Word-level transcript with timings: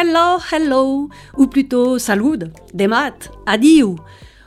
Hello, 0.00 0.38
hello, 0.52 1.08
ou 1.36 1.46
plutôt 1.46 1.98
salud, 1.98 2.50
des 2.74 2.86
maths, 2.86 3.30
adieu. 3.46 3.94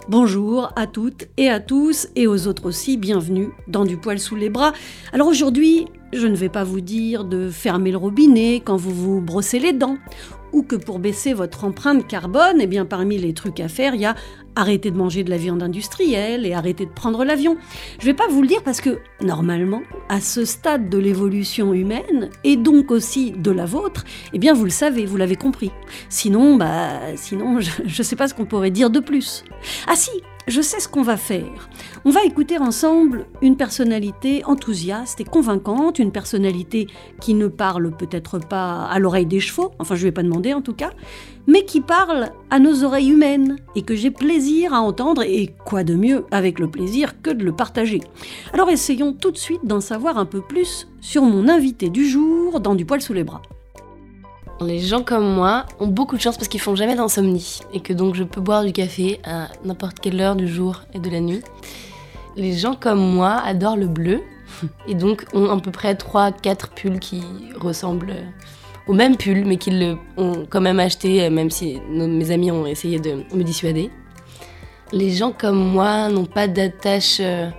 Bonjour 0.10 0.72
à 0.76 0.88
toutes 0.88 1.28
et 1.38 1.50
à 1.50 1.60
tous 1.60 2.10
et 2.16 2.28
aux 2.28 2.48
autres 2.48 2.66
aussi, 2.66 2.98
bienvenue 2.98 3.50
dans 3.68 3.86
Du 3.86 3.98
poil 3.98 4.20
sous 4.20 4.36
les 4.36 4.50
bras. 4.50 4.74
Alors 5.14 5.28
aujourd'hui, 5.28 5.86
je 6.12 6.28
ne 6.28 6.36
vais 6.36 6.50
pas 6.50 6.64
vous 6.64 6.82
dire 6.82 7.24
de 7.24 7.50
fermer 7.50 7.92
le 7.92 7.98
robinet 7.98 8.62
quand 8.64 8.76
vous 8.76 8.92
vous 8.92 9.22
brossez 9.22 9.60
les 9.60 9.74
dents 9.74 9.98
ou 10.54 10.64
que 10.64 10.76
pour 10.76 11.00
baisser 11.00 11.34
votre 11.34 11.64
empreinte 11.64 12.08
carbone, 12.08 12.58
eh 12.60 12.68
bien 12.68 12.86
parmi 12.86 13.18
les 13.18 13.34
trucs 13.34 13.60
à 13.60 13.68
faire, 13.68 13.96
il 13.96 14.02
y 14.02 14.06
a 14.06 14.16
arrêter 14.56 14.92
de 14.92 14.98
manger 14.98 15.24
de 15.24 15.30
la 15.30 15.38
viande 15.38 15.64
industrielle 15.64 16.46
et 16.46 16.54
arrêter 16.54 16.86
de 16.86 16.92
prendre 16.92 17.24
l'avion. 17.24 17.58
Je 18.00 18.06
vais 18.06 18.14
pas 18.14 18.28
vous 18.28 18.42
le 18.42 18.48
dire 18.48 18.64
parce 18.64 18.82
que 18.82 19.00
normalement, 19.22 19.82
à 20.10 20.20
ce 20.20 20.46
stade 20.46 20.90
de 20.90 20.98
l'évolution 20.98 21.74
humaine 21.74 22.30
et 22.44 22.58
donc 22.58 22.92
aussi 22.92 23.32
de 23.32 23.52
la 23.52 23.66
vôtre, 23.66 24.04
eh 24.34 24.40
bien 24.40 24.54
vous 24.54 24.66
le 24.66 24.70
savez, 24.72 25.06
vous 25.06 25.18
l'avez 25.18 25.36
compris. 25.36 25.72
Sinon, 26.10 26.56
bah 26.58 27.16
sinon 27.16 27.60
je, 27.60 27.72
ne 27.84 28.04
sais 28.04 28.16
pas 28.16 28.28
ce 28.28 28.34
qu'on 28.34 28.46
pourrait 28.46 28.72
dire 28.72 28.90
de 28.90 29.00
plus. 29.00 29.44
Ah 29.88 29.96
si, 29.96 30.12
je 30.48 30.62
sais 30.62 30.80
ce 30.80 30.88
qu'on 30.88 31.02
va 31.02 31.18
faire. 31.18 31.70
On 32.06 32.10
va 32.10 32.24
écouter 32.24 32.58
ensemble 32.58 33.26
une 33.42 33.58
personnalité 33.58 34.44
enthousiaste 34.46 35.22
et 35.22 35.24
convaincante, 35.24 36.00
une 36.00 36.12
personnalité 36.12 36.88
qui 37.20 37.34
ne 37.34 37.48
parle 37.48 37.92
peut-être 37.92 38.40
pas 38.40 38.86
à 38.86 39.00
l'oreille 39.00 39.26
des 39.26 39.40
chevaux, 39.40 39.72
enfin 39.80 39.96
je 39.96 40.02
ne 40.02 40.08
vais 40.08 40.12
pas 40.12 40.24
demander 40.24 40.54
en 40.54 40.62
tout 40.62 40.74
cas, 40.74 40.92
mais 41.48 41.66
qui 41.66 41.82
parle 41.82 42.32
à 42.50 42.60
nos 42.60 42.84
oreilles 42.84 43.10
humaines 43.10 43.58
et 43.76 43.82
que 43.82 43.96
j'ai 43.96 44.12
plaisir 44.12 44.74
à 44.74 44.82
entendre 44.82 45.24
et 45.24 45.54
quoi 45.66 45.84
de 45.84 45.96
mieux 45.96 46.26
avec 46.32 46.60
le 46.60 46.70
plaisir 46.70 47.22
que 47.22 47.30
de 47.30 47.44
le 47.44 47.52
partager. 47.52 48.02
Alors 48.54 48.70
essayons 48.70 49.14
tout 49.14 49.32
de 49.32 49.38
suite 49.38 49.66
d'en 49.66 49.82
savoir 49.82 50.18
un 50.18 50.26
peu 50.26 50.42
plus 50.42 50.88
sur 51.02 51.24
mon 51.24 51.48
invité 51.48 51.90
du 51.90 52.08
jour 52.08 52.60
dans 52.60 52.76
Du 52.76 52.86
poil 52.86 53.02
sous 53.02 53.14
les 53.14 53.24
bras. 53.24 53.42
Les 54.62 54.80
gens 54.80 55.02
comme 55.02 55.28
moi 55.34 55.66
ont 55.80 55.88
beaucoup 55.88 56.16
de 56.16 56.22
chance 56.22 56.38
parce 56.38 56.48
qu'ils 56.48 56.62
font 56.62 56.76
jamais 56.76 56.96
d'insomnie 56.96 57.62
et 57.74 57.80
que 57.80 57.94
donc 57.94 58.14
je 58.14 58.24
peux 58.24 58.42
boire 58.42 58.64
du 58.64 58.72
café 58.72 59.20
à 59.24 59.48
n'importe 59.66 60.00
quelle 60.00 60.22
heure 60.22 60.36
du 60.36 60.48
jour 60.48 60.82
et 60.94 61.00
de 61.00 61.10
la 61.10 61.20
nuit. 61.20 61.42
Les 62.36 62.54
gens 62.54 62.76
comme 62.76 63.00
moi 63.00 63.42
adorent 63.44 63.78
le 63.78 63.88
bleu 63.88 64.22
et 64.88 64.94
donc 64.94 65.26
ont 65.34 65.50
à 65.50 65.60
peu 65.60 65.72
près 65.72 65.96
3-4 65.96 66.76
pulls 66.76 67.00
qui 67.00 67.24
ressemblent 67.60 68.14
au 68.88 68.94
même 68.94 69.18
pull 69.18 69.46
mais 69.46 69.58
qu'ils 69.58 69.98
ont 70.18 70.46
quand 70.48 70.62
même 70.62 70.80
acheté 70.80 71.28
même 71.32 71.50
si 71.50 71.80
mes 71.90 72.30
amis 72.30 72.52
ont 72.52 72.68
essayé 72.68 73.00
de 73.00 73.24
me 73.36 73.44
dissuader. 73.44 73.90
Les 74.92 75.10
gens 75.10 75.32
comme 75.32 75.58
moi 75.58 76.10
n'ont 76.10 76.26
pas 76.26 76.48
d'attache, 76.48 77.18
euh, 77.20 77.50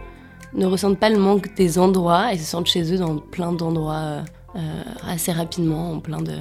ne 0.55 0.67
ressentent 0.67 1.01
pas 1.01 1.11
le 1.11 1.19
manque 1.19 1.53
des 1.57 1.81
endroits 1.81 2.33
et 2.33 2.39
se 2.39 2.45
sentent 2.45 2.67
chez 2.67 2.95
eux 2.95 2.99
dans 2.99 3.17
plein 3.17 3.53
d'endroits 3.53 4.23
euh, 4.55 4.83
assez 5.09 5.33
rapidement, 5.33 5.93
en 5.93 6.01
plein 6.01 6.21
de 6.21 6.35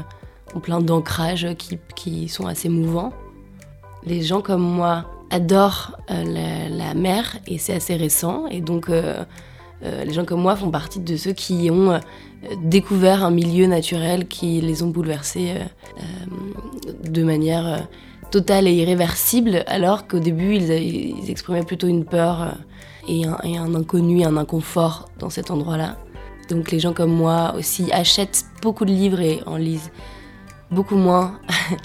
plein 0.59 0.81
d'ancrages 0.81 1.47
qui, 1.95 2.27
sont 2.27 2.45
assez 2.45 2.69
mouvants. 2.69 3.13
Les 4.05 4.21
gens 4.21 4.41
comme 4.41 4.61
moi 4.61 5.05
adorent 5.29 5.97
euh, 6.09 6.69
la, 6.69 6.93
mer 6.93 7.37
et 7.47 7.57
c'est 7.57 7.73
assez 7.73 7.95
récent. 7.95 8.47
Et 8.47 8.61
donc, 8.61 8.89
euh, 8.89 9.23
euh, 9.83 10.03
les 10.03 10.13
gens 10.13 10.25
comme 10.25 10.41
moi 10.41 10.55
font 10.55 10.71
partie 10.71 10.99
de 10.99 11.15
ceux 11.15 11.33
qui 11.33 11.69
ont 11.71 11.99
découvert 12.63 13.23
un 13.23 13.31
milieu 13.31 13.67
naturel 13.67 14.27
qui 14.27 14.61
les 14.61 14.83
ont 14.83 14.89
bouleversés 14.89 15.53
de 17.03 17.23
manière 17.23 17.87
totale 18.31 18.67
et 18.67 18.73
irréversible, 18.73 19.63
alors 19.67 20.07
qu'au 20.07 20.19
début, 20.19 20.55
ils, 20.55 21.29
exprimaient 21.29 21.63
plutôt 21.63 21.87
une 21.87 22.03
peur 22.03 22.55
et 23.07 23.25
un 23.25 23.75
inconnu, 23.75 24.23
un 24.23 24.37
inconfort 24.37 25.09
dans 25.19 25.29
cet 25.29 25.51
endroit-là. 25.51 25.97
Donc 26.51 26.71
les 26.71 26.79
gens 26.79 26.93
comme 26.93 27.13
moi 27.13 27.53
aussi 27.57 27.91
achètent 27.91 28.45
beaucoup 28.61 28.85
de 28.85 28.91
livres 28.91 29.21
et 29.21 29.41
en 29.45 29.55
lisent 29.55 29.91
beaucoup 30.71 30.95
moins, 30.95 31.39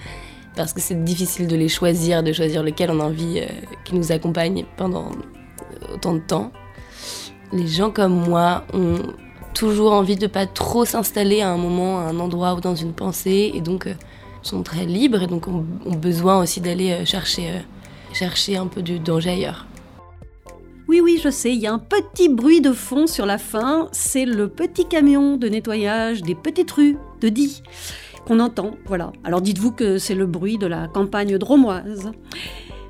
parce 0.56 0.72
que 0.72 0.80
c'est 0.80 1.04
difficile 1.04 1.48
de 1.48 1.56
les 1.56 1.68
choisir, 1.68 2.22
de 2.22 2.32
choisir 2.32 2.62
lequel 2.62 2.90
on 2.90 3.00
a 3.00 3.04
envie 3.04 3.40
euh, 3.40 3.46
qui 3.84 3.94
nous 3.94 4.12
accompagne 4.12 4.64
pendant 4.76 5.10
euh, 5.10 5.94
autant 5.94 6.14
de 6.14 6.20
temps. 6.20 6.52
Les 7.52 7.66
gens 7.66 7.90
comme 7.90 8.14
moi 8.14 8.64
ont 8.72 8.98
toujours 9.54 9.92
envie 9.92 10.16
de 10.16 10.26
pas 10.26 10.46
trop 10.46 10.84
s'installer 10.84 11.40
à 11.40 11.50
un 11.50 11.56
moment, 11.56 11.98
à 11.98 12.02
un 12.02 12.18
endroit 12.20 12.54
ou 12.54 12.60
dans 12.60 12.74
une 12.74 12.92
pensée, 12.92 13.50
et 13.54 13.60
donc 13.60 13.86
euh, 13.86 13.94
sont 14.42 14.62
très 14.62 14.86
libres, 14.86 15.22
et 15.22 15.26
donc 15.26 15.48
ont, 15.48 15.64
besoin 15.96 16.40
aussi 16.40 16.60
d'aller 16.60 17.04
chercher, 17.04 17.50
chercher 18.12 18.56
un 18.56 18.66
peu 18.66 18.82
du 18.82 19.00
danger 19.00 19.30
ailleurs. 19.30 19.66
Oui, 20.88 21.00
oui, 21.00 21.20
je 21.22 21.30
sais, 21.30 21.52
il 21.52 21.58
y 21.58 21.66
a 21.66 21.72
un 21.72 21.80
petit 21.80 22.28
bruit 22.28 22.60
de 22.60 22.72
fond 22.72 23.08
sur 23.08 23.26
la 23.26 23.38
fin, 23.38 23.88
c'est 23.90 24.24
le 24.24 24.46
petit 24.46 24.86
camion 24.86 25.36
de 25.36 25.48
nettoyage 25.48 26.22
des 26.22 26.36
petites 26.36 26.70
rues 26.70 26.96
de 27.20 27.28
Die 27.28 27.60
qu'on 28.26 28.40
entend. 28.40 28.72
Voilà. 28.86 29.12
Alors 29.24 29.40
dites-vous 29.40 29.72
que 29.72 29.98
c'est 29.98 30.14
le 30.14 30.26
bruit 30.26 30.58
de 30.58 30.66
la 30.66 30.88
campagne 30.88 31.38
dromoise. 31.38 32.10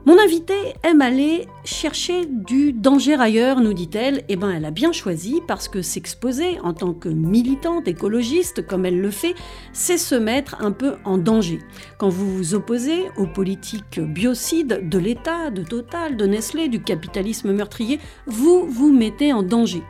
Mon 0.07 0.21
invitée 0.21 0.75
aime 0.85 1.03
aller 1.03 1.49
chercher 1.65 2.27
du 2.27 2.73
danger 2.73 3.15
ailleurs, 3.15 3.59
nous 3.61 3.73
dit-elle. 3.73 4.23
Eh 4.29 4.37
bien, 4.37 4.53
elle 4.53 4.65
a 4.65 4.71
bien 4.71 4.93
choisi 4.93 5.41
parce 5.49 5.67
que 5.67 5.83
s'exposer 5.83 6.61
en 6.61 6.75
tant 6.75 6.95
que 6.95 7.09
militante 7.09 7.89
écologiste, 7.89 8.65
comme 8.65 8.87
elle 8.87 9.01
le 9.01 9.11
fait, 9.11 9.35
c'est 9.73 9.99
se 9.99 10.15
mettre 10.15 10.63
un 10.63 10.71
peu 10.71 10.95
en 11.05 11.19
danger. 11.19 11.59
Quand 11.99 12.09
vous 12.09 12.37
vous 12.37 12.55
opposez 12.55 13.07
aux 13.17 13.27
politiques 13.27 13.99
biocides 13.99 14.89
de 14.89 14.99
l'État, 14.99 15.51
de 15.51 15.65
Total, 15.65 16.17
de 16.17 16.25
Nestlé, 16.25 16.69
du 16.69 16.81
capitalisme 16.81 17.53
meurtrier, 17.53 17.99
vous 18.29 18.65
vous 18.69 18.93
mettez 18.93 19.33
en 19.33 19.43
danger. 19.43 19.83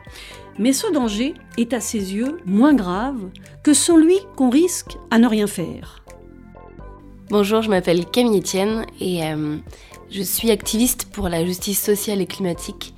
Mais 0.59 0.73
ce 0.73 0.91
danger 0.91 1.35
est 1.57 1.73
à 1.73 1.79
ses 1.79 2.15
yeux 2.15 2.39
moins 2.45 2.73
grave 2.73 3.29
que 3.63 3.73
celui 3.73 4.17
qu'on 4.35 4.49
risque 4.49 4.97
à 5.11 5.19
ne 5.19 5.27
rien 5.27 5.45
faire. 5.45 6.03
Bonjour, 7.29 7.61
je 7.61 7.69
m'appelle 7.69 8.05
Camille 8.05 8.39
Etienne 8.39 8.85
et 8.99 9.23
euh, 9.23 9.57
je 10.09 10.21
suis 10.21 10.49
activiste 10.49 11.09
pour 11.11 11.29
la 11.29 11.45
justice 11.45 11.81
sociale 11.81 12.21
et 12.21 12.25
climatique. 12.25 12.95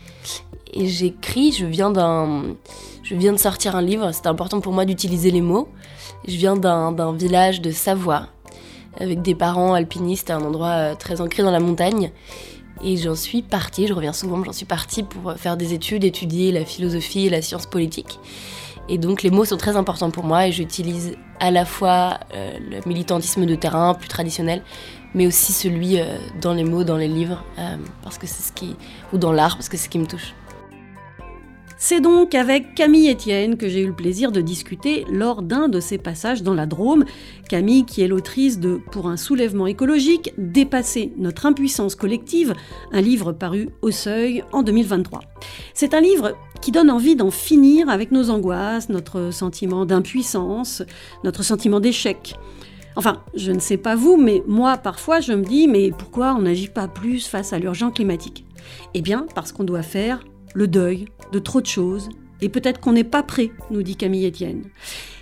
Et 0.74 0.88
j'écris, 0.88 1.52
je 1.52 1.66
viens 1.66 1.92
de 1.92 3.38
sortir 3.38 3.76
un 3.76 3.82
livre. 3.82 4.12
C'est 4.14 4.28
important 4.28 4.62
pour 4.62 4.72
moi 4.72 4.86
d'utiliser 4.86 5.32
les 5.32 5.42
mots. 5.42 5.68
Je 6.28 6.36
viens 6.36 6.56
d'un 6.56 7.14
village 7.14 7.60
de 7.60 7.72
Savoie 7.72 8.28
avec 9.00 9.22
des 9.22 9.36
parents 9.36 9.74
alpinistes 9.74 10.30
à 10.30 10.36
un 10.36 10.42
endroit 10.42 10.68
euh, 10.68 10.96
très 10.96 11.22
ancré 11.22 11.44
dans 11.44 11.52
la 11.52 11.60
montagne. 11.60 12.12
Et 12.84 12.98
j'en 12.98 13.16
suis 13.16 13.42
partie, 13.42 13.88
je 13.88 13.94
reviens 13.94 14.14
souvent, 14.14 14.44
j'en 14.44 14.54
suis 14.54 14.66
partie 14.66 15.04
pour 15.04 15.34
faire 15.34 15.58
des 15.58 15.74
études, 15.74 16.04
étudier 16.04 16.52
la 16.52 16.66
philosophie 16.66 17.28
et 17.28 17.30
la 17.30 17.42
science 17.42 17.66
politique. 17.66 18.20
Et 18.90 18.98
donc 18.98 19.22
les 19.22 19.30
mots 19.30 19.46
sont 19.46 19.58
très 19.58 19.76
importants 19.76 20.10
pour 20.10 20.24
moi 20.24 20.48
et 20.48 20.52
j'utilise 20.52 21.16
à 21.40 21.52
la 21.52 21.64
fois 21.64 22.20
euh, 22.34 22.58
le 22.60 22.80
militantisme 22.88 23.46
de 23.46 23.56
terrain 23.56 23.94
plus 23.94 24.08
traditionnel, 24.08 24.64
mais 25.14 25.28
aussi 25.28 25.54
celui 25.54 26.00
euh, 26.00 26.18
dans 26.42 26.54
les 26.54 26.64
mots, 26.64 26.84
dans 26.84 26.98
les 26.98 27.08
livres, 27.08 27.44
euh, 27.60 27.76
parce 28.04 28.18
que 28.18 28.26
c'est 28.26 28.42
ce 28.42 28.52
qui, 28.52 28.76
ou 29.14 29.18
dans 29.18 29.32
l'art, 29.32 29.56
parce 29.56 29.70
que 29.70 29.78
c'est 29.78 29.86
ce 29.86 29.90
qui 29.90 30.00
me 30.00 30.08
touche. 30.08 30.34
C'est 31.82 32.02
donc 32.02 32.36
avec 32.36 32.76
Camille 32.76 33.10
Etienne 33.10 33.56
que 33.56 33.70
j'ai 33.70 33.80
eu 33.80 33.88
le 33.88 33.96
plaisir 33.96 34.34
de 34.34 34.42
discuter 34.42 35.06
lors 35.10 35.42
d'un 35.42 35.70
de 35.70 35.80
ses 35.80 35.98
passages 35.98 36.44
dans 36.44 36.54
la 36.54 36.66
Drôme. 36.66 37.06
Camille, 37.48 37.86
qui 37.86 38.02
est 38.02 38.10
l'autrice 38.10 38.60
de 38.60 38.82
Pour 38.92 39.08
un 39.08 39.16
soulèvement 39.16 39.66
écologique, 39.66 40.34
Dépasser 40.38 41.14
notre 41.18 41.46
impuissance 41.46 41.96
collective, 41.96 42.54
un 42.92 43.00
livre 43.00 43.32
paru 43.32 43.70
au 43.82 43.92
seuil 43.92 44.44
en 44.52 44.62
2023. 44.62 45.22
C'est 45.74 45.94
un 45.94 46.02
livre 46.02 46.36
qui 46.60 46.72
donne 46.72 46.92
envie 46.92 47.16
d'en 47.16 47.32
finir 47.32 47.88
avec 47.88 48.12
nos 48.12 48.30
angoisses, 48.30 48.90
notre 48.90 49.32
sentiment 49.32 49.86
d'impuissance, 49.86 50.84
notre 51.24 51.44
sentiment 51.44 51.80
d'échec. 51.80 52.36
Enfin, 52.98 53.24
je 53.36 53.54
ne 53.54 53.60
sais 53.60 53.78
pas 53.78 53.96
vous, 53.96 54.18
mais 54.18 54.44
moi, 54.48 54.76
parfois, 54.76 55.22
je 55.22 55.32
me 55.32 55.46
dis, 55.46 55.70
mais 55.70 55.92
pourquoi 55.98 56.36
on 56.38 56.42
n'agit 56.42 56.68
pas 56.68 56.90
plus 56.90 57.26
face 57.26 57.54
à 57.54 57.58
l'urgence 57.58 57.94
climatique? 57.94 58.44
Eh 58.94 59.02
bien, 59.02 59.28
parce 59.34 59.54
qu'on 59.54 59.64
doit 59.64 59.82
faire 59.82 60.20
le 60.54 60.68
deuil 60.68 61.08
de 61.32 61.40
trop 61.40 61.62
de 61.62 61.66
choses, 61.66 62.10
et 62.42 62.50
peut-être 62.50 62.80
qu'on 62.80 62.94
n'est 62.94 63.04
pas 63.04 63.24
prêt, 63.24 63.52
nous 63.70 63.84
dit 63.84 63.96
Camille 63.96 64.28
Etienne. 64.28 64.64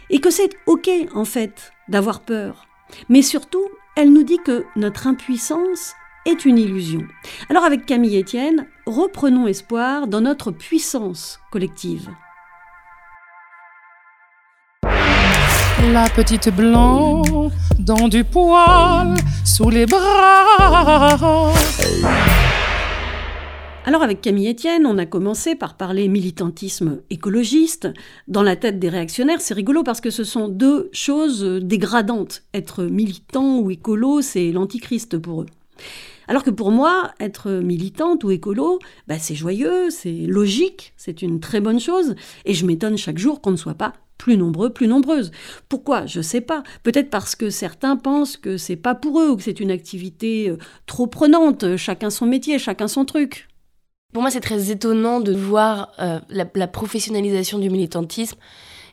Et 0.09 0.19
que 0.19 0.29
c'est 0.29 0.51
OK, 0.65 0.89
en 1.13 1.25
fait, 1.25 1.71
d'avoir 1.89 2.21
peur. 2.21 2.67
Mais 3.09 3.21
surtout, 3.21 3.67
elle 3.95 4.13
nous 4.13 4.23
dit 4.23 4.39
que 4.45 4.65
notre 4.75 5.07
impuissance 5.07 5.93
est 6.25 6.45
une 6.45 6.57
illusion. 6.57 7.01
Alors 7.49 7.63
avec 7.63 7.85
Camille 7.85 8.19
Etienne, 8.19 8.67
reprenons 8.85 9.47
espoir 9.47 10.07
dans 10.07 10.21
notre 10.21 10.51
puissance 10.51 11.39
collective. 11.51 12.09
La 15.91 16.09
petite 16.09 16.49
blanc 16.49 17.23
dans 17.79 18.07
du 18.07 18.23
poil 18.23 19.15
sous 19.45 19.69
les 19.69 19.85
bras. 19.85 21.53
Alors 23.87 24.03
avec 24.03 24.19
Camille 24.19 24.49
Etienne, 24.49 24.85
on 24.85 24.97
a 24.97 25.05
commencé 25.05 25.55
par 25.55 25.77
parler 25.77 26.09
militantisme 26.09 26.99
écologiste. 27.09 27.87
Dans 28.27 28.43
la 28.43 28.57
tête 28.57 28.79
des 28.79 28.89
réactionnaires, 28.89 29.39
c'est 29.39 29.53
rigolo 29.53 29.81
parce 29.81 30.01
que 30.01 30.09
ce 30.09 30.25
sont 30.25 30.49
deux 30.49 30.89
choses 30.91 31.41
dégradantes. 31.63 32.43
Être 32.53 32.83
militant 32.83 33.59
ou 33.59 33.71
écolo, 33.71 34.21
c'est 34.21 34.51
l'antichrist 34.51 35.17
pour 35.17 35.43
eux. 35.43 35.45
Alors 36.27 36.43
que 36.43 36.49
pour 36.49 36.71
moi, 36.71 37.13
être 37.21 37.49
militante 37.49 38.25
ou 38.25 38.31
écolo, 38.31 38.79
bah, 39.07 39.19
c'est 39.19 39.35
joyeux, 39.35 39.89
c'est 39.89 40.11
logique, 40.27 40.91
c'est 40.97 41.21
une 41.21 41.39
très 41.39 41.61
bonne 41.61 41.79
chose, 41.79 42.15
et 42.43 42.53
je 42.53 42.65
m'étonne 42.65 42.97
chaque 42.97 43.17
jour 43.17 43.39
qu'on 43.39 43.51
ne 43.51 43.55
soit 43.55 43.75
pas 43.75 43.93
plus 44.17 44.35
nombreux, 44.35 44.69
plus 44.69 44.89
nombreuses. 44.89 45.31
Pourquoi? 45.69 46.05
Je 46.05 46.19
sais 46.19 46.41
pas. 46.41 46.63
Peut-être 46.83 47.09
parce 47.09 47.35
que 47.35 47.49
certains 47.49 47.95
pensent 47.95 48.35
que 48.35 48.57
c'est 48.57 48.75
pas 48.75 48.95
pour 48.95 49.21
eux 49.21 49.29
ou 49.29 49.37
que 49.37 49.43
c'est 49.43 49.61
une 49.61 49.71
activité 49.71 50.49
euh, 50.49 50.57
trop 50.87 51.07
prenante, 51.07 51.77
chacun 51.77 52.09
son 52.09 52.25
métier, 52.25 52.59
chacun 52.59 52.89
son 52.89 53.05
truc. 53.05 53.46
Pour 54.13 54.21
moi, 54.21 54.31
c'est 54.31 54.41
très 54.41 54.71
étonnant 54.71 55.19
de 55.19 55.33
voir 55.33 55.91
euh, 55.99 56.19
la, 56.29 56.67
professionnalisation 56.67 57.59
du 57.59 57.69
militantisme 57.69 58.37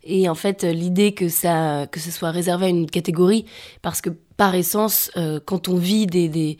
et 0.06 0.28
en 0.28 0.34
fait 0.34 0.64
l'idée 0.64 1.14
que 1.14 1.30
ça 1.30 1.86
que 1.90 1.98
ce 1.98 2.10
soit 2.10 2.30
réservé 2.30 2.66
à 2.66 2.68
une 2.68 2.90
catégorie 2.90 3.46
parce 3.80 4.02
que 4.02 4.10
par 4.36 4.54
essence, 4.54 5.10
euh, 5.16 5.40
quand 5.44 5.68
on 5.68 5.76
vit 5.76 6.06
des, 6.06 6.28
des, 6.28 6.58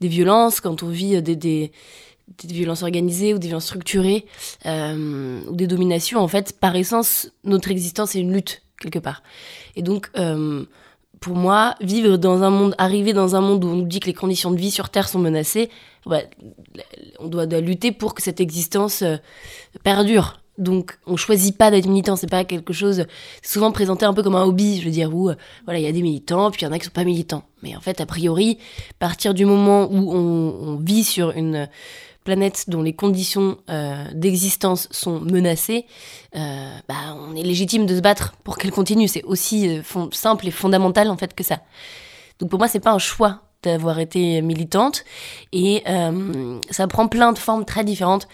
violences, 0.00 0.60
quand 0.60 0.82
on 0.82 0.88
vit 0.88 1.20
des, 1.22 1.36
des, 1.36 1.70
violences 2.44 2.82
organisées 2.82 3.34
ou 3.34 3.38
des 3.38 3.48
violences 3.48 3.66
structurées 3.66 4.24
euh, 4.66 5.40
ou 5.48 5.54
des 5.54 5.66
dominations, 5.66 6.20
en 6.20 6.28
fait, 6.28 6.58
par 6.58 6.76
essence, 6.76 7.30
notre 7.44 7.70
existence 7.70 8.14
est 8.16 8.20
une 8.20 8.32
lutte 8.32 8.62
quelque 8.80 8.98
part. 8.98 9.22
Et 9.76 9.82
donc, 9.82 10.10
euh, 10.16 10.64
pour 11.20 11.36
moi, 11.36 11.74
vivre 11.80 12.16
dans 12.16 12.42
un 12.42 12.50
monde, 12.50 12.74
arriver 12.78 13.12
dans 13.12 13.36
un 13.36 13.40
monde 13.40 13.64
où 13.64 13.68
on 13.68 13.76
nous 13.76 13.86
dit 13.86 14.00
que 14.00 14.06
les 14.06 14.14
conditions 14.14 14.50
de 14.50 14.56
vie 14.56 14.70
sur 14.70 14.88
Terre 14.88 15.08
sont 15.08 15.18
menacées, 15.18 15.68
bah, 16.06 16.22
on 17.18 17.28
doit, 17.28 17.46
lutter 17.60 17.92
pour 17.92 18.14
que 18.14 18.22
cette 18.22 18.40
existence 18.40 19.02
euh, 19.02 19.16
perdure. 19.84 20.40
Donc, 20.56 20.98
on 21.06 21.16
choisit 21.16 21.56
pas 21.56 21.70
d'être 21.70 21.86
militant. 21.86 22.16
C'est 22.16 22.26
pas 22.26 22.44
quelque 22.44 22.72
chose 22.72 23.04
souvent 23.42 23.70
présenté 23.70 24.04
un 24.04 24.12
peu 24.12 24.22
comme 24.22 24.34
un 24.34 24.44
hobby. 24.44 24.78
Je 24.78 24.84
veux 24.84 24.90
dire, 24.90 25.14
où 25.14 25.30
voilà, 25.64 25.78
il 25.78 25.84
y 25.84 25.86
a 25.86 25.92
des 25.92 26.02
militants, 26.02 26.50
puis 26.50 26.62
il 26.62 26.64
y 26.64 26.68
en 26.68 26.72
a 26.72 26.78
qui 26.78 26.84
sont 26.84 26.90
pas 26.90 27.04
militants. 27.04 27.44
Mais 27.62 27.76
en 27.76 27.80
fait, 27.80 28.00
a 28.00 28.06
priori, 28.06 28.58
partir 28.98 29.32
du 29.32 29.46
moment 29.46 29.90
où 29.90 30.12
on 30.12 30.76
vit 30.76 31.04
sur 31.04 31.30
une 31.30 31.68
planète 32.30 32.70
dont 32.70 32.80
les 32.80 32.92
conditions 32.92 33.58
euh, 33.70 34.04
d'existence 34.14 34.86
sont 34.92 35.18
menacées, 35.18 35.84
euh, 36.36 36.70
bah, 36.88 37.16
on 37.16 37.34
est 37.34 37.42
légitime 37.42 37.86
de 37.86 37.96
se 37.96 38.00
battre 38.00 38.34
pour 38.44 38.56
qu'elle 38.56 38.70
continue. 38.70 39.08
C'est 39.08 39.24
aussi 39.24 39.68
euh, 39.68 39.82
simple 40.12 40.46
et 40.46 40.52
fondamental 40.52 41.10
en 41.10 41.16
fait 41.16 41.34
que 41.34 41.42
ça. 41.42 41.58
Donc 42.38 42.48
pour 42.48 42.60
moi, 42.60 42.68
c'est 42.68 42.78
pas 42.78 42.92
un 42.92 43.00
choix 43.00 43.40
d'avoir 43.64 43.98
été 43.98 44.40
militante 44.42 45.04
et 45.52 45.82
ça 46.70 46.86
prend 46.86 47.08
plein 47.08 47.32
de 47.32 47.38
formes 47.38 47.66
très 47.66 47.84
différentes. 47.84 48.26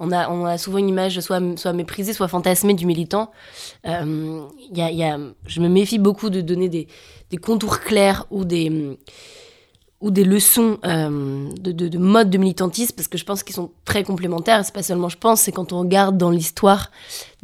On 0.00 0.10
a, 0.10 0.28
on 0.30 0.44
a 0.44 0.58
souvent 0.58 0.78
une 0.78 0.88
image 0.88 1.20
soit, 1.20 1.40
soit 1.56 1.72
méprisée, 1.72 2.12
soit 2.14 2.26
fantasmée 2.26 2.74
du 2.74 2.86
militant. 2.86 3.30
A, 3.84 4.02
y 4.72 5.04
a, 5.04 5.18
je 5.46 5.60
me 5.60 5.68
méfie 5.68 6.00
beaucoup 6.00 6.30
de 6.30 6.40
donner 6.40 6.68
des, 6.68 6.88
des 7.30 7.36
contours 7.36 7.78
clairs 7.78 8.26
ou 8.30 8.44
des 8.44 8.96
ou 10.02 10.10
des 10.10 10.24
leçons 10.24 10.78
euh, 10.84 11.48
de, 11.60 11.70
de, 11.70 11.86
de, 11.86 11.96
mode 11.96 12.28
de 12.28 12.36
militantisme, 12.36 12.94
parce 12.96 13.06
que 13.06 13.16
je 13.16 13.24
pense 13.24 13.44
qu'ils 13.44 13.54
sont 13.54 13.70
très 13.84 14.02
complémentaires. 14.02 14.64
C'est 14.64 14.74
pas 14.74 14.82
seulement 14.82 15.08
je 15.08 15.16
pense, 15.16 15.42
c'est 15.42 15.52
quand 15.52 15.72
on 15.72 15.78
regarde 15.78 16.18
dans 16.18 16.30
l'histoire, 16.30 16.90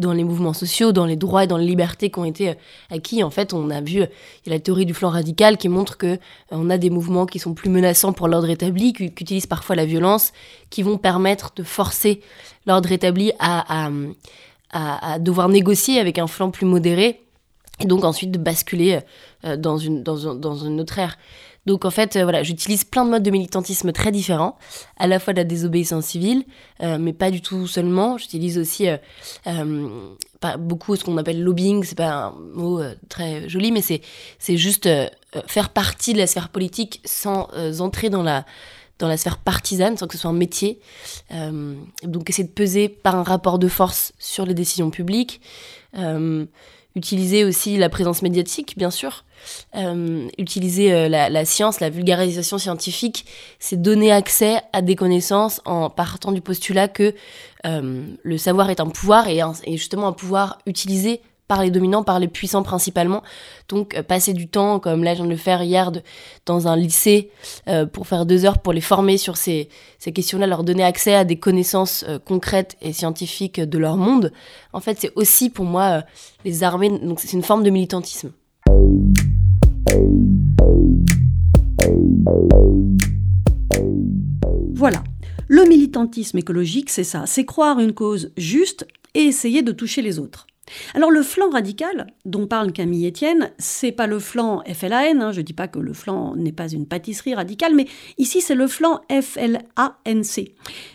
dans 0.01 0.13
les 0.13 0.25
mouvements 0.25 0.53
sociaux, 0.53 0.91
dans 0.91 1.07
les 1.07 1.15
droits 1.15 1.45
et 1.45 1.47
dans 1.47 1.57
les 1.57 1.65
libertés 1.65 2.11
qui 2.11 2.19
ont 2.19 2.25
été 2.25 2.51
euh, 2.51 2.55
acquis. 2.91 3.23
En 3.23 3.31
fait, 3.31 3.55
on 3.55 3.71
a 3.71 3.81
vu, 3.81 4.01
y 4.01 4.03
a 4.03 4.07
la 4.47 4.59
théorie 4.59 4.87
du 4.87 4.93
flanc 4.93 5.11
radical 5.11 5.57
qui 5.57 5.69
montre 5.69 5.97
que 5.97 6.07
euh, 6.07 6.17
on 6.51 6.69
a 6.69 6.79
des 6.79 6.91
mouvements 6.91 7.27
qui 7.27 7.39
sont 7.39 7.55
plus 7.55 7.71
menaçants 7.71 8.13
pour 8.13 8.27
l'ordre 8.27 8.51
établi, 8.51 8.93
qui, 8.93 9.05
utilisent 9.05 9.47
parfois 9.47 9.77
la 9.77 9.87
violence, 9.87 10.33
qui 10.69 10.83
vont 10.83 10.99
permettre 10.99 11.53
de 11.55 11.63
forcer 11.63 12.21
l'ordre 12.67 12.91
établi 12.91 13.33
à, 13.39 13.91
devoir 15.21 15.49
négocier 15.49 15.99
avec 15.99 16.19
un 16.19 16.27
flanc 16.27 16.51
plus 16.51 16.67
modéré, 16.67 17.23
et 17.81 17.87
donc 17.87 18.05
ensuite 18.05 18.33
de 18.33 18.39
basculer 18.39 19.01
dans, 19.43 19.79
dans 19.79 20.57
une 20.57 20.81
autre 20.81 20.99
ère. 20.99 21.17
Donc 21.69 21.85
en 21.85 21.91
fait, 21.91 22.17
euh, 22.17 22.23
voilà, 22.23 22.43
j'utilise 22.43 22.85
plein 22.85 23.05
de 23.05 23.11
modes 23.11 23.23
de 23.23 23.31
militantisme 23.31 23.93
très 23.93 24.11
différents, 24.11 24.57
à 24.97 25.07
la 25.07 25.19
fois 25.19 25.35
de 25.35 25.39
la 25.39 25.45
désobéissance 25.45 26.07
civile, 26.07 26.45
euh, 26.83 26.97
mais 26.99 27.13
pas 27.13 27.31
du 27.31 27.43
tout 27.43 27.67
seulement. 27.67 28.17
J'utilise 28.17 28.57
aussi 28.57 28.89
euh, 28.89 30.09
pas 30.41 30.57
beaucoup 30.57 30.97
ce 30.97 31.05
qu'on 31.05 31.19
appelle 31.19 31.43
lobbying, 31.43 31.85
c'est 31.85 31.95
pas 31.95 32.29
un 32.29 32.35
mot 32.55 32.81
très 33.11 33.51
joli, 33.51 33.71
mais 33.71 33.83
c'est 33.83 34.57
juste 34.57 34.89
faire 35.47 35.69
partie 35.69 36.15
de 36.15 36.19
la 36.19 36.27
sphère 36.27 36.49
politique 36.49 37.03
sans 37.05 37.51
entrer 37.81 38.09
dans 38.09 38.23
la 38.23 38.47
dans 38.99 39.07
la 39.07 39.19
sphère 39.19 39.37
partisane, 39.37 39.97
sans 39.99 40.07
que 40.07 40.15
ce 40.15 40.21
soit 40.23 40.31
un 40.31 40.33
métier. 40.33 40.81
donc 42.03 42.31
essayer 42.31 42.49
de 42.49 42.53
peser 42.53 42.89
par 42.89 43.15
un 43.15 43.25
rapport 43.25 43.59
de 43.59 43.69
force 43.69 44.13
sur 44.19 44.47
les 44.47 44.55
décisions 44.55 44.91
publiques. 44.91 45.43
Utiliser 46.99 47.45
aussi 47.45 47.77
la 47.77 47.89
présence 47.89 48.23
médiatique, 48.23 48.75
bien 48.77 48.91
sûr. 48.91 49.25
Euh, 49.77 50.29
utiliser 50.37 50.93
euh, 50.93 51.09
la, 51.09 51.45
science, 51.45 51.81
la 51.81 51.91
vulgarisation 51.91 52.59
scientifique, 52.59 53.25
c'est 53.61 53.81
donner 53.81 54.13
accès 54.13 54.61
à 54.73 54.83
des 54.83 54.97
connaissances 54.97 55.63
en 55.65 55.89
partant 55.91 56.33
du 56.33 56.41
postulat 56.41 56.89
que 56.89 57.15
euh, 57.67 58.05
le 58.23 58.39
savoir 58.39 58.69
est 58.71 58.81
un 58.81 58.89
pouvoir 58.89 59.29
et, 59.29 59.41
et, 59.65 59.77
justement 59.77 60.09
un 60.09 60.13
pouvoir 60.13 60.59
utilisé 60.67 61.23
par 61.49 61.63
les 61.63 61.71
dominants, 61.71 62.05
par 62.05 62.21
les 62.21 62.29
puissants 62.29 62.63
principalement. 62.63 63.23
Donc 63.69 64.01
passer 64.03 64.35
du 64.35 64.49
temps, 64.49 64.79
comme 64.79 65.03
là 65.03 65.15
je 65.15 65.23
de 65.23 65.29
le 65.29 65.37
faire 65.37 65.63
hier, 65.63 65.91
dans 66.47 66.69
un 66.69 66.77
lycée, 66.77 67.31
pour 67.93 68.07
faire 68.07 68.27
deux 68.27 68.45
heures 68.45 68.59
pour 68.59 68.73
les 68.73 68.81
former 68.81 69.19
sur 69.19 69.37
ces, 69.37 69.69
ces 69.99 70.13
questions-là, 70.13 70.47
leur 70.47 70.63
donner 70.63 70.85
accès 70.85 71.15
à 71.15 71.25
des 71.25 71.39
connaissances 71.39 72.05
concrètes 72.27 72.77
et 72.83 72.93
scientifiques 72.93 73.61
de 73.61 73.79
leur 73.79 73.97
monde, 73.97 74.33
en 74.73 74.81
fait 74.81 74.99
c'est 75.01 75.13
aussi 75.17 75.51
pour 75.51 75.65
moi 75.65 76.05
les 76.45 76.63
armées, 76.63 76.91
donc 76.91 77.21
c'est 77.21 77.33
une 77.33 77.43
forme 77.43 77.65
de 77.65 77.71
militantisme. 77.71 78.33
Voilà. 84.75 85.03
Le 85.49 85.65
militantisme 85.65 86.37
écologique, 86.37 86.91
c'est 86.91 87.05
ça, 87.05 87.25
c'est 87.27 87.47
croire 87.47 87.81
une 87.81 87.95
cause 87.95 88.33
juste 88.37 88.87
et 89.15 89.23
essayer 89.23 89.63
de 89.63 89.73
toucher 89.73 90.03
les 90.03 90.19
autres. 90.19 90.48
Alors 90.95 91.11
le 91.11 91.23
flanc 91.23 91.51
radical 91.51 92.07
dont 92.25 92.47
parle 92.47 92.73
Camille 92.73 93.09
Etienne, 93.09 93.51
c'est 93.59 93.93
pas 93.93 94.07
le 94.07 94.19
flanc 94.19 94.63
FLAN, 94.67 95.21
hein, 95.21 95.33
je 95.33 95.41
dis 95.41 95.53
pas 95.53 95.69
que 95.69 95.79
le 95.79 95.93
flanc 95.93 96.35
n'est 96.37 96.53
pas 96.53 96.69
une 96.69 96.87
pâtisserie 96.87 97.35
radicale, 97.35 97.75
mais 97.75 97.87
ici 98.19 98.41
c'est 98.41 98.55
le 98.55 98.67
flanc 98.67 99.01
FLANC. 99.11 100.53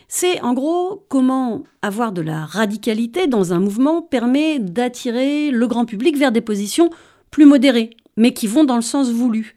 C'est 0.08 0.42
en 0.42 0.54
gros 0.54 1.06
comment 1.10 1.64
avoir 1.82 2.12
de 2.12 2.22
la 2.22 2.46
radicalité 2.46 3.28
dans 3.28 3.54
un 3.54 3.60
mouvement 3.60 4.02
permet 4.02 4.60
d'attirer 4.60 5.52
le 5.52 5.68
grand 5.68 5.86
public 5.86 6.18
vers 6.18 6.32
des 6.32 6.42
positions 6.42 6.90
plus 7.32 7.46
modérées, 7.46 7.92
mais 8.16 8.34
qui 8.34 8.48
vont 8.48 8.64
dans 8.64 8.76
le 8.76 8.82
sens 8.82 9.10
voulu. 9.10 9.56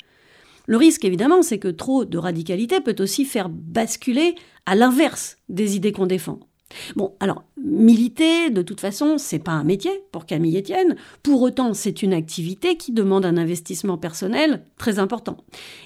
Le 0.66 0.76
risque, 0.76 1.04
évidemment, 1.04 1.42
c'est 1.42 1.58
que 1.58 1.68
trop 1.68 2.04
de 2.04 2.18
radicalité 2.18 2.80
peut 2.80 2.96
aussi 2.98 3.24
faire 3.24 3.48
basculer 3.48 4.34
à 4.66 4.74
l'inverse 4.74 5.38
des 5.48 5.76
idées 5.76 5.92
qu'on 5.92 6.06
défend. 6.06 6.40
Bon, 6.96 7.14
alors, 7.20 7.44
militer, 7.62 8.50
de 8.50 8.62
toute 8.62 8.80
façon, 8.80 9.18
c'est 9.18 9.38
pas 9.38 9.52
un 9.52 9.64
métier 9.64 10.02
pour 10.12 10.26
Camille 10.26 10.58
Etienne. 10.58 10.96
Pour 11.22 11.42
autant, 11.42 11.74
c'est 11.74 12.02
une 12.02 12.12
activité 12.12 12.76
qui 12.76 12.92
demande 12.92 13.24
un 13.24 13.36
investissement 13.36 13.98
personnel 13.98 14.64
très 14.78 14.98
important. 14.98 15.36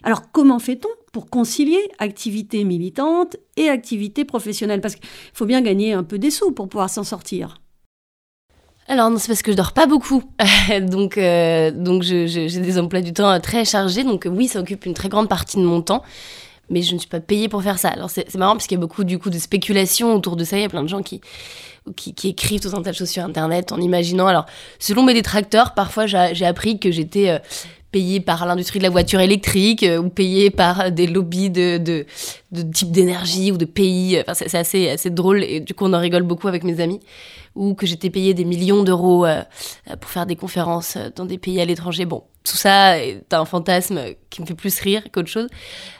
Alors, 0.03 0.31
comment 0.33 0.59
fait-on 0.59 0.89
pour 1.13 1.29
concilier 1.29 1.81
activité 1.99 2.65
militante 2.65 3.37
et 3.57 3.69
activité 3.69 4.25
professionnelle? 4.25 4.81
Parce 4.81 4.97
qu'il 4.97 5.09
faut 5.35 5.47
bien 5.47 5.61
gagner 5.61 5.93
un 5.93 6.05
peu 6.05 6.19
des 6.19 6.31
sous 6.31 6.53
pour 6.53 6.69
pouvoir 6.69 6.91
s'en 6.91 7.05
sortir. 7.05 7.61
Alors 8.89 9.09
non, 9.09 9.19
c'est 9.19 9.29
parce 9.29 9.43
que 9.43 9.53
je 9.53 9.57
dors 9.57 9.73
pas 9.73 9.87
beaucoup, 9.87 10.25
donc 10.81 11.17
euh, 11.17 11.71
donc 11.71 12.03
j'ai 12.03 12.27
des 12.27 12.77
emplois 12.77 13.01
du 13.03 13.13
temps 13.13 13.39
très 13.39 13.65
chargés, 13.65 14.03
donc 14.03 14.27
oui, 14.29 14.49
ça 14.49 14.59
occupe 14.59 14.85
une 14.85 14.95
très 14.95 15.09
grande 15.09 15.29
partie 15.29 15.59
de 15.59 15.63
mon 15.63 15.81
temps, 15.81 16.03
mais 16.71 16.83
je 16.83 16.95
ne 16.95 16.99
suis 16.99 17.09
pas 17.09 17.21
payée 17.21 17.49
pour 17.49 17.62
faire 17.62 17.79
ça. 17.79 17.89
Alors 17.89 18.09
c'est 18.09 18.35
marrant 18.37 18.53
parce 18.53 18.67
qu'il 18.67 18.77
y 18.77 18.81
a 18.81 18.81
beaucoup 18.81 19.05
du 19.05 19.19
coup 19.19 19.31
de 19.31 19.39
spéculation 19.39 20.15
autour 20.15 20.37
de 20.37 20.45
ça, 20.45 20.57
il 20.57 20.62
y 20.62 20.65
a 20.65 20.69
plein 20.69 20.83
de 20.83 20.89
gens 20.89 21.03
qui 21.03 21.21
qui, 21.97 22.29
écrivent 22.29 22.61
tout 22.61 22.77
un 22.77 22.83
tas 22.83 22.91
de 22.91 22.97
choses 22.97 23.09
sur 23.09 23.25
internet 23.25 23.73
en 23.73 23.81
imaginant. 23.81 24.27
Alors 24.27 24.47
selon 24.79 25.03
mes 25.03 25.15
détracteurs, 25.15 25.75
parfois 25.75 26.07
j'ai 26.07 26.47
appris 26.47 26.79
que 26.79 26.91
j'étais 26.91 27.31
euh, 27.31 27.39
payée 27.91 28.21
par 28.21 28.47
l'industrie 28.47 28.79
de 28.79 28.85
la 28.85 28.91
voiture 28.91 29.21
électrique 29.21 29.83
euh, 29.83 29.99
ou 29.99 30.09
payée 30.09 30.50
par 30.50 30.93
des 30.93 31.07
lobbies 31.07 31.50
de, 31.50 31.79
de, 31.79 32.07
de 32.53 32.62
type 32.62 32.93
d'énergie 32.93 33.50
ou 33.50 33.57
de 33.57 33.65
pays. 33.65 34.21
Enfin, 34.21 34.35
c'est 34.35 34.55
assez, 34.59 34.91
assez 34.91 35.11
drôle 35.11 35.43
et 35.43 35.61
du 35.61 35.75
coup 35.75 35.85
on 35.87 35.93
en 35.93 36.00
rigole 36.00 36.23
beaucoup 36.23 36.49
avec 36.49 36.65
mes 36.65 36.81
amis 36.81 37.00
ou 37.54 37.75
que 37.75 37.87
j'étais 37.87 38.11
payé 38.11 38.35
des 38.35 38.45
millions 38.45 38.83
d'euros 38.83 39.26
euh, 39.26 39.42
pour 40.00 40.11
faire 40.11 40.26
des 40.26 40.37
conférences 40.37 40.97
euh, 40.97 41.09
dans 41.14 41.25
des 41.25 41.38
pays 41.38 41.61
à 41.61 41.64
l'étranger. 41.64 42.04
Bon, 42.04 42.25
tout 42.42 42.57
ça 42.57 42.99
est 42.99 43.33
un 43.33 43.45
fantasme 43.45 44.00
qui 44.30 44.40
me 44.40 44.47
fait 44.47 44.54
plus 44.54 44.80
rire 44.80 45.02
qu'autre 45.12 45.28
chose. 45.28 45.49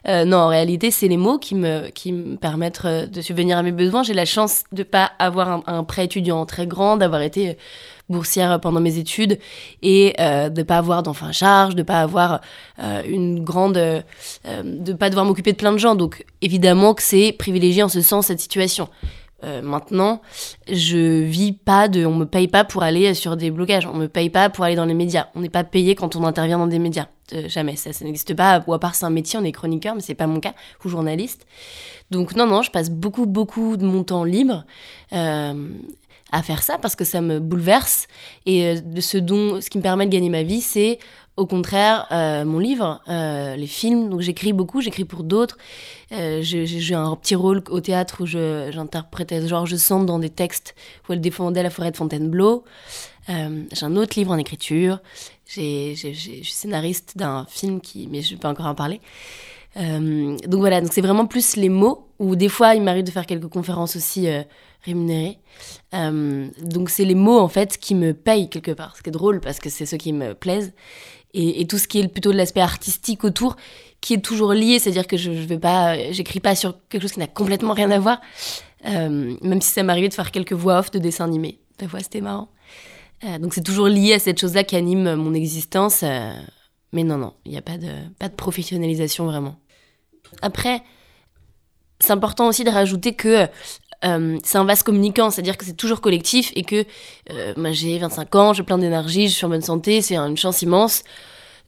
Euh, 0.09 0.25
non, 0.25 0.39
en 0.39 0.49
réalité, 0.49 0.91
c'est 0.91 1.07
les 1.07 1.19
mots 1.19 1.39
qui 1.39 1.55
me, 1.55 2.37
permettent 2.37 2.87
de 2.87 3.21
subvenir 3.21 3.59
à 3.59 3.63
mes 3.63 3.73
besoins. 3.73 4.03
J'ai 4.03 4.15
la 4.15 4.25
chance 4.25 4.65
de 4.73 4.83
pas 4.83 5.11
avoir 5.19 5.63
un, 5.67 5.85
prêt 5.85 6.07
étudiant 6.07 6.47
très 6.47 6.67
grand, 6.67 6.97
d'avoir 6.97 7.21
été 7.21 7.59
boursière 8.09 8.59
pendant 8.59 8.81
mes 8.81 8.97
études 8.99 9.39
et 9.83 10.15
euh, 10.19 10.49
de 10.49 10.63
pas 10.63 10.79
avoir 10.79 11.03
d'enfants 11.03 11.31
charge, 11.31 11.77
de 11.77 11.83
pas 11.83 12.01
avoir 12.01 12.41
une 13.07 13.45
grande, 13.45 13.77
euh, 13.77 14.01
de 14.65 14.93
pas 14.95 15.11
devoir 15.11 15.27
m'occuper 15.27 15.53
de 15.53 15.59
plein 15.59 15.73
de 15.73 15.79
gens. 15.79 15.95
Donc 15.95 16.25
évidemment 16.41 16.95
que 16.95 17.03
c'est 17.03 17.33
privilégié 17.33 17.83
en 17.83 17.89
ce 17.89 18.01
sens 18.01 18.27
cette 18.27 18.41
situation. 18.41 18.89
Euh, 19.45 19.63
maintenant, 19.63 20.21
je 20.71 21.23
vis 21.23 21.53
pas 21.53 21.89
de, 21.89 22.05
on 22.05 22.15
me 22.15 22.27
paye 22.27 22.49
pas 22.49 22.65
pour 22.65 22.83
aller 22.83 23.15
sur 23.15 23.37
des 23.37 23.51
blocages, 23.51 23.87
on 23.87 23.97
me 23.97 24.07
paye 24.07 24.31
pas 24.31 24.51
pour 24.51 24.65
aller 24.65 24.77
dans 24.77 24.85
les 24.85 24.95
médias, 24.95 25.29
on 25.35 25.41
n'est 25.41 25.49
pas 25.49 25.65
payé 25.65 25.95
quand 25.95 26.17
on 26.17 26.25
intervient 26.25 26.59
dans 26.59 26.67
des 26.67 26.79
médias. 26.79 27.07
n'existe 27.33 27.49
jamais. 27.49 27.77
Ça, 27.77 27.93
ça 27.93 28.05
n'existe 28.05 28.35
pas. 28.35 28.63
Ou 28.67 28.75
à 28.75 28.79
part 28.79 28.95
c'est 28.95 29.07
un 29.07 29.11
métier, 29.11 29.39
on 29.39 29.45
est 29.45 29.53
chroniqueur, 29.53 29.95
mais 29.95 30.01
c'est 30.01 30.15
pas 30.15 30.27
mon 30.27 30.41
cas, 30.41 30.55
ou 30.85 30.89
journaliste. 30.89 31.47
Donc 32.11 32.35
non, 32.35 32.47
non, 32.47 32.63
je 32.63 32.71
passe 32.71 32.91
beaucoup, 32.91 33.27
beaucoup 33.27 33.77
de 33.77 33.85
mon 33.85 34.05
temps 34.05 34.25
libre 34.25 34.65
euh, 35.13 35.55
à 36.33 36.43
faire 36.43 36.63
ça 36.63 36.79
parce 36.79 36.97
que 36.97 37.05
ça 37.05 37.21
me 37.21 37.41
bouleverse. 37.41 38.07
Et 38.47 38.67
euh, 38.67 39.01
ce 39.01 39.19
dont, 39.19 39.61
ce 39.61 39.71
qui 39.71 39.79
me 39.79 39.83
permet 39.83 40.07
de 40.07 40.11
gagner 40.11 40.31
ma 40.31 40.43
vie, 40.43 40.61
c'est 40.61 40.99
au 41.37 41.47
contraire 41.47 42.07
euh, 42.13 42.45
mon 42.45 42.59
livre, 42.59 43.01
euh, 43.09 43.57
les 43.57 43.67
films. 43.67 44.11
Donc 44.11 44.21
j'écris 44.21 44.53
beaucoup, 44.53 44.81
j'écris 44.81 45.05
pour 45.05 45.23
d'autres. 45.23 45.59
J'ai 46.11 46.95
un 46.95 47.17
petit 47.17 47.35
rôle 47.35 47.63
au 47.71 47.81
théâtre 47.81 48.23
où 48.23 48.27
j'interprétais 48.27 49.47
Georges 49.47 49.77
Sand 49.77 50.07
dans 50.07 50.19
des 50.19 50.31
textes 50.31 50.75
où 51.09 51.13
elle 51.13 51.21
défendait 51.21 51.63
la 51.63 51.71
forêt 51.71 51.91
de 51.91 51.97
Fontainebleau. 51.97 52.65
J'ai 53.29 53.87
un 53.87 53.97
autre 53.97 54.19
livre 54.19 54.33
en 54.33 54.39
écriture. 54.39 54.99
Je 55.47 55.95
suis 55.95 56.45
scénariste 56.45 57.17
d'un 57.17 57.47
film 57.49 57.81
qui, 57.81 58.09
mais 58.11 58.23
je 58.23 58.31
ne 58.31 58.35
vais 58.37 58.41
pas 58.41 58.51
encore 58.51 58.67
en 58.67 58.75
parler. 58.75 59.01
Donc 59.77 60.61
voilà, 60.61 60.81
donc 60.81 60.93
c'est 60.93 61.01
vraiment 61.01 61.27
plus 61.27 61.55
les 61.55 61.69
mots, 61.69 62.09
ou 62.19 62.35
des 62.35 62.49
fois 62.49 62.75
il 62.75 62.83
m'arrive 62.83 63.05
de 63.05 63.11
faire 63.13 63.25
quelques 63.25 63.49
conférences 63.49 63.95
aussi 63.95 64.27
rémunérées. 64.83 65.39
Euh, 65.95 66.49
donc 66.63 66.91
c'est 66.91 67.05
les 67.05 67.15
mots 67.15 67.39
en 67.39 67.49
fait 67.49 67.79
qui 67.79 67.95
me 67.95 68.15
payent 68.15 68.49
quelque 68.49 68.71
part, 68.71 68.97
ce 68.97 69.03
qui 69.03 69.11
est 69.11 69.13
drôle 69.13 69.41
parce 69.41 69.59
que 69.59 69.69
c'est 69.69 69.87
ceux 69.87 69.97
qui 69.97 70.13
me 70.13 70.35
plaisent. 70.35 70.73
Et, 71.33 71.65
tout 71.69 71.79
ce 71.79 71.87
qui 71.87 72.01
est 72.01 72.09
plutôt 72.09 72.33
de 72.33 72.37
l'aspect 72.37 72.61
artistique 72.61 73.23
autour, 73.23 73.55
qui 74.01 74.15
est 74.15 74.21
toujours 74.21 74.53
lié, 74.53 74.81
c'est-à-dire 74.81 75.07
que 75.07 75.17
je, 75.17 75.31
je 75.31 75.43
vais 75.43 75.61
pas, 75.61 76.11
j'écris 76.11 76.41
pas 76.41 76.57
sur 76.57 76.75
quelque 76.89 77.03
chose 77.03 77.13
qui 77.13 77.21
n'a 77.21 77.29
complètement 77.29 77.73
rien 77.73 77.89
à 77.93 78.01
voir, 78.01 78.21
euh, 78.87 79.37
même 79.41 79.61
si 79.61 79.71
ça 79.71 79.85
m'arrivait 79.85 80.09
de 80.09 80.15
faire 80.15 80.33
quelques 80.33 80.55
voix 80.55 80.81
off 80.81 80.91
de 80.91 80.99
dessins 80.99 81.27
animés. 81.27 81.61
Des 81.79 81.87
fois 81.87 82.01
c'était 82.01 82.21
marrant. 82.21 82.49
Euh, 83.23 83.39
donc 83.39 83.55
c'est 83.55 83.63
toujours 83.63 83.87
lié 83.87 84.15
à 84.15 84.19
cette 84.19 84.41
chose-là 84.41 84.65
qui 84.65 84.75
anime 84.75 85.15
mon 85.15 85.33
existence. 85.33 86.03
mais 86.93 87.05
non, 87.05 87.17
non, 87.17 87.35
il 87.45 87.53
n'y 87.53 87.59
a 87.59 87.63
pas 87.63 87.79
de, 87.79 87.93
pas 88.19 88.29
de 88.29 88.35
professionnalisation 88.35 89.25
vraiment. 89.25 89.55
Après, 90.43 90.83
c'est 92.01 92.13
important 92.13 92.49
aussi 92.49 92.65
de 92.65 92.71
rajouter 92.71 93.15
que 93.15 93.47
euh, 94.05 94.39
c'est 94.45 94.59
un 94.59 94.65
vase 94.65 94.83
communicant, 94.83 95.31
c'est-à-dire 95.31 95.57
que 95.57 95.65
c'est 95.65 95.77
toujours 95.77 96.01
collectif 96.01 96.53
et 96.55 96.63
que 96.63 96.85
euh, 97.31 97.73
j'ai 97.73 97.99
25 97.99 98.35
ans, 98.35 98.53
j'ai 98.53 98.63
plein 98.63 98.79
d'énergie, 98.79 99.29
je 99.29 99.35
suis 99.35 99.45
en 99.45 99.51
bonne 99.51 99.61
santé, 99.63 100.01
c'est 100.03 100.17
une 100.17 100.37
chance 100.37 100.63
immense. 100.63 101.03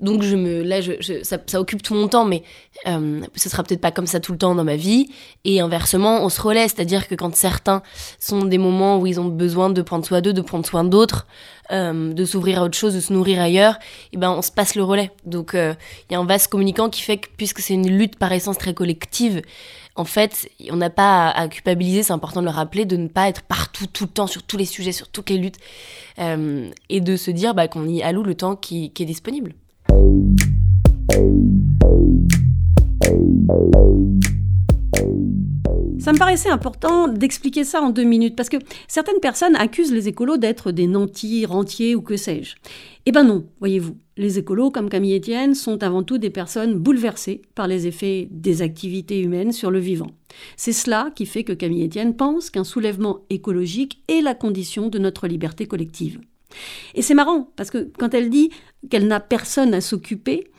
Donc 0.03 0.23
je 0.23 0.35
me, 0.35 0.63
là, 0.63 0.81
ça, 1.23 1.61
occupe 1.61 1.83
tout 1.83 1.95
mon 1.95 2.09
temps, 2.09 2.25
mais 2.25 2.43
euh, 2.89 3.21
ce 3.37 3.49
sera 3.49 3.63
peut-être 3.63 3.81
pas 3.81 3.93
comme 3.93 4.09
ça 4.09 4.19
tout 4.19 4.33
le 4.33 4.39
temps 4.39 4.55
dans 4.57 4.65
ma 4.65 4.75
vie. 4.75 5.09
Et 5.45 5.61
inversement, 5.61 6.25
on 6.25 6.29
se 6.29 6.43
relaie, 6.43 6.69
c'est-à-dire 6.69 7.07
que 7.07 7.15
quand 7.15 7.35
certains 7.37 7.83
sont 8.19 8.45
des 8.45 8.59
moments 8.59 8.99
où 8.99 9.07
ils 9.07 9.21
ont 9.21 9.29
besoin 9.29 9.71
de 9.71 9.81
prendre 9.81 10.05
soin 10.05 10.21
d'eux, 10.21 10.33
de 10.33 10.41
prendre 10.41 10.67
soin 10.67 10.83
d'autres, 10.83 11.29
euh, 11.71 12.13
de 12.13 12.25
s'ouvrir 12.25 12.61
à 12.61 12.65
autre 12.65 12.77
chose, 12.77 12.95
de 12.95 13.01
se 13.01 13.13
nourrir 13.13 13.41
ailleurs, 13.41 13.79
et 14.13 14.17
ben 14.17 14.31
on 14.31 14.43
se 14.43 14.51
passe 14.51 14.75
le 14.75 14.83
relais. 14.83 15.13
Donc 15.25 15.55
euh, 15.55 15.73
il 16.11 16.15
y 16.15 16.17
a 16.17 16.19
un 16.19 16.27
vase 16.27 16.49
communicant 16.49 16.91
qui 16.91 17.03
fait 17.03 17.19
que 17.19 17.29
puisque 17.37 17.61
c'est 17.61 17.75
une 17.75 17.89
lutte 17.89 18.17
par 18.17 18.33
essence 18.33 18.59
très 18.59 18.75
collective, 18.75 19.41
en 19.95 20.05
fait, 20.05 20.51
on 20.71 20.77
n'a 20.77 20.91
pas 20.91 21.29
à, 21.29 21.47
culpabiliser, 21.49 22.03
c'est 22.03 22.13
important 22.13 22.41
de 22.41 22.47
le 22.47 22.53
rappeler, 22.53 22.87
de 22.87 22.97
ne 22.97 23.09
pas 23.09 23.29
être 23.29 23.43
partout, 23.43 23.87
tout 23.87 24.05
le 24.05 24.11
temps, 24.11 24.27
sur 24.27 24.43
tous 24.43 24.57
les 24.57 24.65
sujets, 24.65 24.93
sur 24.93 25.09
toutes 25.09 25.31
les 25.31 25.39
luttes, 25.39 25.59
euh, 26.19 26.71
et 26.89 27.01
de 27.01 27.17
se 27.17 27.31
dire 27.31 27.55
bah, 27.55 27.69
qu'on 27.69 27.87
y 27.87 28.03
alloue 28.03 28.23
le 28.23 28.35
temps 28.35 28.57
qui 28.57 28.91
est 28.99 29.05
disponible. 29.05 29.55
Ça 35.99 36.13
me 36.13 36.19
paraissait 36.19 36.51
important 36.51 37.07
d'expliquer 37.07 37.63
ça 37.63 37.81
en 37.81 37.91
deux 37.91 38.03
minutes, 38.03 38.35
parce 38.35 38.49
que 38.49 38.57
certaines 38.89 39.21
personnes 39.21 39.55
accusent 39.55 39.93
les 39.93 40.09
écolos 40.09 40.37
d'être 40.37 40.73
des 40.73 40.89
nantis, 40.89 41.47
rentiers 41.47 41.95
ou 41.95 42.03
que 42.03 42.17
sais-je. 42.17 42.57
Eh 43.07 43.13
ben 43.13 43.23
non, 43.23 43.47
voyez-vous. 43.61 43.97
Les 44.17 44.39
écolos, 44.39 44.71
comme 44.71 44.91
Camille 44.91 45.17
Etienne, 45.17 45.55
sont 45.55 45.83
avant 45.85 46.03
tout 46.03 46.19
des 46.19 46.29
personnes 46.29 46.75
bouleversées 46.75 47.41
par 47.55 47.69
les 47.69 47.87
effets 47.87 48.29
des 48.33 48.63
activités 48.63 49.21
humaines 49.21 49.53
sur 49.53 49.71
le 49.71 49.79
vivant. 49.79 50.11
C'est 50.57 50.73
cela 50.73 51.13
qui 51.15 51.25
fait 51.25 51.45
que 51.45 51.53
Camille 51.53 51.87
Etienne 51.87 52.17
pense 52.17 52.51
qu'un 52.51 52.65
soulèvement 52.65 53.21
écologique 53.31 54.03
est 54.09 54.23
la 54.23 54.35
condition 54.35 54.89
de 54.89 54.99
notre 54.99 55.29
liberté 55.29 55.67
collective. 55.67 56.21
Et 56.95 57.03
c'est 57.03 57.15
marrant, 57.15 57.49
parce 57.57 57.71
que 57.71 57.91
quand 57.99 58.13
elle 58.13 58.29
dit 58.29 58.51
qu'elle 58.91 59.07
n'a 59.07 59.21
personne 59.21 59.75
à 59.75 59.81
s'occuper, 59.81 60.51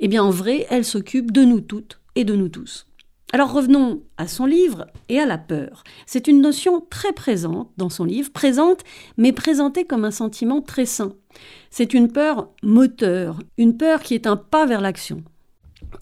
eh 0.00 0.08
bien 0.08 0.22
en 0.22 0.30
vrai, 0.30 0.66
elle 0.70 0.84
s'occupe 0.84 1.32
de 1.32 1.42
nous 1.42 1.60
toutes 1.60 2.00
et 2.14 2.24
de 2.24 2.34
nous 2.34 2.48
tous. 2.48 2.86
Alors 3.32 3.52
revenons 3.52 4.02
à 4.16 4.26
son 4.26 4.46
livre 4.46 4.86
et 5.10 5.20
à 5.20 5.26
la 5.26 5.36
peur. 5.36 5.84
C'est 6.06 6.28
une 6.28 6.40
notion 6.40 6.80
très 6.88 7.12
présente 7.12 7.70
dans 7.76 7.90
son 7.90 8.04
livre, 8.04 8.30
présente 8.32 8.84
mais 9.18 9.32
présentée 9.32 9.84
comme 9.84 10.06
un 10.06 10.10
sentiment 10.10 10.62
très 10.62 10.86
sain. 10.86 11.12
C'est 11.70 11.92
une 11.92 12.10
peur 12.10 12.48
moteur, 12.62 13.38
une 13.58 13.76
peur 13.76 14.02
qui 14.02 14.14
est 14.14 14.26
un 14.26 14.36
pas 14.36 14.64
vers 14.64 14.80
l'action. 14.80 15.22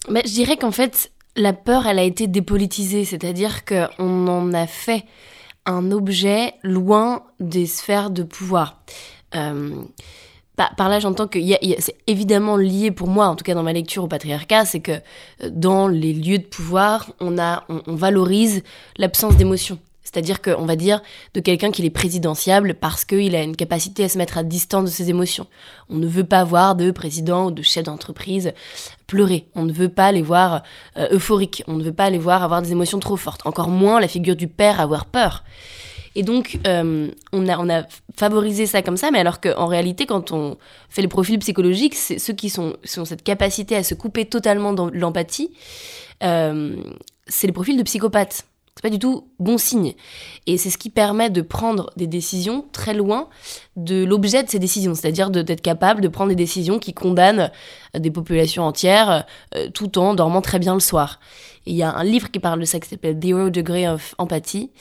Mais 0.09 0.21
je 0.25 0.31
dirais 0.31 0.55
qu'en 0.55 0.71
fait, 0.71 1.11
la 1.35 1.51
peur, 1.53 1.85
elle 1.85 1.99
a 1.99 2.03
été 2.03 2.27
dépolitisée, 2.27 3.03
c'est-à-dire 3.03 3.65
qu'on 3.65 4.27
en 4.27 4.53
a 4.53 4.65
fait 4.65 5.03
un 5.65 5.91
objet 5.91 6.53
loin 6.63 7.25
des 7.41 7.65
sphères 7.65 8.09
de 8.09 8.23
pouvoir. 8.23 8.81
Euh, 9.35 9.83
par, 10.57 10.89
là, 10.89 10.99
j'entends 10.99 11.27
que 11.27 11.39
c'est 11.79 11.95
évidemment 12.07 12.57
lié 12.57 12.89
pour 12.89 13.07
moi, 13.07 13.27
en 13.27 13.35
tout 13.35 13.43
cas 13.43 13.53
dans 13.53 13.63
ma 13.63 13.73
lecture 13.73 14.03
au 14.03 14.07
patriarcat, 14.07 14.65
c'est 14.65 14.79
que 14.79 14.91
euh, 15.43 15.49
dans 15.51 15.87
les 15.87 16.13
lieux 16.13 16.39
de 16.39 16.45
pouvoir, 16.45 17.11
on 17.19 17.35
valorise 17.87 18.63
l'absence 18.97 19.37
d'émotion. 19.37 19.77
C'est-à-dire 20.07 20.41
qu'on 20.41 20.65
va 20.65 20.77
dire 20.77 21.01
de 21.33 21.41
quelqu'un 21.41 21.69
qu'il 21.69 21.83
est 21.83 21.89
présidentiable 21.89 22.75
parce 22.75 23.03
qu'il 23.03 23.35
a 23.35 23.43
une 23.43 23.57
capacité 23.57 24.05
à 24.05 24.09
se 24.09 24.17
mettre 24.17 24.37
à 24.37 24.43
distance 24.43 24.85
de 24.85 24.89
ses 24.89 25.09
émotions. 25.09 25.47
On 25.89 25.95
ne 25.95 26.07
veut 26.07 26.23
pas 26.23 26.45
voir 26.45 26.75
de 26.75 26.91
président 26.91 27.47
ou 27.47 27.51
de 27.51 27.61
chef 27.61 27.83
d'entreprise 27.83 28.53
pleurer. 29.05 29.49
On 29.53 29.65
ne 29.65 29.73
veut 29.73 29.89
pas 29.89 30.13
les 30.13 30.21
voir 30.21 30.63
euh, 30.95 31.09
euphoriques. 31.11 31.61
On 31.67 31.73
ne 31.73 31.83
veut 31.83 31.93
pas 31.93 32.09
les 32.09 32.19
voir 32.19 32.41
avoir 32.41 32.61
des 32.61 32.71
émotions 32.71 32.99
trop 32.99 33.17
fortes. 33.17 33.45
Encore 33.45 33.67
moins 33.67 33.99
la 33.99 34.07
figure 34.07 34.37
du 34.37 34.47
père 34.47 34.79
avoir 34.79 35.05
peur. 35.07 35.43
Et 36.17 36.23
donc, 36.23 36.57
euh, 36.65 37.11
on, 37.31 37.47
a, 37.47 37.83
favorisé 38.17 38.65
ça 38.65 38.81
comme 38.81 38.97
ça, 38.97 39.11
mais 39.11 39.19
alors 39.19 39.39
qu'en 39.39 39.67
réalité, 39.67 40.07
quand 40.07 40.31
on 40.31 40.57
fait 40.89 41.03
les 41.03 41.07
profils 41.07 41.37
psychologiques, 41.37 41.93
c'est 41.93 42.17
ceux 42.17 42.33
qui 42.33 42.51
ont 42.57 42.75
cette 42.83 43.23
capacité 43.23 43.75
à 43.75 43.83
se 43.83 43.93
couper 43.93 44.25
totalement 44.25 44.73
de 44.73 44.89
l'empathie, 44.97 45.51
euh, 46.23 46.75
c'est 47.27 47.45
les 47.45 47.53
profils 47.53 47.77
de 47.77 47.83
psychopathes. 47.83 48.47
C'est 48.75 48.81
pas 48.81 48.89
du 48.89 48.97
tout 48.97 49.27
bon 49.39 49.59
signe. 49.59 49.93
Et 50.47 50.57
c'est 50.57 50.71
ce 50.71 50.79
qui 50.79 50.89
permet 50.89 51.29
de 51.29 51.41
prendre 51.41 51.91
des 51.97 52.07
décisions 52.07 52.65
très 52.71 52.95
loin 52.95 53.29
de 53.75 54.03
l'objet 54.03 54.41
de 54.41 54.49
ces 54.49 54.59
décisions, 54.59 54.95
c'est-à-dire 54.95 55.29
d'être 55.29 55.61
capable 55.61 56.01
de 56.01 56.07
prendre 56.07 56.29
des 56.29 56.35
décisions 56.35 56.79
qui 56.79 56.95
condamnent 56.95 57.51
des 57.95 58.11
populations 58.11 58.63
entières 58.63 59.25
euh, 59.55 59.69
tout 59.71 59.99
en 59.99 60.15
dormant 60.15 60.41
très 60.41 60.57
bien 60.57 60.73
le 60.73 60.79
soir. 60.79 61.19
Il 61.67 61.75
y 61.75 61.83
a 61.83 61.93
un 61.93 62.03
livre 62.03 62.31
qui 62.31 62.39
parle 62.39 62.59
de 62.59 62.65
ça 62.65 62.79
qui 62.79 62.87
s'appelle 62.87 63.19
Zero 63.21 63.49
Degree 63.49 63.87
of 63.87 64.15
Empathy, 64.17 64.71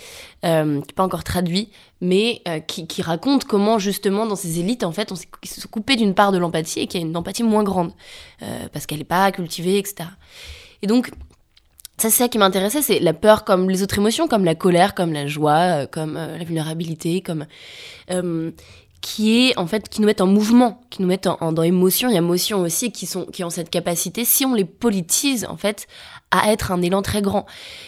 euh, 0.45 0.81
qui 0.81 0.87
n'est 0.87 0.95
pas 0.95 1.03
encore 1.03 1.25
traduit, 1.25 1.71
mais 2.01 2.43
euh, 2.47 2.61
qui, 2.61 3.03
raconte 3.03 3.45
comment 3.45 3.79
justement 3.79 4.25
dans 4.27 4.37
ces 4.37 4.61
élites, 4.61 4.85
en 4.85 4.93
fait, 4.93 5.11
on 5.11 5.17
s'est 5.17 5.29
se 5.45 5.67
couper 5.67 5.97
d'une 5.97 6.15
part 6.15 6.33
de 6.33 6.39
l'empathie 6.39 6.81
et 6.81 6.87
qu'il 6.87 7.01
y 7.01 7.05
a 7.05 7.07
une 7.07 7.17
empathie 7.17 7.43
moins 7.43 7.65
grande, 7.65 7.93
euh, 8.43 8.69
parce 8.73 8.87
qu'elle 8.87 8.99
n'est 8.99 9.05
pas 9.05 9.31
cultivée, 9.33 9.79
etc. 9.79 10.09
Et 10.83 10.87
donc, 10.87 11.11
ça, 11.99 12.11
c'est 12.11 12.23
ça 12.23 12.29
qui 12.29 12.39
m'intéressait, 12.39 12.83
c'est 12.83 13.01
la 13.01 13.15
peur 13.15 13.45
comme 13.45 13.69
les 13.69 13.83
autres 13.83 13.99
émotions, 13.99 14.29
comme 14.29 14.45
la 14.45 14.55
colère, 14.55 14.95
comme 14.95 15.13
la 15.13 15.27
joie, 15.27 15.87
comme 15.87 16.15
la 16.15 16.45
vulnérabilité, 16.45 17.21
comme 17.21 17.47
qui 19.07 19.47
est 19.47 19.57
en 19.57 19.69
fait 19.69 19.89
qui 19.89 20.01
nous 20.01 20.07
mettent 20.07 20.21
en 20.21 20.27
mouvement, 20.27 20.81
qui 20.91 21.01
nous 21.01 21.07
mettent 21.07 21.29
en, 21.29 21.53
dans 21.53 21.63
émotion, 21.63 22.09
il 22.09 22.13
y 22.13 22.17
a 22.17 22.19
émotion 22.19 22.63
aussi 22.63 22.91
qui 22.91 23.07
sont 23.07 23.25
qui 23.27 23.45
ont 23.45 23.51
cette 23.51 23.71
capacité, 23.71 24.25
si 24.25 24.45
on 24.45 24.53
les 24.53 24.65
politise 24.65 25.47
en 25.49 25.57
fait, 25.57 25.87
à 26.31 26.53
être 26.53 26.73
un 26.73 26.83
élan 26.83 27.03
très 27.03 27.23
grand. 27.23 27.47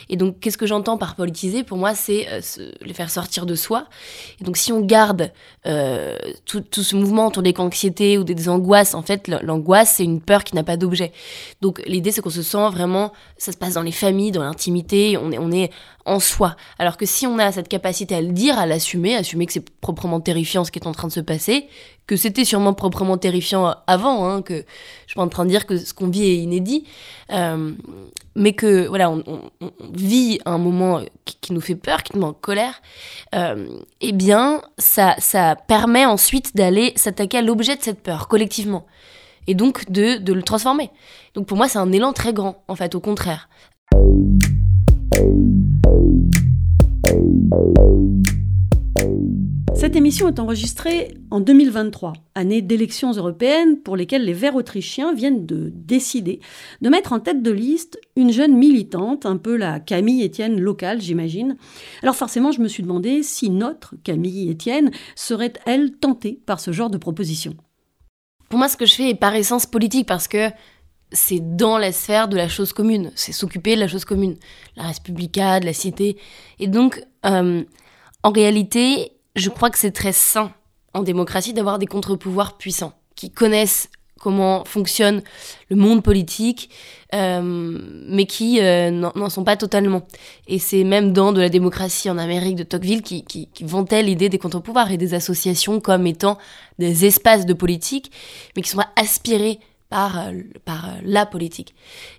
Et 0.09 0.17
donc, 0.17 0.39
qu'est-ce 0.41 0.59
que 0.59 0.67
j'entends 0.67 0.97
par 0.97 1.17
politiser? 1.17 1.65
Pour 1.65 1.77
moi, 1.77 1.95
c'est 1.95 2.29
euh, 2.31 2.41
les 2.83 2.95
faire 2.95 3.11
sortir 3.11 3.47
de 3.47 3.55
soi. 3.55 3.87
Et 4.41 4.45
donc, 4.45 4.57
si 4.57 4.73
on 4.73 4.81
garde 4.81 5.33
euh, 5.67 6.17
tout, 6.45 6.63
ce 6.71 6.97
mouvement 6.97 7.27
autour 7.27 7.43
des 7.43 7.55
anxiétés 7.59 8.17
ou 8.17 8.25
des, 8.25 8.49
angoisses, 8.49 8.95
en 8.95 9.03
fait, 9.03 9.29
l'angoisse, 9.43 9.95
c'est 9.97 10.05
une 10.05 10.21
peur 10.21 10.45
qui 10.45 10.55
n'a 10.55 10.63
pas 10.63 10.77
d'objet. 10.77 11.13
Donc, 11.61 11.83
l'idée, 11.87 12.13
c'est 12.13 12.21
qu'on 12.21 12.31
se 12.31 12.43
sent 12.43 12.71
vraiment, 12.71 13.13
ça 13.37 13.51
se 13.51 13.57
passe 13.57 13.75
dans 13.75 13.83
les 13.83 13.93
familles, 13.93 14.31
dans 14.31 14.45
l'intimité, 14.45 15.17
on 15.17 15.33
est, 15.33 15.39
on 15.39 15.51
est 15.51 15.71
en 16.09 16.21
soi. 16.21 16.57
Alors 16.79 16.97
que 16.97 17.07
si 17.07 17.27
on 17.27 17.39
a 17.39 17.53
cette 17.53 17.69
capacité 17.69 18.15
à 18.15 18.21
le 18.21 18.33
dire, 18.33 18.59
à 18.59 18.67
l'assumer, 18.67 19.15
assumer 19.15 19.47
que 19.47 19.53
c'est 19.53 19.69
proprement 19.81 20.21
terrifiant 20.21 20.65
ce 20.65 20.71
qui 20.71 20.79
est 20.79 20.87
en 20.87 20.93
train 20.93 21.09
de 21.09 21.13
se 21.13 21.21
passer, 21.21 21.69
que 22.07 22.17
c'était 22.17 22.45
sûrement 22.45 22.73
proprement 22.73 23.19
terrifiant 23.19 23.75
avant, 23.87 24.29
hein, 24.29 24.43
que 24.43 24.55
je 24.55 25.11
suis 25.11 25.15
pas 25.17 25.23
en 25.23 25.29
train 25.29 25.45
de 25.45 25.51
dire 25.51 25.67
que 25.67 25.77
ce 25.77 25.93
qu'on 25.93 26.09
vit 26.09 26.25
est 26.25 26.37
inédit, 26.37 26.85
euh, 27.33 27.73
mais 28.35 28.55
que 28.55 28.89
voilà, 28.89 29.11
on, 29.11 29.23
vit 29.93 30.41
un 30.47 30.59
moment 30.59 31.03
qui, 31.25 31.53
nous 31.53 31.61
fait 31.61 31.75
peur, 31.75 32.03
qui 32.03 32.15
nous 32.15 32.21
met 32.21 32.27
en 32.27 32.33
colère, 32.33 32.81
euh, 33.35 33.69
eh 34.01 34.13
bien, 34.13 34.63
ça, 34.79 35.15
ça 35.19 35.55
permet 35.55 36.07
ensuite 36.07 36.57
d'aller 36.57 36.93
s'attaquer 36.97 37.39
à 37.39 37.43
l'objet 37.43 37.77
de 37.77 37.83
cette 37.83 38.03
peur 38.03 38.29
collectivement, 38.29 38.87
et 39.47 39.55
donc 39.55 39.91
de 39.91 40.33
le 40.33 40.43
transformer. 40.43 40.91
Donc 41.35 41.47
pour 41.47 41.59
moi, 41.59 41.69
c'est 41.69 41.79
un 41.79 41.93
élan 41.93 42.13
très 42.13 42.33
grand, 42.33 42.65
en 42.69 42.75
fait, 42.75 42.95
au 42.95 43.01
contraire. 43.01 43.49
Cette 49.79 49.95
émission 49.95 50.27
est 50.27 50.41
enregistrée 50.41 51.15
en 51.31 51.41
2023, 51.41 52.13
année 52.35 52.63
d'élections 52.63 53.13
européennes 53.13 53.79
pour 53.79 53.97
lesquelles 53.97 54.25
les 54.25 54.33
Verts 54.33 54.57
autrichiens 54.57 55.15
viennent 55.15 55.47
de 55.47 55.73
décider 55.73 56.41
de 56.81 56.89
mettre 56.89 57.13
en 57.13 57.21
tête 57.21 57.45
de 57.45 57.53
liste 57.53 57.99
une 58.17 58.33
jeune 58.33 58.57
militante, 58.57 59.25
un 59.25 59.37
peu 59.37 59.57
la 59.57 59.79
Camille 59.79 60.27
Etienne 60.27 60.61
locale, 60.61 61.01
j'imagine. 61.01 61.57
Alors 62.03 62.17
forcément, 62.17 62.51
je 62.51 62.61
me 62.61 62.67
suis 62.67 62.83
demandé 62.83 63.23
si 63.23 63.51
notre 63.51 63.95
Camille 64.03 64.51
Etienne 64.51 64.91
serait, 65.15 65.53
elle, 65.65 65.93
tentée 65.93 66.41
par 66.45 66.59
ce 66.59 66.73
genre 66.73 66.91
de 66.91 66.99
proposition. 66.99 67.55
Pour 68.49 68.59
moi, 68.59 68.69
ce 68.69 68.77
que 68.77 68.85
je 68.85 68.95
fais 68.95 69.11
est 69.11 69.15
par 69.15 69.37
essence 69.37 69.67
politique 69.67 70.09
parce 70.09 70.27
que 70.27 70.51
c'est 71.13 71.57
dans 71.57 71.79
la 71.79 71.93
sphère 71.93 72.29
de 72.29 72.37
la 72.37 72.49
chose 72.49 72.73
commune. 72.73 73.11
C'est 73.15 73.33
s'occuper 73.33 73.75
de 73.75 73.81
la 73.81 73.89
chose 73.89 74.05
commune. 74.05 74.37
La 74.77 74.85
Respublica, 74.85 75.61
de 75.61 75.67
la 75.67 75.73
cité. 75.73 76.17
Et 76.59 76.67
donc, 76.67 77.03
euh, 77.27 77.65
en 78.23 78.31
réalité, 78.31 79.13
je 79.37 79.49
crois 79.49 79.71
que 79.71 79.79
c'est 79.79 79.93
très 79.93 80.13
sain 80.13 80.53
en 80.95 81.03
démocratie 81.03 81.53
d'avoir 81.53 81.79
des 81.79 81.87
contre-pouvoirs 81.87 82.59
puissants 82.59 82.93
qui 83.15 83.31
connaissent 83.31 83.91
comment 84.19 84.65
fonctionne 84.65 85.23
le 85.71 85.77
monde 85.77 86.03
politique, 86.03 86.71
euh, 87.15 87.41
mais 88.09 88.27
qui 88.27 88.61
euh, 88.61 88.91
n'en 88.91 89.31
sont 89.31 89.45
pas 89.45 89.57
totalement. 89.57 90.03
Et 90.47 90.59
c'est 90.59 90.85
même 90.85 91.13
dans 91.13 91.33
de 91.33 91.41
la 91.41 91.49
démocratie 91.49 92.11
en 92.11 92.19
Amérique 92.19 92.57
de 92.57 92.65
Tocqueville 92.65 93.03
qui, 93.03 93.25
qui, 93.25 93.49
vantait 93.63 94.03
l'idée 94.03 94.29
des 94.29 94.39
contre-pouvoirs 94.39 94.91
et 94.91 94.97
des 94.97 95.15
associations 95.15 95.81
comme 95.81 96.07
étant 96.07 96.39
des 96.79 97.07
espaces 97.07 97.47
de 97.47 97.55
politique, 97.55 98.11
mais 98.57 98.63
qui 98.63 98.71
sont 98.71 98.83
aspirés 98.97 99.61
par, 99.91 100.19
euh, 100.19 100.33
par 100.65 100.91
la 101.03 101.27
politique. 101.27 101.75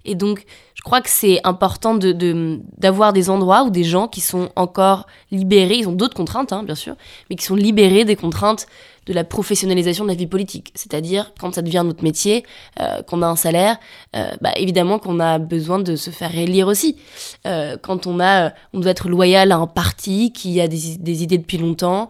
Et 0.06 0.16
donc, 0.16 0.46
je 0.76 0.82
crois 0.82 1.02
que 1.02 1.10
c'est 1.10 1.40
important 1.44 1.96
d'avoir 1.96 3.14
de, 3.14 3.20
des 3.20 3.30
endroits 3.30 3.64
où 3.64 3.70
des 3.70 3.84
gens 3.84 4.08
qui 4.08 4.22
sont 4.22 4.50
encore 4.56 5.08
libérés, 5.32 5.76
ils 5.76 5.88
ont 5.88 5.94
d'autres 5.94 6.16
contraintes, 6.16 6.54
hein, 6.54 6.64
bien 6.64 6.76
sûr, 6.76 6.96
mais 7.30 7.36
qui 7.36 7.46
sont 7.46 7.56
libérés 7.56 8.06
des 8.06 8.16
contraintes 8.16 8.66
de 9.06 9.14
la 9.14 9.24
professionnalisation 9.24 10.04
de 10.04 10.10
la 10.10 10.16
vie 10.16 10.28
politique. 10.28 10.72
C'est-à-dire, 10.76 11.34
quand 11.40 11.56
ça 11.56 11.62
devient 11.62 11.84
notre 11.86 12.04
métier, 12.04 12.46
euh, 12.80 13.02
qu'on 13.02 13.22
a 13.22 13.28
un 13.28 13.36
salaire, 13.36 13.78
euh, 14.16 14.30
bah, 14.42 14.52
évidemment 14.56 15.00
qu'on 15.00 15.20
a 15.20 15.40
besoin 15.40 15.80
de 15.80 15.96
se 15.96 16.10
faire 16.10 16.38
élire 16.38 16.68
aussi. 16.68 16.98
Euh, 17.46 17.78
quand 17.82 18.08
on 18.08 18.20
a, 18.20 18.54
on 18.74 18.80
doit 18.80 18.92
être 18.92 19.10
loyal 19.10 19.52
à 19.52 19.58
un 19.58 19.68
parti 19.68 20.32
qui 20.32 20.62
a 20.62 20.68
des, 20.68 21.24
idées 21.24 21.38
depuis 21.38 21.58
longtemps, 21.58 22.10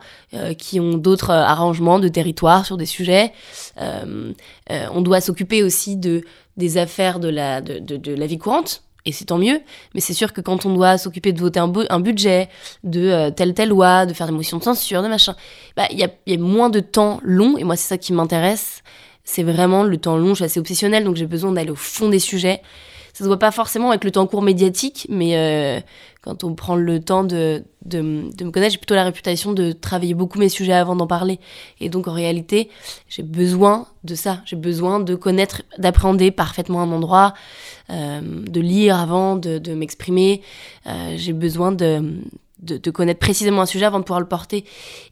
qui 0.57 0.79
ont 0.79 0.97
d'autres 0.97 1.31
arrangements 1.31 1.99
de 1.99 2.07
territoire 2.07 2.65
sur 2.65 2.77
des 2.77 2.85
sujets. 2.85 3.33
On 3.79 5.01
doit 5.01 5.21
s'occuper 5.21 5.63
aussi 5.63 5.95
de 5.97 6.23
des 6.57 6.77
affaires 6.77 7.19
de 7.19 7.29
la, 7.29 7.61
de, 7.61 7.79
de 7.79 8.13
la 8.13 8.27
vie 8.27 8.37
courante, 8.37 8.83
et 9.09 9.11
c'est 9.11 9.25
tant 9.25 9.37
mieux. 9.37 9.59
Mais 9.93 10.01
c'est 10.01 10.13
sûr 10.13 10.33
que 10.33 10.41
quand 10.41 10.65
on 10.65 10.73
doit 10.73 10.97
s'occuper 10.97 11.33
de 11.33 11.39
voter 11.39 11.59
un, 11.59 11.99
budget, 11.99 12.49
de 12.83 13.01
euh, 13.01 13.31
telle 13.31 13.53
telle 13.53 13.69
loi, 13.69 14.05
de 14.05 14.13
faire 14.13 14.27
des 14.27 14.33
motions 14.33 14.57
de 14.57 14.63
censure, 14.63 15.01
de 15.01 15.07
machin, 15.07 15.35
bah 15.75 15.87
il 15.91 15.99
y 15.99 16.03
a, 16.03 16.09
y 16.27 16.35
a 16.35 16.37
moins 16.37 16.69
de 16.69 16.79
temps 16.79 17.19
long. 17.23 17.57
Et 17.57 17.63
moi, 17.63 17.75
c'est 17.75 17.87
ça 17.87 17.97
qui 17.97 18.13
m'intéresse. 18.13 18.83
C'est 19.23 19.43
vraiment 19.43 19.83
le 19.83 19.97
temps 19.97 20.17
long. 20.17 20.29
Je 20.29 20.35
suis 20.35 20.43
assez 20.45 20.59
obsessionnelle, 20.59 21.03
donc 21.03 21.15
j'ai 21.15 21.27
besoin 21.27 21.51
d'aller 21.51 21.71
au 21.71 21.75
fond 21.75 22.09
des 22.09 22.19
sujets. 22.19 22.61
Ça 23.19 23.25
se 23.25 23.27
voit 23.27 23.37
pas 23.37 23.51
forcément 23.51 23.89
avec 23.89 24.05
le 24.05 24.11
temps 24.11 24.25
court 24.27 24.41
médiatique, 24.41 25.05
mais 25.09 25.35
euh, 25.35 25.81
quand 26.21 26.45
on 26.45 26.55
prend 26.55 26.77
le 26.77 27.01
temps 27.01 27.25
de, 27.25 27.65
de, 27.83 27.99
me 27.99 28.49
connaître, 28.49 28.71
j'ai 28.71 28.77
plutôt 28.77 28.95
la 28.95 29.03
réputation 29.03 29.51
de 29.51 29.73
travailler 29.73 30.13
beaucoup 30.13 30.39
mes 30.39 30.47
sujets 30.47 30.71
avant 30.71 30.95
d'en 30.95 31.05
parler. 31.05 31.37
Et 31.81 31.89
donc 31.89 32.07
en 32.07 32.13
réalité, 32.13 32.69
j'ai 33.09 33.23
besoin 33.23 33.87
de 34.05 34.15
ça. 34.15 34.41
J'ai 34.45 34.55
besoin 34.55 35.01
de 35.01 35.15
connaître, 35.15 35.63
d'appréhender 35.77 36.31
parfaitement 36.31 36.81
un 36.81 36.93
endroit, 36.93 37.33
euh, 37.89 38.21
de 38.23 38.61
lire 38.61 38.97
avant, 38.97 39.35
de, 39.35 39.57
de 39.57 39.73
m'exprimer. 39.73 40.41
Euh, 40.87 41.15
j'ai 41.17 41.33
besoin 41.33 41.73
de, 41.73 42.21
de, 42.61 42.77
de, 42.77 42.91
connaître 42.91 43.19
précisément 43.19 43.61
un 43.61 43.65
sujet 43.65 43.85
avant 43.85 43.99
de 43.99 44.03
pouvoir 44.03 44.19
le 44.19 44.27
porter 44.27 44.65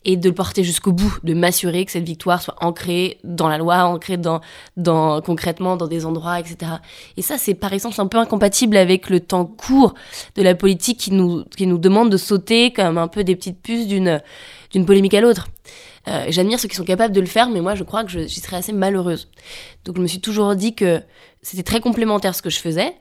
et 0.06 0.18
de 0.18 0.30
le 0.30 0.36
porter 0.36 0.64
jusqu'au 0.64 0.92
bout, 0.92 1.18
de 1.24 1.34
m'assurer 1.34 1.86
que 1.86 1.92
cette 1.92 2.06
victoire 2.06 2.42
soit 2.42 2.56
ancrée 2.62 3.20
dans 3.24 3.48
la 3.48 3.58
loi, 3.58 3.84
ancrée 3.86 4.18
dans, 4.18 4.42
concrètement 5.22 5.78
dans 5.78 5.88
des 5.88 6.06
endroits, 6.06 6.40
etc. 6.40 6.74
Et 7.16 7.22
ça, 7.22 7.38
c'est 7.38 7.54
par 7.54 7.74
exemple 7.74 8.00
un 8.00 8.08
peu 8.08 8.18
incompatible 8.18 8.78
avec 8.78 9.10
le 9.10 9.20
temps 9.20 9.46
court 9.46 9.94
de 10.36 10.42
la 10.42 10.56
politique 10.56 11.00
qui 11.00 11.12
nous, 11.12 11.44
qui 11.56 11.68
nous 11.68 11.78
demande 11.78 12.10
de 12.10 12.18
sauter 12.18 12.72
comme 12.72 12.98
un 12.98 13.08
peu 13.08 13.24
des 13.24 13.36
petites 13.36 13.62
puces 13.62 13.88
d'une 13.88 14.22
d'une 14.72 14.86
polémique 14.86 15.14
à 15.14 15.22
l'autre. 15.22 15.48
Euh, 16.08 16.26
J'admire 16.30 16.60
ceux 16.60 16.68
qui 16.68 16.76
sont 16.76 16.84
capables 16.84 17.14
de 17.14 17.22
le 17.22 17.28
faire, 17.28 17.50
mais 17.50 17.62
moi, 17.62 17.76
je 17.76 17.84
crois 17.84 18.04
que 18.04 18.10
j'y 18.10 18.40
serais 18.40 18.58
assez 18.58 18.74
malheureuse. 18.74 19.30
Donc, 19.86 19.98
je 19.98 20.02
me 20.02 20.08
suis 20.08 20.22
toujours 20.22 20.56
dit 20.56 20.76
que 20.76 21.02
c'était 21.42 21.64
très 21.64 21.80
complémentaire 21.80 22.36
ce 22.36 22.42
que 22.42 22.50
je 22.50 22.60
faisais, 22.60 22.94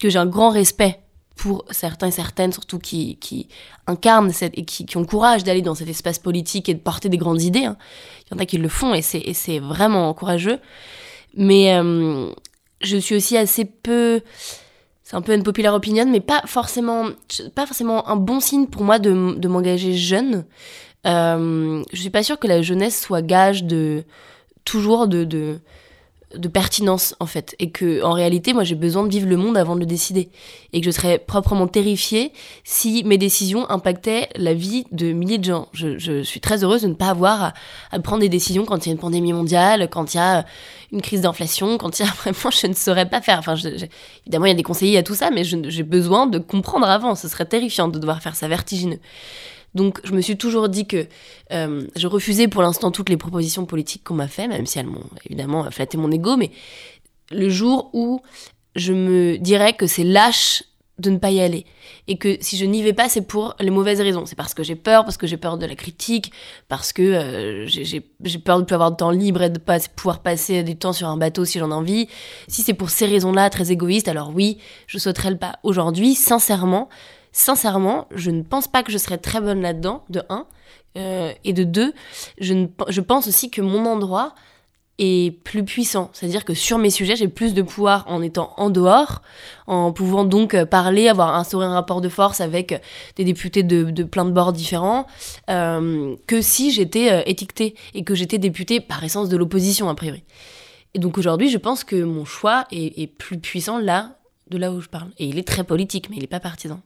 que 0.00 0.08
j'ai 0.08 0.18
un 0.18 0.26
grand 0.26 0.50
respect 0.50 1.00
pour 1.36 1.64
certains 1.70 2.08
et 2.08 2.12
certaines, 2.12 2.52
surtout 2.52 2.78
qui, 2.78 3.16
qui 3.16 3.48
incarnent 3.86 4.30
cette, 4.30 4.56
et 4.56 4.64
qui, 4.64 4.96
ont 4.96 5.04
courage 5.04 5.44
d'aller 5.44 5.62
dans 5.62 5.74
cet 5.74 5.88
espace 5.88 6.18
politique 6.18 6.68
et 6.68 6.74
de 6.74 6.78
porter 6.78 7.08
des 7.08 7.16
grandes 7.16 7.42
idées. 7.42 7.64
Hein. 7.64 7.76
Il 8.26 8.34
y 8.34 8.36
en 8.36 8.42
a 8.42 8.46
qui 8.46 8.58
le 8.58 8.68
font 8.68 8.94
et 8.94 9.02
c'est 9.02 9.58
vraiment 9.58 10.12
courageux. 10.14 10.60
Mais 11.36 11.74
euh, 11.74 12.30
je 12.80 12.96
suis 12.96 13.16
aussi 13.16 13.36
assez 13.36 13.64
peu. 13.64 14.20
C'est 15.02 15.16
un 15.16 15.22
peu 15.22 15.34
une 15.34 15.42
populaire 15.42 15.74
opinion, 15.74 16.06
mais 16.06 16.20
pas 16.20 16.42
forcément, 16.46 17.08
pas 17.54 17.66
forcément 17.66 18.08
un 18.08 18.16
bon 18.16 18.40
signe 18.40 18.66
pour 18.66 18.84
moi 18.84 18.98
de, 18.98 19.34
de 19.34 19.48
m'engager 19.48 19.92
jeune. 19.94 20.46
Euh, 21.06 21.82
je 21.92 22.00
suis 22.00 22.10
pas 22.10 22.22
sûre 22.22 22.38
que 22.38 22.46
la 22.46 22.62
jeunesse 22.62 23.02
soit 23.02 23.20
gage 23.20 23.64
de 23.64 24.04
toujours 24.64 25.08
de 25.08 25.60
de 26.36 26.48
pertinence 26.48 27.14
en 27.20 27.26
fait. 27.26 27.54
Et 27.58 27.70
que 27.70 28.02
en 28.02 28.12
réalité 28.12 28.52
moi 28.52 28.64
j'ai 28.64 28.74
besoin 28.74 29.04
de 29.04 29.08
vivre 29.08 29.28
le 29.28 29.36
monde 29.36 29.56
avant 29.56 29.74
de 29.74 29.80
le 29.80 29.86
décider. 29.86 30.28
Et 30.72 30.80
que 30.80 30.86
je 30.86 30.90
serais 30.90 31.18
proprement 31.18 31.66
terrifiée 31.66 32.32
si 32.64 33.02
mes 33.04 33.18
décisions 33.18 33.68
impactaient 33.70 34.28
la 34.36 34.54
vie 34.54 34.84
de 34.92 35.12
milliers 35.12 35.38
de 35.38 35.44
gens. 35.44 35.68
Je, 35.72 36.22
suis 36.22 36.40
très 36.40 36.64
heureuse 36.64 36.82
de 36.82 36.88
ne 36.88 36.94
pas 36.94 37.08
avoir 37.08 37.52
à, 37.90 37.98
prendre 38.00 38.20
des 38.20 38.28
décisions 38.28 38.64
quand 38.64 38.84
il 38.84 38.88
y 38.88 38.90
a 38.90 38.92
une 38.92 38.98
pandémie 38.98 39.32
mondiale 39.32 39.88
quand 39.90 40.14
il 40.14 40.16
y 40.16 40.20
a 40.20 40.44
une 40.92 41.02
crise 41.02 41.22
d'inflation 41.22 41.78
quand 41.78 41.98
il 41.98 42.04
y 42.04 42.08
a 42.08 42.12
vraiment 42.22 42.50
je 42.50 42.66
ne 42.66 42.74
saurais 42.74 43.08
pas 43.08 43.20
faire. 43.20 43.38
Enfin 43.38 43.54
je, 43.54 43.68
évidemment 44.26 44.46
il 44.46 44.50
y 44.50 44.52
a 44.52 44.56
des 44.56 44.62
conseillers 44.62 44.98
à 44.98 45.02
tout 45.02 45.14
ça 45.14 45.30
mais 45.30 45.44
j'ai 45.44 45.82
besoin 45.82 46.26
de 46.26 46.38
comprendre 46.38 46.86
avant. 46.86 47.14
Ce 47.14 47.28
serait 47.28 47.46
terrifiant 47.46 47.88
de 47.88 47.98
devoir 47.98 48.22
faire 48.22 48.36
ça 48.36 48.48
vertigineux 48.48 49.00
donc 49.74 50.00
je 50.04 50.12
me 50.12 50.20
suis 50.20 50.36
toujours 50.36 50.68
dit 50.68 50.86
que 50.86 51.06
euh, 51.52 51.86
je 51.96 52.06
refusais 52.06 52.48
pour 52.48 52.62
l'instant 52.62 52.90
toutes 52.90 53.08
les 53.08 53.16
propositions 53.16 53.66
politiques 53.66 54.04
qu'on 54.04 54.14
m'a 54.14 54.28
fait, 54.28 54.48
même 54.48 54.66
si 54.66 54.78
elles 54.78 54.86
m'ont 54.86 55.08
évidemment 55.24 55.70
flatté 55.70 55.96
mon 55.96 56.10
ego, 56.10 56.36
mais 56.36 56.50
le 57.30 57.48
jour 57.48 57.90
où 57.92 58.20
je 58.76 58.92
me 58.92 59.36
dirais 59.38 59.72
que 59.72 59.86
c'est 59.86 60.04
lâche 60.04 60.64
de 60.98 61.10
ne 61.10 61.18
pas 61.18 61.30
y 61.30 61.40
aller 61.40 61.66
et 62.06 62.18
que 62.18 62.36
si 62.40 62.56
je 62.56 62.64
n'y 62.64 62.80
vais 62.82 62.92
pas 62.92 63.08
c'est 63.08 63.22
pour 63.22 63.56
les 63.58 63.70
mauvaises 63.70 64.00
raisons. 64.00 64.26
C'est 64.26 64.36
parce 64.36 64.54
que 64.54 64.62
j'ai 64.62 64.76
peur 64.76 65.04
parce 65.04 65.16
que 65.16 65.26
j'ai 65.26 65.36
peur 65.36 65.58
de 65.58 65.66
la 65.66 65.74
critique 65.74 66.32
parce 66.68 66.92
que 66.92 67.02
euh, 67.02 67.66
j'ai 67.66 68.38
peur 68.38 68.56
de 68.56 68.60
ne 68.62 68.66
plus 68.66 68.74
avoir 68.74 68.92
de 68.92 68.96
temps 68.96 69.10
libre 69.10 69.42
et 69.42 69.50
de 69.50 69.58
pas 69.58 69.80
pouvoir 69.96 70.20
passer 70.20 70.62
du 70.62 70.76
temps 70.76 70.92
sur 70.92 71.08
un 71.08 71.16
bateau 71.16 71.44
si 71.44 71.58
j'en 71.58 71.70
ai 71.70 71.74
envie. 71.74 72.08
Si 72.46 72.62
c'est 72.62 72.74
pour 72.74 72.90
ces 72.90 73.06
raisons 73.06 73.32
là 73.32 73.50
très 73.50 73.72
égoïstes 73.72 74.06
alors 74.06 74.30
oui 74.32 74.58
je 74.86 74.98
sauterai 74.98 75.30
le 75.30 75.36
pas 75.36 75.58
aujourd'hui. 75.64 76.14
Sincèrement 76.14 76.88
sincèrement, 77.34 78.06
je 78.14 78.30
ne 78.30 78.42
pense 78.42 78.68
pas 78.68 78.82
que 78.82 78.90
je 78.90 78.96
serais 78.96 79.18
très 79.18 79.40
bonne 79.40 79.60
là-dedans, 79.60 80.04
de 80.08 80.22
un. 80.30 80.46
Euh, 80.96 81.32
et 81.42 81.52
de 81.52 81.64
deux, 81.64 81.92
je, 82.40 82.54
ne, 82.54 82.68
je 82.88 83.00
pense 83.00 83.26
aussi 83.26 83.50
que 83.50 83.60
mon 83.60 83.84
endroit 83.84 84.34
est 84.98 85.42
plus 85.42 85.64
puissant. 85.64 86.10
C'est-à-dire 86.12 86.44
que 86.44 86.54
sur 86.54 86.78
mes 86.78 86.90
sujets, 86.90 87.16
j'ai 87.16 87.26
plus 87.26 87.52
de 87.52 87.62
pouvoir 87.62 88.04
en 88.06 88.22
étant 88.22 88.54
en 88.56 88.70
dehors, 88.70 89.22
en 89.66 89.92
pouvant 89.92 90.24
donc 90.24 90.62
parler, 90.66 91.08
avoir 91.08 91.34
instauré 91.34 91.66
un 91.66 91.74
rapport 91.74 92.00
de 92.00 92.08
force 92.08 92.40
avec 92.40 92.80
des 93.16 93.24
députés 93.24 93.64
de, 93.64 93.90
de 93.90 94.04
plein 94.04 94.24
de 94.24 94.30
bords 94.30 94.52
différents, 94.52 95.08
euh, 95.50 96.14
que 96.28 96.40
si 96.40 96.70
j'étais 96.70 97.10
euh, 97.10 97.22
étiquetée 97.26 97.74
et 97.94 98.04
que 98.04 98.14
j'étais 98.14 98.38
députée 98.38 98.80
par 98.80 99.02
essence 99.02 99.28
de 99.28 99.36
l'opposition, 99.36 99.88
a 99.88 99.96
priori. 99.96 100.22
Et 100.94 101.00
donc 101.00 101.18
aujourd'hui, 101.18 101.48
je 101.48 101.58
pense 101.58 101.82
que 101.82 101.96
mon 102.04 102.24
choix 102.24 102.66
est, 102.70 103.00
est 103.00 103.08
plus 103.08 103.40
puissant 103.40 103.78
là, 103.78 104.18
de 104.50 104.58
là 104.58 104.70
où 104.70 104.80
je 104.80 104.88
parle. 104.88 105.10
Et 105.18 105.26
il 105.26 105.38
est 105.40 105.48
très 105.48 105.64
politique, 105.64 106.08
mais 106.08 106.16
il 106.16 106.20
n'est 106.20 106.28
pas 106.28 106.38
partisan. 106.38 106.80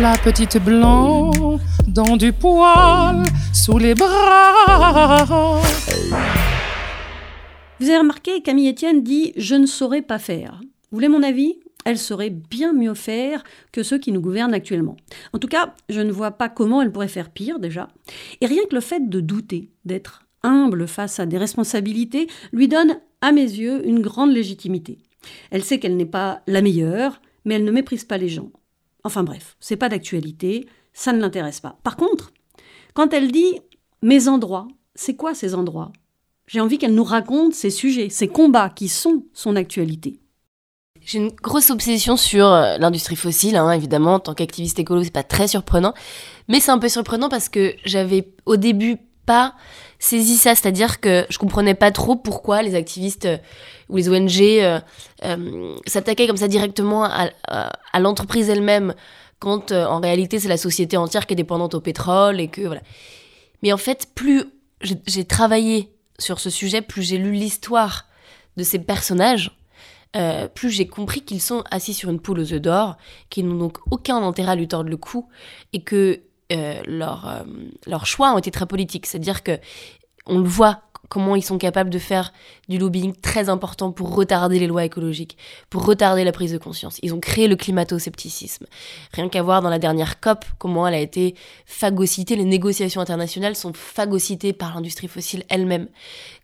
La 0.00 0.16
petite 0.18 0.58
blanc 0.62 1.58
dans 1.88 2.16
du 2.16 2.32
poil 2.32 3.24
sous 3.52 3.78
les 3.78 3.94
bras. 3.94 5.60
Vous 7.80 7.88
avez 7.88 7.98
remarqué, 7.98 8.42
Camille 8.42 8.70
Etienne 8.70 9.02
dit 9.02 9.32
Je 9.36 9.54
ne 9.54 9.66
saurais 9.66 10.02
pas 10.02 10.18
faire. 10.18 10.60
Vous 10.62 10.96
voulez 10.96 11.08
mon 11.08 11.22
avis? 11.22 11.58
Elle 11.84 11.98
saurait 11.98 12.30
bien 12.30 12.72
mieux 12.72 12.94
faire 12.94 13.42
que 13.72 13.82
ceux 13.82 13.98
qui 13.98 14.12
nous 14.12 14.20
gouvernent 14.20 14.54
actuellement. 14.54 14.96
En 15.32 15.38
tout 15.38 15.48
cas, 15.48 15.74
je 15.88 16.00
ne 16.00 16.12
vois 16.12 16.32
pas 16.32 16.48
comment 16.48 16.82
elle 16.82 16.92
pourrait 16.92 17.08
faire 17.08 17.30
pire 17.30 17.58
déjà. 17.58 17.88
Et 18.40 18.46
rien 18.46 18.62
que 18.68 18.74
le 18.74 18.80
fait 18.80 19.08
de 19.08 19.20
douter, 19.20 19.70
d'être 19.84 20.24
humble 20.42 20.86
face 20.86 21.20
à 21.20 21.26
des 21.26 21.38
responsabilités, 21.38 22.28
lui 22.52 22.68
donne, 22.68 23.00
à 23.22 23.32
mes 23.32 23.42
yeux, 23.42 23.86
une 23.86 24.00
grande 24.00 24.32
légitimité. 24.32 24.98
Elle 25.50 25.64
sait 25.64 25.78
qu'elle 25.78 25.96
n'est 25.96 26.06
pas 26.06 26.42
la 26.46 26.62
meilleure, 26.62 27.20
mais 27.44 27.54
elle 27.54 27.64
ne 27.64 27.72
méprise 27.72 28.04
pas 28.04 28.18
les 28.18 28.28
gens. 28.28 28.50
Enfin 29.04 29.22
bref, 29.22 29.56
c'est 29.60 29.76
pas 29.76 29.88
d'actualité, 29.88 30.66
ça 30.92 31.12
ne 31.12 31.20
l'intéresse 31.20 31.60
pas. 31.60 31.78
Par 31.82 31.96
contre, 31.96 32.32
quand 32.94 33.12
elle 33.14 33.32
dit 33.32 33.60
mes 34.02 34.28
endroits, 34.28 34.68
c'est 34.94 35.16
quoi 35.16 35.34
ces 35.34 35.54
endroits? 35.54 35.92
J'ai 36.46 36.60
envie 36.60 36.78
qu'elle 36.78 36.94
nous 36.94 37.04
raconte 37.04 37.54
ces 37.54 37.70
sujets, 37.70 38.08
ces 38.08 38.28
combats 38.28 38.70
qui 38.70 38.88
sont 38.88 39.24
son 39.32 39.56
actualité. 39.56 40.20
J'ai 41.00 41.18
une 41.18 41.30
grosse 41.30 41.70
obsession 41.70 42.16
sur 42.16 42.46
euh, 42.46 42.76
l'industrie 42.78 43.16
fossile, 43.16 43.56
hein, 43.56 43.70
évidemment. 43.72 44.14
En 44.14 44.20
tant 44.20 44.34
qu'activiste 44.34 44.78
écolo, 44.78 45.02
c'est 45.02 45.12
pas 45.12 45.22
très 45.22 45.48
surprenant. 45.48 45.94
Mais 46.48 46.60
c'est 46.60 46.72
un 46.72 46.78
peu 46.78 46.88
surprenant 46.88 47.28
parce 47.28 47.48
que 47.48 47.74
j'avais 47.84 48.34
au 48.46 48.56
début 48.56 48.98
pas 49.26 49.54
saisi 50.00 50.36
ça, 50.36 50.54
c'est-à-dire 50.54 51.00
que 51.00 51.26
je 51.28 51.38
comprenais 51.38 51.74
pas 51.74 51.92
trop 51.92 52.16
pourquoi 52.16 52.62
les 52.62 52.74
activistes 52.74 53.26
euh, 53.26 53.36
ou 53.90 53.96
les 53.98 54.08
ONG 54.08 54.40
euh, 54.40 54.80
euh, 55.24 55.76
s'attaquaient 55.86 56.26
comme 56.26 56.38
ça 56.38 56.48
directement 56.48 57.04
à, 57.04 58.00
l'entreprise 58.00 58.48
elle-même, 58.48 58.94
quand 59.38 59.72
en 59.72 60.00
réalité 60.00 60.38
c'est 60.38 60.48
la 60.48 60.56
société 60.56 60.96
entière 60.96 61.26
qui 61.26 61.34
est 61.34 61.36
dépendante 61.36 61.74
au 61.74 61.80
pétrole 61.80 62.40
et 62.40 62.48
que 62.48 62.62
voilà. 62.62 62.82
Mais 63.62 63.72
en 63.72 63.76
fait, 63.76 64.08
plus 64.14 64.44
j'ai 64.80 65.24
travaillé 65.24 65.92
sur 66.18 66.40
ce 66.40 66.50
sujet, 66.50 66.82
plus 66.82 67.02
j'ai 67.02 67.18
lu 67.18 67.32
l'histoire 67.32 68.06
de 68.56 68.62
ces 68.62 68.78
personnages, 68.78 69.50
plus 70.54 70.70
j'ai 70.70 70.86
compris 70.86 71.22
qu'ils 71.22 71.42
sont 71.42 71.64
assis 71.70 71.94
sur 71.94 72.10
une 72.10 72.20
poule 72.20 72.40
aux 72.40 72.52
œufs 72.52 72.60
d'or, 72.60 72.96
qu'ils 73.28 73.46
n'ont 73.48 73.56
donc 73.56 73.78
aucun 73.90 74.16
intérêt 74.18 74.52
à 74.52 74.54
lui 74.54 74.68
tordre 74.68 74.88
le 74.88 74.96
cou 74.96 75.28
et 75.72 75.82
que 75.82 76.20
euh, 76.52 76.80
leur, 76.86 77.28
euh, 77.28 77.42
leurs 77.86 78.06
choix 78.06 78.34
ont 78.34 78.38
été 78.38 78.50
très 78.50 78.66
politiques. 78.66 79.06
C'est-à-dire 79.06 79.42
que 79.42 79.58
on 80.26 80.38
le 80.38 80.48
voit 80.48 80.82
comment 81.10 81.36
ils 81.36 81.42
sont 81.42 81.58
capables 81.58 81.90
de 81.90 81.98
faire 81.98 82.32
du 82.68 82.78
lobbying 82.78 83.12
très 83.20 83.50
important 83.50 83.90
pour 83.90 84.14
retarder 84.14 84.58
les 84.58 84.68
lois 84.68 84.84
écologiques, 84.84 85.36
pour 85.68 85.84
retarder 85.84 86.24
la 86.24 86.32
prise 86.32 86.52
de 86.52 86.58
conscience. 86.58 86.98
Ils 87.02 87.12
ont 87.12 87.20
créé 87.20 87.48
le 87.48 87.56
climato-scepticisme. 87.56 88.64
Rien 89.12 89.28
qu'à 89.28 89.42
voir 89.42 89.60
dans 89.60 89.68
la 89.68 89.80
dernière 89.80 90.20
COP 90.20 90.44
comment 90.58 90.86
elle 90.86 90.94
a 90.94 91.00
été 91.00 91.34
phagocytée, 91.66 92.36
les 92.36 92.44
négociations 92.44 93.00
internationales 93.00 93.56
sont 93.56 93.72
phagocytées 93.74 94.52
par 94.52 94.74
l'industrie 94.76 95.08
fossile 95.08 95.44
elle-même. 95.48 95.88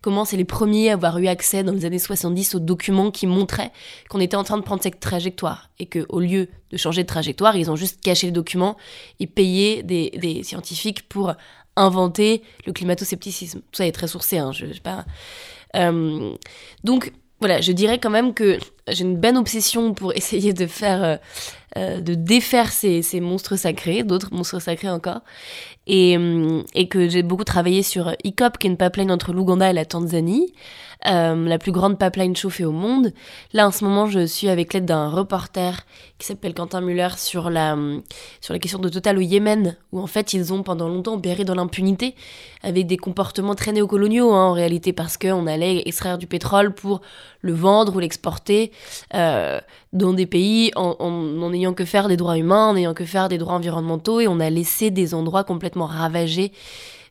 Comment 0.02 0.24
c'est 0.24 0.36
les 0.36 0.44
premiers 0.44 0.90
à 0.90 0.94
avoir 0.94 1.16
eu 1.18 1.28
accès 1.28 1.62
dans 1.62 1.72
les 1.72 1.84
années 1.84 2.00
70 2.00 2.56
aux 2.56 2.60
documents 2.60 3.12
qui 3.12 3.28
montraient 3.28 3.70
qu'on 4.10 4.20
était 4.20 4.36
en 4.36 4.44
train 4.44 4.58
de 4.58 4.62
prendre 4.62 4.82
cette 4.82 4.98
trajectoire 4.98 5.70
et 5.78 5.86
que 5.86 6.04
au 6.08 6.18
lieu 6.18 6.48
de 6.72 6.76
changer 6.76 7.02
de 7.04 7.06
trajectoire, 7.06 7.56
ils 7.56 7.70
ont 7.70 7.76
juste 7.76 8.00
caché 8.00 8.26
le 8.26 8.32
document 8.32 8.76
et 9.20 9.28
payé 9.28 9.84
des 9.84 10.42
scientifiques 10.42 11.08
pour 11.08 11.34
inventer 11.76 12.42
le 12.66 12.72
climato-scepticisme. 12.72 13.60
Tout 13.60 13.76
ça 13.76 13.86
est 13.86 13.92
très 13.92 14.08
sourcé, 14.08 14.38
hein, 14.38 14.52
je, 14.52 14.66
je 14.66 14.72
sais 14.74 14.80
pas. 14.80 15.04
Euh, 15.76 16.34
donc 16.84 17.12
voilà, 17.40 17.60
je 17.60 17.72
dirais 17.72 17.98
quand 17.98 18.10
même 18.10 18.32
que 18.32 18.58
j'ai 18.88 19.04
une 19.04 19.18
bonne 19.18 19.36
obsession 19.36 19.94
pour 19.94 20.12
essayer 20.16 20.52
de 20.52 20.66
faire, 20.66 21.18
euh, 21.76 22.00
de 22.00 22.14
défaire 22.14 22.72
ces, 22.72 23.02
ces 23.02 23.20
monstres 23.20 23.56
sacrés, 23.56 24.02
d'autres 24.02 24.32
monstres 24.32 24.60
sacrés 24.60 24.88
encore, 24.88 25.20
et, 25.86 26.16
euh, 26.16 26.62
et 26.74 26.88
que 26.88 27.08
j'ai 27.08 27.22
beaucoup 27.22 27.44
travaillé 27.44 27.82
sur 27.82 28.14
ICOP, 28.24 28.56
qui 28.58 28.66
est 28.66 28.70
une 28.70 28.78
pipeline 28.78 29.10
entre 29.10 29.32
l'Ouganda 29.32 29.68
et 29.68 29.74
la 29.74 29.84
Tanzanie, 29.84 30.54
euh, 31.06 31.46
la 31.46 31.58
plus 31.58 31.72
grande 31.72 31.98
pipeline 31.98 32.34
chauffée 32.34 32.64
au 32.64 32.72
monde. 32.72 33.12
Là, 33.52 33.68
en 33.68 33.70
ce 33.70 33.84
moment, 33.84 34.06
je 34.06 34.24
suis 34.26 34.48
avec 34.48 34.72
l'aide 34.72 34.86
d'un 34.86 35.10
reporter 35.10 35.84
qui 36.18 36.26
s'appelle 36.26 36.54
Quentin 36.54 36.80
Muller 36.80 37.10
sur 37.18 37.50
la, 37.50 37.76
sur 38.40 38.54
la 38.54 38.58
question 38.58 38.78
de 38.78 38.88
Total 38.88 39.18
au 39.18 39.20
Yémen, 39.20 39.76
où 39.92 40.00
en 40.00 40.06
fait, 40.06 40.32
ils 40.32 40.54
ont 40.54 40.62
pendant 40.62 40.88
longtemps 40.88 41.14
opéré 41.14 41.44
dans 41.44 41.54
l'impunité, 41.54 42.14
avec 42.62 42.86
des 42.86 42.96
comportements 42.96 43.54
très 43.54 43.72
néocoloniaux, 43.72 44.32
hein, 44.32 44.46
en 44.46 44.52
réalité, 44.52 44.94
parce 44.94 45.18
qu'on 45.18 45.46
allait 45.46 45.82
extraire 45.84 46.16
du 46.16 46.26
pétrole 46.26 46.72
pour 46.72 47.02
le 47.46 47.54
vendre 47.54 47.96
ou 47.96 47.98
l'exporter 47.98 48.72
euh, 49.14 49.60
dans 49.92 50.12
des 50.12 50.26
pays 50.26 50.72
en, 50.76 50.96
en, 50.98 51.42
en 51.42 51.52
ayant 51.52 51.72
que 51.72 51.84
faire 51.84 52.08
des 52.08 52.16
droits 52.16 52.36
humains, 52.36 52.68
en 52.70 52.76
ayant 52.76 52.94
que 52.94 53.04
faire 53.04 53.28
des 53.28 53.38
droits 53.38 53.54
environnementaux, 53.54 54.20
et 54.20 54.28
on 54.28 54.40
a 54.40 54.50
laissé 54.50 54.90
des 54.90 55.14
endroits 55.14 55.44
complètement 55.44 55.86
ravagés 55.86 56.52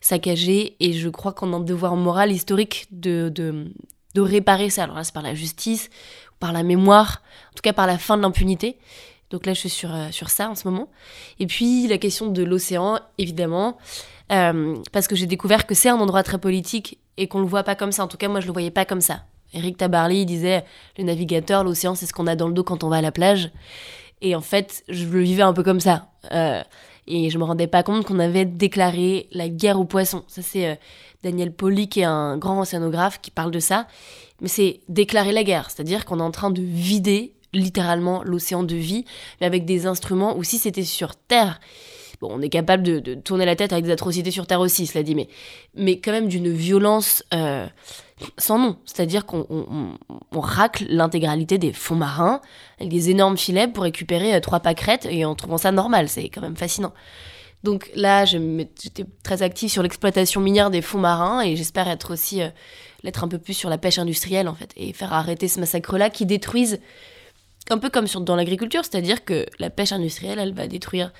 saccagé 0.00 0.76
et 0.78 0.92
je 0.92 1.08
crois 1.08 1.32
qu'on 1.32 1.52
a 1.52 1.56
un 1.56 1.60
devoir 1.60 1.96
moral 1.96 2.30
historique 2.30 2.86
de, 2.92 3.28
de, 3.28 3.72
de 4.14 4.20
réparer 4.20 4.70
ça. 4.70 4.84
Alors 4.84 4.96
là, 4.96 5.04
c'est 5.04 5.14
par 5.14 5.22
la 5.22 5.34
justice, 5.34 5.90
par 6.38 6.52
la 6.52 6.62
mémoire, 6.62 7.22
en 7.50 7.54
tout 7.56 7.62
cas 7.62 7.72
par 7.72 7.86
la 7.86 7.98
fin 7.98 8.16
de 8.16 8.22
l'impunité. 8.22 8.78
Donc 9.30 9.46
là, 9.46 9.54
je 9.54 9.60
suis 9.60 9.70
sur, 9.70 9.92
euh, 9.92 10.08
sur 10.12 10.30
ça 10.30 10.48
en 10.48 10.54
ce 10.54 10.68
moment. 10.68 10.88
Et 11.40 11.46
puis 11.46 11.88
la 11.88 11.98
question 11.98 12.28
de 12.28 12.42
l'océan, 12.44 13.00
évidemment, 13.18 13.76
euh, 14.30 14.76
parce 14.92 15.08
que 15.08 15.16
j'ai 15.16 15.26
découvert 15.26 15.66
que 15.66 15.74
c'est 15.74 15.88
un 15.88 15.96
endroit 15.98 16.22
très 16.22 16.38
politique 16.38 16.98
et 17.16 17.26
qu'on 17.26 17.40
le 17.40 17.46
voit 17.46 17.64
pas 17.64 17.74
comme 17.74 17.90
ça. 17.90 18.04
En 18.04 18.08
tout 18.08 18.16
cas, 18.16 18.28
moi, 18.28 18.40
je 18.40 18.46
le 18.46 18.52
voyais 18.52 18.70
pas 18.70 18.84
comme 18.84 19.00
ça. 19.00 19.24
Eric 19.54 19.76
Tabarly 19.76 20.26
disait 20.26 20.64
le 20.98 21.04
navigateur, 21.04 21.64
l'océan, 21.64 21.94
c'est 21.94 22.06
ce 22.06 22.12
qu'on 22.12 22.26
a 22.26 22.36
dans 22.36 22.48
le 22.48 22.54
dos 22.54 22.64
quand 22.64 22.84
on 22.84 22.88
va 22.88 22.96
à 22.96 23.02
la 23.02 23.12
plage. 23.12 23.50
Et 24.22 24.34
en 24.34 24.40
fait, 24.40 24.84
je 24.88 25.04
le 25.06 25.20
vivais 25.20 25.42
un 25.42 25.52
peu 25.52 25.62
comme 25.62 25.80
ça. 25.80 26.08
Euh, 26.32 26.62
et 27.06 27.30
je 27.30 27.38
me 27.38 27.44
rendais 27.44 27.66
pas 27.66 27.82
compte 27.82 28.04
qu'on 28.04 28.18
avait 28.18 28.44
déclaré 28.44 29.28
la 29.32 29.48
guerre 29.48 29.78
aux 29.78 29.84
poissons. 29.84 30.24
Ça, 30.26 30.42
c'est 30.42 30.66
euh, 30.68 30.74
Daniel 31.22 31.52
Poli, 31.52 31.88
qui 31.88 32.00
est 32.00 32.04
un 32.04 32.36
grand 32.36 32.60
océanographe, 32.60 33.20
qui 33.20 33.30
parle 33.30 33.50
de 33.50 33.60
ça. 33.60 33.86
Mais 34.40 34.48
c'est 34.48 34.80
déclarer 34.88 35.32
la 35.32 35.44
guerre, 35.44 35.70
c'est-à-dire 35.70 36.04
qu'on 36.04 36.18
est 36.18 36.22
en 36.22 36.30
train 36.30 36.50
de 36.50 36.62
vider 36.62 37.34
littéralement 37.52 38.22
l'océan 38.22 38.62
de 38.62 38.74
vie, 38.74 39.04
mais 39.40 39.46
avec 39.46 39.64
des 39.64 39.86
instruments, 39.86 40.36
ou 40.36 40.44
si 40.44 40.58
c'était 40.58 40.84
sur 40.84 41.16
Terre, 41.16 41.58
bon, 42.20 42.28
on 42.30 42.42
est 42.42 42.50
capable 42.50 42.82
de, 42.82 42.98
de, 42.98 43.14
tourner 43.14 43.46
la 43.46 43.56
tête 43.56 43.72
avec 43.72 43.84
des 43.84 43.90
atrocités 43.90 44.30
sur 44.30 44.46
Terre 44.46 44.60
aussi, 44.60 44.86
cela 44.86 45.02
dit, 45.02 45.14
mais, 45.14 45.28
mais 45.74 45.98
quand 45.98 46.12
même 46.12 46.28
d'une 46.28 46.52
violence 46.52 47.24
euh, 47.32 47.66
sans 48.38 48.58
nom. 48.58 48.76
C'est-à-dire 48.84 49.26
qu'on 49.26 49.46
on, 49.50 49.98
on 50.32 50.40
racle 50.40 50.86
l'intégralité 50.88 51.58
des 51.58 51.72
fonds 51.72 51.96
marins 51.96 52.40
avec 52.78 52.90
des 52.90 53.10
énormes 53.10 53.36
filets 53.36 53.68
pour 53.68 53.84
récupérer 53.84 54.34
euh, 54.34 54.40
trois 54.40 54.60
pâquerettes 54.60 55.06
et 55.10 55.24
en 55.24 55.34
trouvant 55.34 55.58
ça 55.58 55.72
normal. 55.72 56.08
C'est 56.08 56.28
quand 56.28 56.40
même 56.40 56.56
fascinant. 56.56 56.92
Donc 57.62 57.90
là, 57.94 58.24
j'étais 58.24 59.04
très 59.22 59.42
active 59.42 59.70
sur 59.70 59.82
l'exploitation 59.82 60.40
minière 60.40 60.70
des 60.70 60.82
fonds 60.82 61.00
marins 61.00 61.40
et 61.40 61.56
j'espère 61.56 61.88
être 61.88 62.12
aussi 62.12 62.42
euh, 62.42 62.48
l'être 63.02 63.24
un 63.24 63.28
peu 63.28 63.38
plus 63.38 63.54
sur 63.54 63.70
la 63.70 63.78
pêche 63.78 63.98
industrielle 63.98 64.48
en 64.48 64.54
fait 64.54 64.70
et 64.76 64.92
faire 64.92 65.12
arrêter 65.12 65.48
ce 65.48 65.58
massacre-là 65.60 66.10
qui 66.10 66.26
détruisent 66.26 66.80
un 67.68 67.78
peu 67.78 67.90
comme 67.90 68.06
sur, 68.06 68.20
dans 68.20 68.36
l'agriculture, 68.36 68.84
c'est-à-dire 68.84 69.24
que 69.24 69.46
la 69.58 69.70
pêche 69.70 69.92
industrielle, 69.92 70.38
elle 70.38 70.54
va 70.54 70.68
détruire 70.68 71.12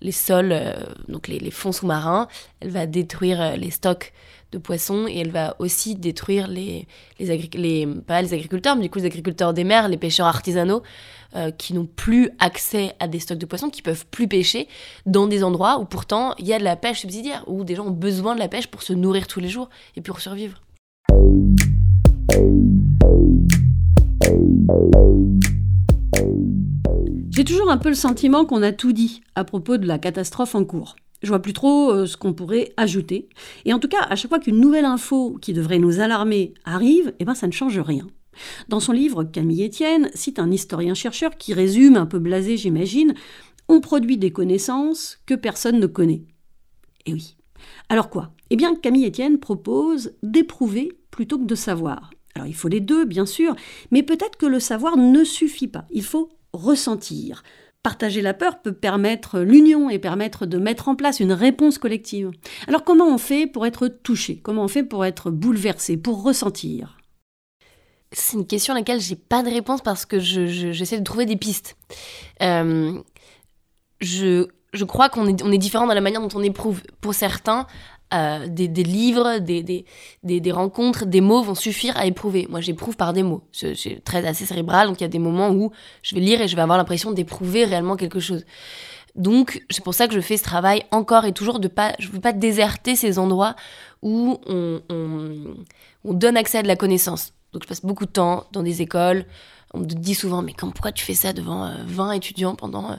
les 0.00 0.12
sols, 0.12 0.52
euh, 0.52 0.74
donc 1.08 1.28
les, 1.28 1.50
fonds 1.50 1.72
sous-marins, 1.72 2.28
elle 2.60 2.70
va 2.70 2.86
détruire 2.86 3.40
euh, 3.40 3.56
les 3.56 3.70
stocks 3.70 4.12
de 4.52 4.58
poissons 4.58 5.06
et 5.06 5.18
elle 5.18 5.30
va 5.30 5.54
aussi 5.58 5.94
détruire 5.94 6.48
les, 6.48 6.88
les, 7.18 7.50
les 7.54 7.86
pas 7.86 8.20
les 8.20 8.34
agriculteurs, 8.34 8.74
mais 8.76 8.82
du 8.82 8.90
coup 8.90 8.98
les 8.98 9.04
agriculteurs 9.04 9.54
des 9.54 9.64
mers, 9.64 9.88
les 9.88 9.96
pêcheurs 9.96 10.26
artisanaux 10.26 10.82
euh, 11.36 11.52
qui 11.52 11.72
n'ont 11.74 11.86
plus 11.86 12.30
accès 12.40 12.94
à 12.98 13.06
des 13.06 13.20
stocks 13.20 13.38
de 13.38 13.46
poissons, 13.46 13.70
qui 13.70 13.82
peuvent 13.82 14.06
plus 14.06 14.26
pêcher 14.26 14.66
dans 15.06 15.26
des 15.26 15.44
endroits 15.44 15.78
où 15.78 15.84
pourtant 15.84 16.34
il 16.38 16.46
y 16.48 16.52
a 16.52 16.58
de 16.58 16.64
la 16.64 16.76
pêche 16.76 17.00
subsidiaire, 17.00 17.44
où 17.46 17.62
des 17.62 17.76
gens 17.76 17.86
ont 17.86 17.92
besoin 17.92 18.34
de 18.34 18.40
la 18.40 18.48
pêche 18.48 18.66
pour 18.66 18.82
se 18.82 18.92
nourrir 18.92 19.26
tous 19.26 19.40
les 19.40 19.48
jours 19.48 19.68
et 19.96 20.00
pour 20.00 20.20
survivre. 20.20 20.60
J'ai 27.30 27.44
toujours 27.44 27.70
un 27.70 27.78
peu 27.78 27.88
le 27.88 27.94
sentiment 27.94 28.44
qu'on 28.44 28.60
a 28.62 28.72
tout 28.72 28.92
dit 28.92 29.20
à 29.36 29.44
propos 29.44 29.76
de 29.76 29.86
la 29.86 30.00
catastrophe 30.00 30.56
en 30.56 30.64
cours. 30.64 30.96
Je 31.22 31.28
vois 31.28 31.40
plus 31.40 31.52
trop 31.52 31.92
euh, 31.92 32.06
ce 32.06 32.16
qu'on 32.16 32.32
pourrait 32.32 32.72
ajouter. 32.76 33.28
Et 33.64 33.72
en 33.72 33.78
tout 33.78 33.86
cas, 33.86 34.02
à 34.10 34.16
chaque 34.16 34.30
fois 34.30 34.40
qu'une 34.40 34.58
nouvelle 34.58 34.84
info 34.84 35.38
qui 35.40 35.52
devrait 35.52 35.78
nous 35.78 36.00
alarmer 36.00 36.54
arrive, 36.64 37.12
eh 37.20 37.24
ben 37.24 37.34
ça 37.34 37.46
ne 37.46 37.52
change 37.52 37.78
rien. 37.78 38.08
Dans 38.68 38.80
son 38.80 38.90
livre, 38.90 39.22
Camille 39.22 39.66
Etienne 39.66 40.10
cite 40.12 40.40
un 40.40 40.50
historien-chercheur 40.50 41.36
qui 41.36 41.54
résume, 41.54 41.96
un 41.96 42.06
peu 42.06 42.18
blasé 42.18 42.56
j'imagine, 42.56 43.14
On 43.68 43.80
produit 43.80 44.18
des 44.18 44.32
connaissances 44.32 45.18
que 45.24 45.34
personne 45.34 45.78
ne 45.78 45.86
connaît. 45.86 46.24
Et 47.06 47.12
oui. 47.12 47.36
Alors 47.88 48.10
quoi? 48.10 48.32
Eh 48.50 48.56
bien, 48.56 48.74
Camille 48.74 49.06
Etienne 49.06 49.38
propose 49.38 50.14
d'éprouver 50.24 50.98
plutôt 51.12 51.38
que 51.38 51.44
de 51.44 51.54
savoir. 51.54 52.10
Alors 52.34 52.48
il 52.48 52.54
faut 52.54 52.68
les 52.68 52.80
deux, 52.80 53.04
bien 53.04 53.26
sûr, 53.26 53.54
mais 53.92 54.02
peut-être 54.02 54.36
que 54.36 54.46
le 54.46 54.58
savoir 54.58 54.96
ne 54.96 55.22
suffit 55.22 55.68
pas. 55.68 55.84
Il 55.90 56.02
faut 56.02 56.28
ressentir. 56.52 57.42
Partager 57.82 58.20
la 58.20 58.34
peur 58.34 58.60
peut 58.60 58.74
permettre 58.74 59.40
l'union 59.40 59.88
et 59.88 59.98
permettre 59.98 60.44
de 60.44 60.58
mettre 60.58 60.88
en 60.88 60.96
place 60.96 61.18
une 61.18 61.32
réponse 61.32 61.78
collective. 61.78 62.30
Alors 62.68 62.84
comment 62.84 63.06
on 63.06 63.16
fait 63.16 63.46
pour 63.46 63.64
être 63.64 63.88
touché? 63.88 64.38
Comment 64.42 64.64
on 64.64 64.68
fait 64.68 64.82
pour 64.82 65.04
être 65.06 65.30
bouleversé, 65.30 65.96
pour 65.96 66.22
ressentir? 66.22 66.98
C'est 68.12 68.36
une 68.36 68.46
question 68.46 68.74
à 68.74 68.76
laquelle 68.76 69.00
j'ai 69.00 69.16
pas 69.16 69.42
de 69.42 69.48
réponse 69.48 69.80
parce 69.80 70.04
que 70.04 70.18
j'essaie 70.18 70.96
je, 70.96 71.00
de 71.00 71.04
trouver 71.04 71.26
des 71.26 71.36
pistes. 71.36 71.76
Euh, 72.42 73.00
je, 74.00 74.48
je 74.72 74.84
crois 74.84 75.08
qu'on 75.08 75.26
est, 75.28 75.42
on 75.42 75.52
est 75.52 75.58
différent 75.58 75.86
dans 75.86 75.94
la 75.94 76.00
manière 76.00 76.20
dont 76.20 76.38
on 76.38 76.42
éprouve. 76.42 76.82
Pour 77.00 77.14
certains, 77.14 77.66
euh, 78.12 78.46
des, 78.48 78.68
livres, 78.68 79.38
des, 79.38 79.62
des, 79.62 79.84
des, 80.40 80.52
rencontres, 80.52 81.06
des 81.06 81.20
mots 81.20 81.42
vont 81.42 81.54
suffire 81.54 81.96
à 81.96 82.06
éprouver. 82.06 82.46
Moi, 82.50 82.60
j'éprouve 82.60 82.96
par 82.96 83.12
des 83.12 83.22
mots. 83.22 83.42
Je, 83.52 83.98
très 84.00 84.26
assez 84.26 84.46
cérébral, 84.46 84.88
donc 84.88 85.00
il 85.00 85.04
y 85.04 85.06
a 85.06 85.08
des 85.08 85.18
moments 85.18 85.50
où 85.50 85.70
je 86.02 86.14
vais 86.14 86.20
lire 86.20 86.40
et 86.40 86.48
je 86.48 86.56
vais 86.56 86.62
avoir 86.62 86.78
l'impression 86.78 87.12
d'éprouver 87.12 87.64
réellement 87.64 87.96
quelque 87.96 88.20
chose. 88.20 88.44
Donc, 89.14 89.64
c'est 89.70 89.82
pour 89.84 89.94
ça 89.94 90.08
que 90.08 90.14
je 90.14 90.20
fais 90.20 90.36
ce 90.36 90.44
travail 90.44 90.84
encore 90.90 91.24
et 91.24 91.32
toujours 91.32 91.58
de 91.58 91.68
pas, 91.68 91.94
je 91.98 92.08
veux 92.08 92.20
pas 92.20 92.32
déserter 92.32 92.96
ces 92.96 93.18
endroits 93.18 93.56
où 94.02 94.38
on, 94.46 94.80
on, 94.88 95.56
on 96.04 96.14
donne 96.14 96.36
accès 96.36 96.58
à 96.58 96.62
de 96.62 96.68
la 96.68 96.76
connaissance. 96.76 97.32
Donc, 97.52 97.62
je 97.62 97.68
passe 97.68 97.84
beaucoup 97.84 98.06
de 98.06 98.10
temps 98.10 98.46
dans 98.52 98.62
des 98.62 98.82
écoles. 98.82 99.24
On 99.72 99.80
me 99.80 99.84
dit 99.84 100.14
souvent, 100.14 100.42
mais 100.42 100.54
pourquoi 100.58 100.92
tu 100.92 101.04
fais 101.04 101.14
ça 101.14 101.32
devant 101.32 101.64
euh, 101.64 101.74
20 101.86 102.12
étudiants 102.12 102.54
pendant 102.56 102.92
euh, 102.92 102.96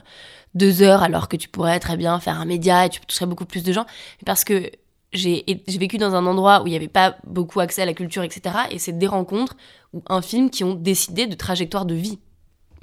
deux 0.54 0.82
heures 0.82 1.02
alors 1.02 1.28
que 1.28 1.36
tu 1.36 1.48
pourrais 1.48 1.78
très 1.80 1.96
bien 1.96 2.18
faire 2.18 2.40
un 2.40 2.46
média 2.46 2.86
et 2.86 2.88
tu 2.88 3.00
toucherais 3.00 3.26
beaucoup 3.26 3.44
plus 3.44 3.62
de 3.62 3.72
gens? 3.72 3.84
Parce 4.24 4.44
que 4.44 4.70
j'ai 5.12 5.44
vécu 5.78 5.98
dans 5.98 6.14
un 6.14 6.26
endroit 6.26 6.62
où 6.62 6.66
il 6.66 6.70
n'y 6.70 6.76
avait 6.76 6.88
pas 6.88 7.16
beaucoup 7.26 7.60
accès 7.60 7.82
à 7.82 7.86
la 7.86 7.94
culture, 7.94 8.22
etc. 8.22 8.56
Et 8.70 8.78
c'est 8.78 8.96
des 8.96 9.06
rencontres 9.06 9.56
ou 9.92 10.02
un 10.08 10.22
film 10.22 10.50
qui 10.50 10.64
ont 10.64 10.74
décidé 10.74 11.26
de 11.26 11.34
trajectoire 11.34 11.84
de 11.84 11.94
vie. 11.94 12.18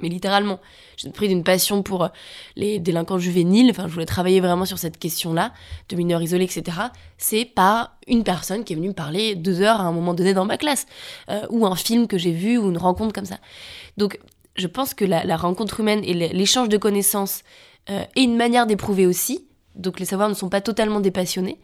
mais 0.00 0.08
littéralement. 0.08 0.60
J'ai 0.96 1.10
pris 1.10 1.28
d'une 1.28 1.44
passion 1.44 1.82
pour 1.82 2.08
les 2.56 2.78
délinquants 2.78 3.18
juvéniles, 3.18 3.70
enfin 3.70 3.86
je 3.86 3.92
voulais 3.92 4.06
travailler 4.06 4.40
vraiment 4.40 4.64
sur 4.64 4.78
cette 4.78 4.98
question-là, 4.98 5.52
de 5.88 5.96
mineurs 5.96 6.22
isolés, 6.22 6.44
etc. 6.44 6.78
C'est 7.18 7.44
par 7.44 7.96
une 8.06 8.24
personne 8.24 8.64
qui 8.64 8.72
est 8.72 8.76
venue 8.76 8.88
me 8.88 8.94
parler 8.94 9.34
deux 9.34 9.60
heures 9.60 9.80
à 9.80 9.84
un 9.84 9.92
moment 9.92 10.14
donné 10.14 10.32
dans 10.32 10.46
ma 10.46 10.56
classe, 10.56 10.86
euh, 11.28 11.46
ou 11.50 11.66
un 11.66 11.76
film 11.76 12.06
que 12.06 12.16
j'ai 12.16 12.32
vu, 12.32 12.56
ou 12.56 12.70
une 12.70 12.78
rencontre 12.78 13.12
comme 13.12 13.26
ça. 13.26 13.38
Donc 13.96 14.18
je 14.56 14.66
pense 14.66 14.94
que 14.94 15.04
la, 15.04 15.36
rencontre 15.36 15.80
humaine 15.80 16.00
et 16.04 16.14
l'échange 16.14 16.68
de 16.68 16.76
connaissances 16.76 17.42
euh, 17.90 18.04
est 18.16 18.22
une 18.22 18.36
manière 18.36 18.66
d'éprouver 18.66 19.06
aussi, 19.06 19.46
donc 19.74 20.00
les 20.00 20.06
savoirs 20.06 20.28
ne 20.28 20.34
sont 20.34 20.48
pas 20.48 20.60
totalement 20.60 21.00
dépassionnés. 21.00 21.58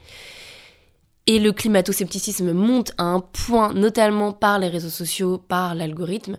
Et 1.29 1.41
le 1.41 1.53
climato-scepticisme 1.53 2.53
monte 2.53 2.93
à 2.99 3.05
un 3.05 3.21
point, 3.21 3.73
notamment 3.73 4.33
par 4.33 4.59
les 4.61 4.69
réseaux 4.69 4.91
sociaux, 4.91 5.39
par 5.39 5.75
l'algorithme, 5.75 6.39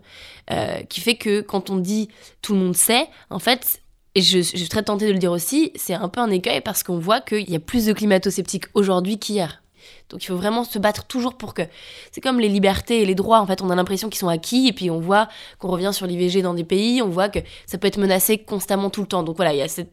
euh, 0.52 0.82
qui 0.84 1.02
fait 1.02 1.15
que 1.15 1.41
quand 1.41 1.69
on 1.69 1.76
dit 1.76 2.08
tout 2.41 2.54
le 2.54 2.60
monde 2.60 2.76
sait, 2.76 3.08
en 3.30 3.39
fait, 3.39 3.82
et 4.15 4.21
je, 4.21 4.38
je 4.38 4.56
suis 4.58 4.69
très 4.69 4.84
tentée 4.84 5.08
de 5.08 5.12
le 5.12 5.19
dire 5.19 5.32
aussi, 5.32 5.71
c'est 5.76 5.93
un 5.93 6.08
peu 6.08 6.21
un 6.21 6.32
écueil 6.32 6.62
parce 6.62 6.84
qu'on 6.84 7.00
voit 7.00 7.19
qu'il 7.19 7.50
y 7.50 7.56
a 7.56 7.60
plus 7.60 7.86
de 7.86 7.93
climato-sceptiques 7.93 8.65
aujourd'hui 8.73 9.19
qu'hier. 9.19 9.62
Donc 10.10 10.23
il 10.23 10.28
faut 10.28 10.38
vraiment 10.38 10.63
se 10.63 10.80
battre 10.80 11.06
toujours 11.06 11.36
pour 11.36 11.54
que. 11.54 11.63
C'est 12.12 12.21
comme 12.21 12.39
les 12.39 12.50
libertés 12.50 13.02
et 13.02 13.06
les 13.06 13.15
droits, 13.15 13.39
en 13.39 13.45
fait, 13.45 13.62
on 13.62 13.69
a 13.69 13.76
l'impression 13.76 14.10
qu'ils 14.10 14.19
sont 14.19 14.30
acquis, 14.30 14.67
et 14.67 14.73
puis 14.73 14.89
on 14.89 15.00
voit 15.00 15.28
qu'on 15.60 15.67
revient 15.67 15.91
sur 15.93 16.08
l'IVG 16.08 16.41
dans 16.41 16.54
des 16.54 16.63
pays, 16.63 17.02
on 17.02 17.10
voit 17.10 17.30
que 17.30 17.39
ça 17.65 17.78
peut 17.78 17.88
être 17.88 17.97
menacé 17.97 18.38
constamment 18.38 18.89
tout 18.89 19.02
le 19.02 19.08
temps. 19.08 19.23
Donc 19.23 19.36
voilà, 19.36 19.54
il 19.54 19.60
y 19.60 19.62
a 19.62 19.67
cette 19.67 19.91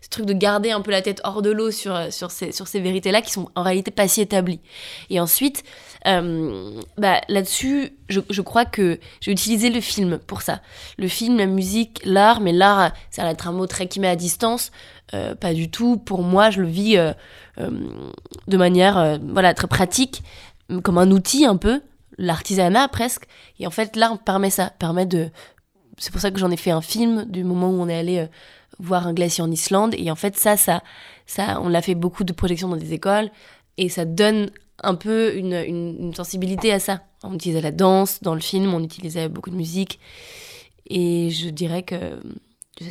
ce 0.00 0.08
truc 0.08 0.26
de 0.26 0.32
garder 0.32 0.70
un 0.70 0.80
peu 0.80 0.90
la 0.90 1.02
tête 1.02 1.20
hors 1.24 1.42
de 1.42 1.50
l'eau 1.50 1.70
sur, 1.70 2.12
sur 2.12 2.30
ces, 2.30 2.52
sur 2.52 2.66
ces 2.66 2.80
vérités-là 2.80 3.22
qui 3.22 3.32
sont 3.32 3.50
en 3.54 3.62
réalité 3.62 3.90
pas 3.90 4.08
si 4.08 4.20
établies. 4.20 4.60
Et 5.10 5.20
ensuite, 5.20 5.62
euh, 6.06 6.80
bah, 6.96 7.20
là-dessus, 7.28 7.96
je, 8.08 8.20
je, 8.30 8.40
crois 8.40 8.64
que 8.64 8.98
j'ai 9.20 9.32
utilisé 9.32 9.70
le 9.70 9.80
film 9.80 10.18
pour 10.18 10.42
ça. 10.42 10.60
Le 10.98 11.08
film, 11.08 11.36
la 11.36 11.46
musique, 11.46 12.00
l'art, 12.04 12.40
mais 12.40 12.52
l'art, 12.52 12.92
ça 13.10 13.22
va 13.22 13.30
être 13.30 13.48
un 13.48 13.52
mot 13.52 13.66
très 13.66 13.86
qui 13.86 14.00
met 14.00 14.08
à 14.08 14.16
distance. 14.16 14.70
Euh, 15.14 15.34
pas 15.34 15.52
du 15.52 15.70
tout. 15.70 15.96
Pour 15.98 16.22
moi, 16.22 16.50
je 16.50 16.62
le 16.62 16.68
vis 16.68 16.96
euh, 16.96 17.12
de 17.58 18.56
manière 18.56 19.18
voilà, 19.28 19.54
très 19.54 19.66
pratique, 19.66 20.22
comme 20.82 20.98
un 20.98 21.10
outil 21.10 21.44
un 21.44 21.56
peu, 21.56 21.82
l'artisanat 22.16 22.88
presque. 22.88 23.24
Et 23.58 23.66
en 23.66 23.70
fait, 23.70 23.96
l'art 23.96 24.18
permet 24.18 24.50
ça, 24.50 24.70
permet 24.78 25.06
de... 25.06 25.30
C'est 25.98 26.12
pour 26.12 26.20
ça 26.20 26.30
que 26.30 26.38
j'en 26.38 26.50
ai 26.50 26.56
fait 26.56 26.70
un 26.70 26.80
film 26.80 27.26
du 27.26 27.44
moment 27.44 27.68
où 27.68 27.82
on 27.82 27.88
est 27.88 27.98
allé 27.98 28.26
voir 28.80 29.06
un 29.06 29.12
glacier 29.12 29.42
en 29.42 29.50
Islande. 29.50 29.94
Et 29.96 30.10
en 30.10 30.16
fait, 30.16 30.36
ça, 30.36 30.56
ça, 30.56 30.82
ça 31.26 31.60
on 31.62 31.68
l'a 31.68 31.82
fait 31.82 31.94
beaucoup 31.94 32.24
de 32.24 32.32
projections 32.32 32.68
dans 32.68 32.76
des 32.76 32.92
écoles 32.92 33.30
et 33.76 33.88
ça 33.88 34.04
donne 34.04 34.50
un 34.82 34.94
peu 34.94 35.34
une, 35.36 35.54
une, 35.54 36.14
sensibilité 36.14 36.72
à 36.72 36.80
ça. 36.80 37.02
On 37.22 37.34
utilisait 37.34 37.60
la 37.60 37.70
danse 37.70 38.22
dans 38.22 38.34
le 38.34 38.40
film, 38.40 38.72
on 38.72 38.82
utilisait 38.82 39.28
beaucoup 39.28 39.50
de 39.50 39.56
musique. 39.56 40.00
Et 40.88 41.30
je 41.30 41.48
dirais 41.48 41.82
que. 41.82 42.20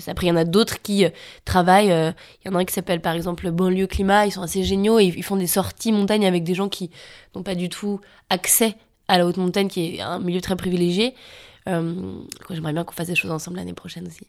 Après, 0.06 0.28
il 0.28 0.30
y 0.30 0.32
en 0.32 0.36
a 0.36 0.46
d'autres 0.46 0.84
qui 0.84 1.04
euh, 1.04 1.10
travaillent. 1.46 1.92
Euh, 1.92 2.12
il 2.44 2.48
y 2.48 2.52
en 2.52 2.56
a 2.56 2.60
un 2.60 2.66
qui 2.66 2.74
s'appelle 2.74 3.02
par 3.02 3.16
exemple 3.16 3.50
Banlieue 3.50 3.88
Climat. 3.88 4.28
Ils 4.28 4.32
sont 4.32 4.44
assez 4.44 4.64
géniaux 4.64 5.00
et 5.00 5.06
ils 5.06 5.24
font 5.24 5.36
des 5.36 5.48
sorties 5.48 5.92
montagne 5.92 6.28
avec 6.28 6.44
des 6.44 6.54
gens 6.54 6.70
qui 6.70 6.92
n'ont 7.36 7.42
pas 7.42 7.56
du 7.56 7.70
tout 7.70 8.00
accès 8.30 8.76
à 9.08 9.18
la 9.18 9.26
haute 9.26 9.38
montagne, 9.38 9.68
qui 9.68 9.96
est 9.96 10.02
un 10.02 10.20
milieu 10.20 10.42
très 10.42 10.56
privilégié. 10.56 11.16
Euh, 11.68 12.22
J'aimerais 12.52 12.74
bien 12.74 12.84
qu'on 12.84 12.94
fasse 12.94 13.08
des 13.08 13.16
choses 13.16 13.32
ensemble 13.32 13.58
l'année 13.58 13.74
prochaine 13.74 14.06
aussi. 14.06 14.28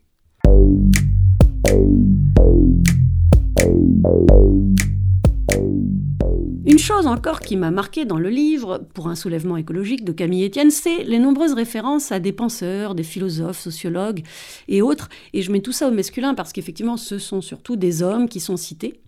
Une 6.67 6.79
chose 6.79 7.07
encore 7.07 7.41
qui 7.41 7.57
m'a 7.57 7.71
marqué 7.71 8.05
dans 8.05 8.19
le 8.19 8.29
livre, 8.29 8.87
pour 8.95 9.09
un 9.09 9.17
soulèvement 9.17 9.57
écologique 9.57 10.05
de 10.05 10.13
Camille 10.13 10.47
Etienne, 10.47 10.71
c'est 10.71 11.03
les 11.03 11.19
nombreuses 11.19 11.55
références 11.55 12.13
à 12.13 12.21
des 12.21 12.33
penseurs, 12.33 12.95
des 12.95 13.03
philosophes, 13.03 13.59
sociologues 13.59 14.23
et 14.69 14.81
autres. 14.81 15.09
Et 15.33 15.43
je 15.43 15.51
mets 15.51 15.63
tout 15.63 15.73
ça 15.73 15.89
au 15.89 15.91
masculin 15.91 16.35
parce 16.35 16.53
qu'effectivement, 16.53 16.97
ce 16.97 17.19
sont 17.19 17.41
surtout 17.41 17.77
des 17.77 18.03
hommes 18.03 18.29
qui 18.29 18.41
sont 18.41 18.57
cités. 18.57 19.01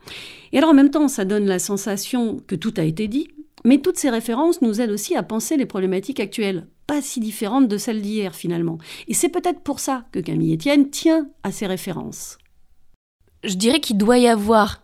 Et 0.52 0.58
alors 0.58 0.70
en 0.70 0.74
même 0.74 0.90
temps, 0.90 1.08
ça 1.08 1.24
donne 1.24 1.46
la 1.46 1.58
sensation 1.58 2.38
que 2.46 2.56
tout 2.56 2.74
a 2.78 2.82
été 2.82 3.06
dit, 3.06 3.28
mais 3.64 3.78
toutes 3.78 3.98
ces 3.98 4.10
références 4.10 4.60
nous 4.60 4.80
aident 4.80 4.90
aussi 4.90 5.14
à 5.14 5.22
penser 5.22 5.56
les 5.56 5.66
problématiques 5.66 6.20
actuelles, 6.20 6.66
pas 6.88 7.00
si 7.00 7.20
différentes 7.20 7.68
de 7.68 7.78
celles 7.78 8.02
d'hier 8.02 8.34
finalement. 8.34 8.78
Et 9.06 9.14
c'est 9.14 9.28
peut-être 9.28 9.60
pour 9.60 9.78
ça 9.78 10.04
que 10.10 10.18
Camille 10.18 10.54
Etienne 10.54 10.90
tient 10.90 11.28
à 11.44 11.52
ces 11.52 11.66
références 11.66 12.38
je 13.44 13.54
dirais 13.54 13.80
qu'il 13.80 13.98
doit 13.98 14.18
y 14.18 14.28
avoir, 14.28 14.82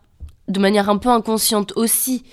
de 0.48 0.58
manière 0.60 0.88
un 0.90 0.98
peu 0.98 1.08
inconsciente 1.08 1.72
aussi, 1.76 2.24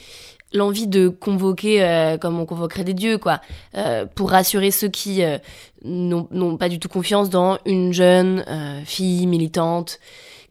l'envie 0.53 0.87
de 0.87 1.09
convoquer 1.09 1.83
euh, 1.83 2.17
comme 2.17 2.39
on 2.39 2.45
convoquerait 2.45 2.83
des 2.83 2.93
dieux, 2.93 3.17
quoi, 3.17 3.41
euh, 3.75 4.05
pour 4.05 4.31
rassurer 4.31 4.71
ceux 4.71 4.87
qui 4.87 5.23
euh, 5.23 5.37
n'ont 5.83 6.57
pas 6.57 6.69
du 6.69 6.79
tout 6.79 6.89
confiance 6.89 7.29
dans 7.29 7.59
une 7.65 7.93
jeune 7.93 8.43
fille 8.85 9.27
militante 9.27 9.99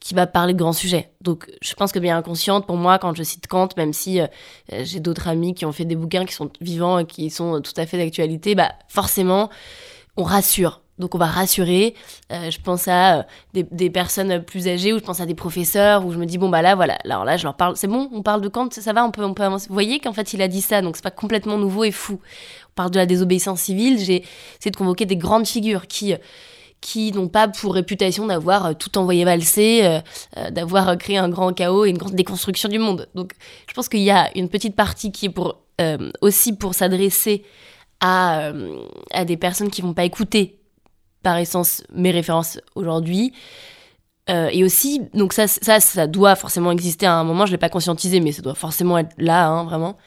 qui 0.01 0.15
va 0.15 0.27
parler 0.27 0.53
de 0.53 0.59
grands 0.59 0.75
sujets. 0.75 1.11
Donc 1.23 1.51
je 1.63 1.75
pense 1.75 1.91
que 1.91 1.99
bien 1.99 2.17
inconsciente, 2.17 2.67
pour 2.67 2.77
moi, 2.77 2.99
quand 2.99 3.17
je 3.17 3.23
cite 3.23 3.47
Kant, 3.47 3.71
même 3.77 3.95
si 3.95 4.21
j'ai 4.71 5.01
d'autres 5.01 5.29
amis 5.29 5.55
qui 5.55 5.65
ont 5.65 5.73
fait 5.73 5.87
des 5.87 5.97
bouquins 5.97 6.27
qui 6.27 6.35
sont 6.35 6.51
vivants 6.61 6.99
et 6.99 7.07
qui 7.07 7.31
sont 7.31 7.63
tout 7.63 7.73
à 7.79 7.87
fait 7.87 7.97
d'actualité, 7.97 8.55
bah 8.55 8.73
forcément, 8.89 9.49
on 10.17 10.23
rassure. 10.23 10.84
Donc 10.99 11.15
on 11.15 11.19
va 11.19 11.27
rassurer. 11.27 11.95
Euh, 12.33 12.51
je 12.51 12.61
pense 12.61 12.87
à 12.87 13.19
euh, 13.19 13.23
des, 13.53 13.91
personnes 13.91 14.43
plus 14.43 14.69
âgées 14.69 14.93
ou 14.93 14.99
je 14.99 15.05
pense 15.05 15.21
à 15.21 15.27
des 15.27 15.35
professeurs 15.35 16.07
où 16.07 16.13
je 16.13 16.19
me 16.19 16.27
dis 16.27 16.39
bon 16.39 16.49
bah 16.49 16.63
là 16.63 16.75
voilà, 16.75 16.97
alors 17.05 17.25
là 17.25 17.37
je 17.37 17.45
leur 17.45 17.57
parle, 17.57 17.77
c'est 17.77 17.89
bon, 17.89 18.09
on 18.13 18.23
parle 18.23 18.41
de 18.41 18.49
Kant, 18.49 18.69
ça 18.71 18.93
va, 18.93 19.05
on 19.05 19.11
peut, 19.11 19.25
on 19.25 19.35
peut 19.35 19.43
avancer. 19.43 19.67
Vous 19.69 19.75
voyez 19.75 19.99
qu'en 19.99 20.13
fait 20.13 20.33
il 20.35 20.43
a 20.43 20.49
dit 20.49 20.61
ça, 20.61 20.83
donc 20.83 20.97
c'est 20.97 21.03
pas 21.03 21.11
complètement 21.11 21.59
nouveau 21.59 21.85
et 21.85 21.91
fou. 21.91 22.21
On 22.71 22.75
parle 22.75 22.91
de 22.91 22.99
la 22.99 23.07
désobéissance 23.07 23.61
civile, 23.61 23.99
j'ai 23.99 24.25
essayé 24.61 24.71
de 24.71 24.77
convoquer 24.77 25.05
des 25.07 25.17
grandes 25.17 25.47
figures 25.47 25.87
qui 25.87 26.15
qui 26.81 27.13
n'ont 27.13 27.29
pas 27.29 27.49
pour 27.49 27.75
réputation 27.75 28.27
d'avoir 28.27 28.67
euh, 28.67 28.73
tout 28.75 28.99
envoyé 28.99 29.25
valser, 29.25 30.01
d'avoir 30.51 30.99
créé 30.99 31.17
un 31.17 31.31
grand 31.31 31.53
chaos 31.55 31.87
et 31.87 31.91
une 31.91 31.99
grande 31.99 32.15
déconstruction 32.15 32.69
du 32.69 32.79
monde. 32.79 33.09
Donc 33.15 33.33
je 33.67 33.75
pense 33.75 33.89
qu'il 33.89 34.01
y 34.01 34.11
a 34.11 34.31
une 34.37 34.49
petite 34.49 34.77
partie 34.77 35.11
qui 35.11 35.27
est 35.27 35.31
pour 35.31 35.61
aussi 36.21 36.53
pour 36.53 36.75
s'adresser 36.75 37.43
à, 38.01 38.53
à 39.11 39.25
des 39.25 39.37
personnes 39.37 39.71
qui 39.71 39.83
vont 39.83 39.95
pas 39.95 40.05
écouter 40.05 40.61
par 41.25 41.37
essence 41.39 41.83
mes 41.93 42.13
références 42.13 42.61
aujourd'hui. 42.77 43.33
Euh, 44.31 44.49
et 44.53 44.65
aussi, 44.65 45.03
donc 45.13 45.33
ça, 45.33 45.49
ça, 45.49 45.81
ça 45.81 46.07
doit 46.07 46.37
forcément 46.37 46.71
exister 46.71 47.05
à 47.07 47.15
un 47.15 47.25
moment, 47.25 47.45
je 47.45 47.51
ne 47.51 47.57
l'ai 47.57 47.59
pas 47.59 47.69
conscientisé, 47.69 48.21
mais 48.21 48.33
ça 48.33 48.41
doit 48.41 48.55
forcément 48.55 48.97
être 48.97 49.13
là, 49.19 49.49
hein, 49.49 49.65
vraiment. 49.65 49.99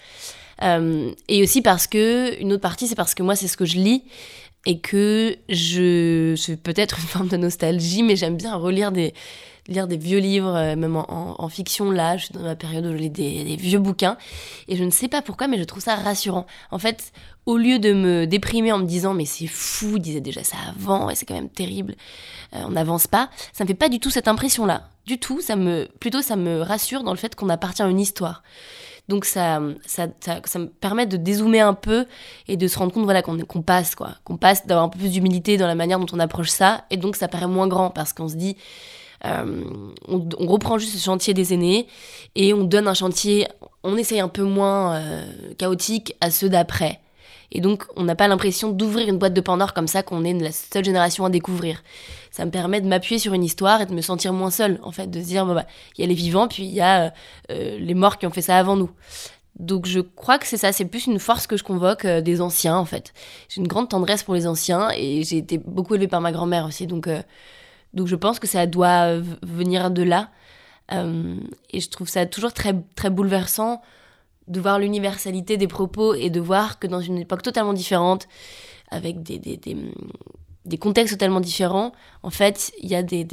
Euh, 0.63 1.11
et 1.27 1.43
aussi 1.43 1.61
parce 1.61 1.85
que, 1.85 2.39
une 2.41 2.53
autre 2.53 2.61
partie, 2.61 2.87
c'est 2.87 2.95
parce 2.95 3.13
que 3.13 3.21
moi, 3.21 3.35
c'est 3.35 3.47
ce 3.47 3.57
que 3.57 3.65
je 3.65 3.77
lis, 3.77 4.03
et 4.67 4.79
que 4.79 5.37
je, 5.47 6.35
c'est 6.35 6.61
peut-être 6.61 6.99
une 6.99 7.07
forme 7.07 7.27
de 7.29 7.37
nostalgie, 7.37 8.03
mais 8.03 8.17
j'aime 8.17 8.35
bien 8.35 8.53
relire 8.57 8.91
des, 8.91 9.13
lire 9.69 9.87
des 9.87 9.95
vieux 9.95 10.19
livres, 10.19 10.53
euh, 10.53 10.75
même 10.75 10.97
en, 10.97 11.47
fiction. 11.47 11.89
Là, 11.89 12.17
je 12.17 12.25
suis 12.25 12.33
dans 12.33 12.41
ma 12.41 12.57
période 12.57 12.85
où 12.85 12.91
je 12.91 12.97
lis 12.97 13.09
des, 13.09 13.55
vieux 13.55 13.79
bouquins. 13.79 14.17
Et 14.67 14.75
je 14.75 14.83
ne 14.83 14.89
sais 14.89 15.07
pas 15.07 15.21
pourquoi, 15.21 15.47
mais 15.47 15.57
je 15.57 15.63
trouve 15.63 15.81
ça 15.81 15.95
rassurant. 15.95 16.45
En 16.69 16.79
fait, 16.79 17.13
au 17.45 17.55
lieu 17.55 17.79
de 17.79 17.93
me 17.93 18.27
déprimer 18.27 18.73
en 18.73 18.79
me 18.79 18.85
disant, 18.85 19.13
mais 19.13 19.23
c'est 19.23 19.47
fou, 19.47 19.99
disait 19.99 20.19
déjà 20.19 20.43
ça 20.43 20.57
avant, 20.67 21.09
et 21.09 21.15
c'est 21.15 21.25
quand 21.25 21.35
même 21.35 21.49
terrible, 21.49 21.95
euh, 22.53 22.63
on 22.65 22.71
n'avance 22.71 23.07
pas, 23.07 23.29
ça 23.53 23.63
me 23.63 23.69
fait 23.69 23.73
pas 23.73 23.87
du 23.87 24.01
tout 24.01 24.09
cette 24.09 24.27
impression-là. 24.27 24.89
Du 25.05 25.17
tout, 25.17 25.39
ça 25.39 25.55
me, 25.55 25.87
plutôt 26.01 26.21
ça 26.21 26.35
me 26.35 26.59
rassure 26.59 27.03
dans 27.03 27.11
le 27.11 27.17
fait 27.17 27.35
qu'on 27.35 27.47
appartient 27.47 27.83
à 27.83 27.87
une 27.87 28.01
histoire. 28.01 28.43
Donc 29.07 29.23
ça, 29.23 29.61
ça, 29.85 30.07
ça, 30.19 30.59
me 30.59 30.67
permet 30.67 31.05
de 31.05 31.15
dézoomer 31.15 31.61
un 31.61 31.73
peu 31.73 32.05
et 32.47 32.57
de 32.57 32.67
se 32.67 32.77
rendre 32.77 32.91
compte 32.91 33.05
voilà, 33.05 33.21
qu'on 33.21 33.61
passe, 33.61 33.95
quoi. 33.95 34.15
Qu'on 34.25 34.35
passe, 34.35 34.67
d'avoir 34.67 34.85
un 34.85 34.89
peu 34.89 34.99
plus 34.99 35.11
d'humilité 35.11 35.55
dans 35.55 35.67
la 35.67 35.75
manière 35.75 35.99
dont 35.99 36.07
on 36.11 36.19
approche 36.19 36.49
ça. 36.49 36.83
Et 36.89 36.97
donc 36.97 37.15
ça 37.15 37.27
paraît 37.27 37.47
moins 37.47 37.67
grand 37.67 37.89
parce 37.89 38.11
qu'on 38.11 38.27
se 38.27 38.35
dit, 38.35 38.57
euh, 39.25 39.63
on, 40.07 40.45
reprend 40.45 40.77
juste 40.77 40.93
ce 40.93 41.03
chantier 41.03 41.33
des 41.33 41.53
aînés 41.53 41.87
et 42.35 42.53
on 42.53 42.63
donne 42.63 42.87
un 42.87 42.93
chantier, 42.93 43.47
on 43.83 43.97
essaye 43.97 44.19
un 44.19 44.27
peu 44.27 44.43
moins 44.43 44.95
euh, 44.95 45.25
chaotique 45.57 46.15
à 46.21 46.29
ceux 46.29 46.49
d'après. 46.49 46.99
Et 47.51 47.61
donc, 47.61 47.85
on 47.95 48.03
n'a 48.03 48.15
pas 48.15 48.27
l'impression 48.27 48.71
d'ouvrir 48.71 49.07
une 49.07 49.17
boîte 49.17 49.33
de 49.33 49.41
Pandore 49.41 49.73
comme 49.73 49.87
ça, 49.87 50.03
qu'on 50.03 50.23
est 50.23 50.33
la 50.33 50.51
seule 50.51 50.83
génération 50.83 51.25
à 51.25 51.29
découvrir. 51.29 51.81
Ça 52.31 52.45
me 52.45 52.51
permet 52.51 52.81
de 52.81 52.87
m'appuyer 52.87 53.19
sur 53.19 53.33
une 53.33 53.43
histoire 53.43 53.81
et 53.81 53.85
de 53.85 53.93
me 53.93 54.01
sentir 54.01 54.33
moins 54.33 54.51
seule, 54.51 54.79
en 54.83 54.91
fait, 54.91 55.09
de 55.09 55.21
se 55.21 55.25
dire, 55.25 55.45
bah, 55.45 55.65
il 55.97 56.01
y 56.01 56.03
a 56.03 56.07
les 56.07 56.13
vivants, 56.13 56.47
puis 56.47 56.63
il 56.63 56.73
y 56.73 56.81
a 56.81 57.13
euh, 57.51 57.77
les 57.79 57.93
morts 57.93 58.17
qui 58.17 58.27
ont 58.27 58.31
fait 58.31 58.41
ça 58.41 58.57
avant 58.57 58.75
nous. 58.75 58.91
Donc 59.59 59.87
je 59.87 59.99
crois 59.99 60.37
que 60.37 60.45
c'est 60.45 60.57
ça, 60.57 60.71
c'est 60.71 60.85
plus 60.85 61.07
une 61.07 61.17
force 61.17 61.47
que 61.47 61.57
je 61.57 61.63
convoque 61.63 62.05
des 62.05 62.41
anciens 62.41 62.77
en 62.77 62.85
fait. 62.85 63.11
J'ai 63.49 63.59
une 63.59 63.67
grande 63.67 63.89
tendresse 63.89 64.21
pour 64.21 64.35
les 64.35 64.45
anciens 64.45 64.89
et 64.95 65.23
j'ai 65.23 65.37
été 65.37 65.57
beaucoup 65.57 65.95
élevée 65.95 66.07
par 66.07 66.21
ma 66.21 66.31
grand-mère 66.31 66.65
aussi, 66.65 66.85
donc 66.85 67.09
donc 67.95 68.05
je 68.05 68.15
pense 68.15 68.37
que 68.37 68.45
ça 68.45 68.67
doit 68.67 69.17
venir 69.41 69.89
de 69.89 70.03
là. 70.03 70.29
Euh, 70.93 71.35
et 71.71 71.79
je 71.79 71.89
trouve 71.89 72.07
ça 72.07 72.25
toujours 72.25 72.53
très, 72.53 72.73
très 72.95 73.09
bouleversant 73.09 73.81
de 74.47 74.59
voir 74.59 74.79
l'universalité 74.79 75.57
des 75.57 75.67
propos 75.67 76.13
et 76.13 76.29
de 76.29 76.39
voir 76.39 76.79
que 76.79 76.87
dans 76.87 77.01
une 77.01 77.17
époque 77.17 77.41
totalement 77.41 77.73
différente, 77.73 78.27
avec 78.89 79.21
des, 79.21 79.39
des, 79.39 79.57
des, 79.57 80.77
contextes 80.77 81.13
totalement 81.13 81.41
différents, 81.41 81.91
en 82.23 82.29
fait, 82.29 82.71
il 82.81 82.89
y 82.89 82.95
a 82.95 83.03
des, 83.03 83.25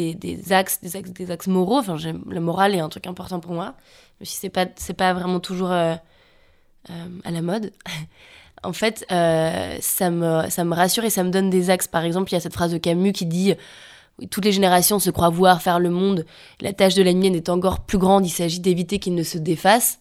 axes, 0.52 0.80
des 0.80 0.96
axes, 0.96 1.12
des 1.12 1.30
axes 1.30 1.46
moraux. 1.46 1.78
Enfin, 1.78 1.96
le 1.96 2.40
moral 2.40 2.74
est 2.74 2.80
un 2.80 2.88
truc 2.88 3.06
important 3.06 3.38
pour 3.40 3.52
moi, 3.52 3.74
même 4.20 4.24
si 4.24 4.36
c'est 4.36 4.50
pas, 4.50 4.66
c'est 4.76 4.94
pas 4.94 5.12
vraiment 5.14 5.40
toujours 5.40 5.70
euh, 5.70 5.94
euh, 6.90 7.06
à 7.24 7.30
la 7.30 7.42
mode. 7.42 7.72
en 8.64 8.72
fait, 8.72 9.04
ça, 9.08 10.10
me, 10.10 10.50
ça 10.50 10.64
me 10.64 10.74
rassure 10.74 11.04
et 11.04 11.10
ça 11.10 11.22
me 11.22 11.30
donne 11.30 11.50
des 11.50 11.70
axes. 11.70 11.86
Par 11.86 12.04
exemple, 12.04 12.30
il 12.30 12.34
y 12.34 12.38
a 12.38 12.40
cette 12.40 12.54
phrase 12.54 12.72
de 12.72 12.78
Camus 12.78 13.12
qui 13.12 13.26
dit 13.26 13.54
toutes 14.30 14.44
les 14.44 14.52
générations 14.52 14.98
se 14.98 15.10
croient 15.10 15.28
voir 15.28 15.60
faire 15.60 15.80
le 15.80 15.90
monde, 15.90 16.24
la 16.60 16.72
tâche 16.72 16.94
de 16.94 17.02
la 17.02 17.12
mienne 17.12 17.34
est 17.34 17.48
encore 17.48 17.80
plus 17.80 17.98
grande, 17.98 18.26
il 18.26 18.30
s'agit 18.30 18.60
d'éviter 18.60 18.98
qu'il 18.98 19.14
ne 19.14 19.22
se 19.22 19.38
défasse. 19.38 19.98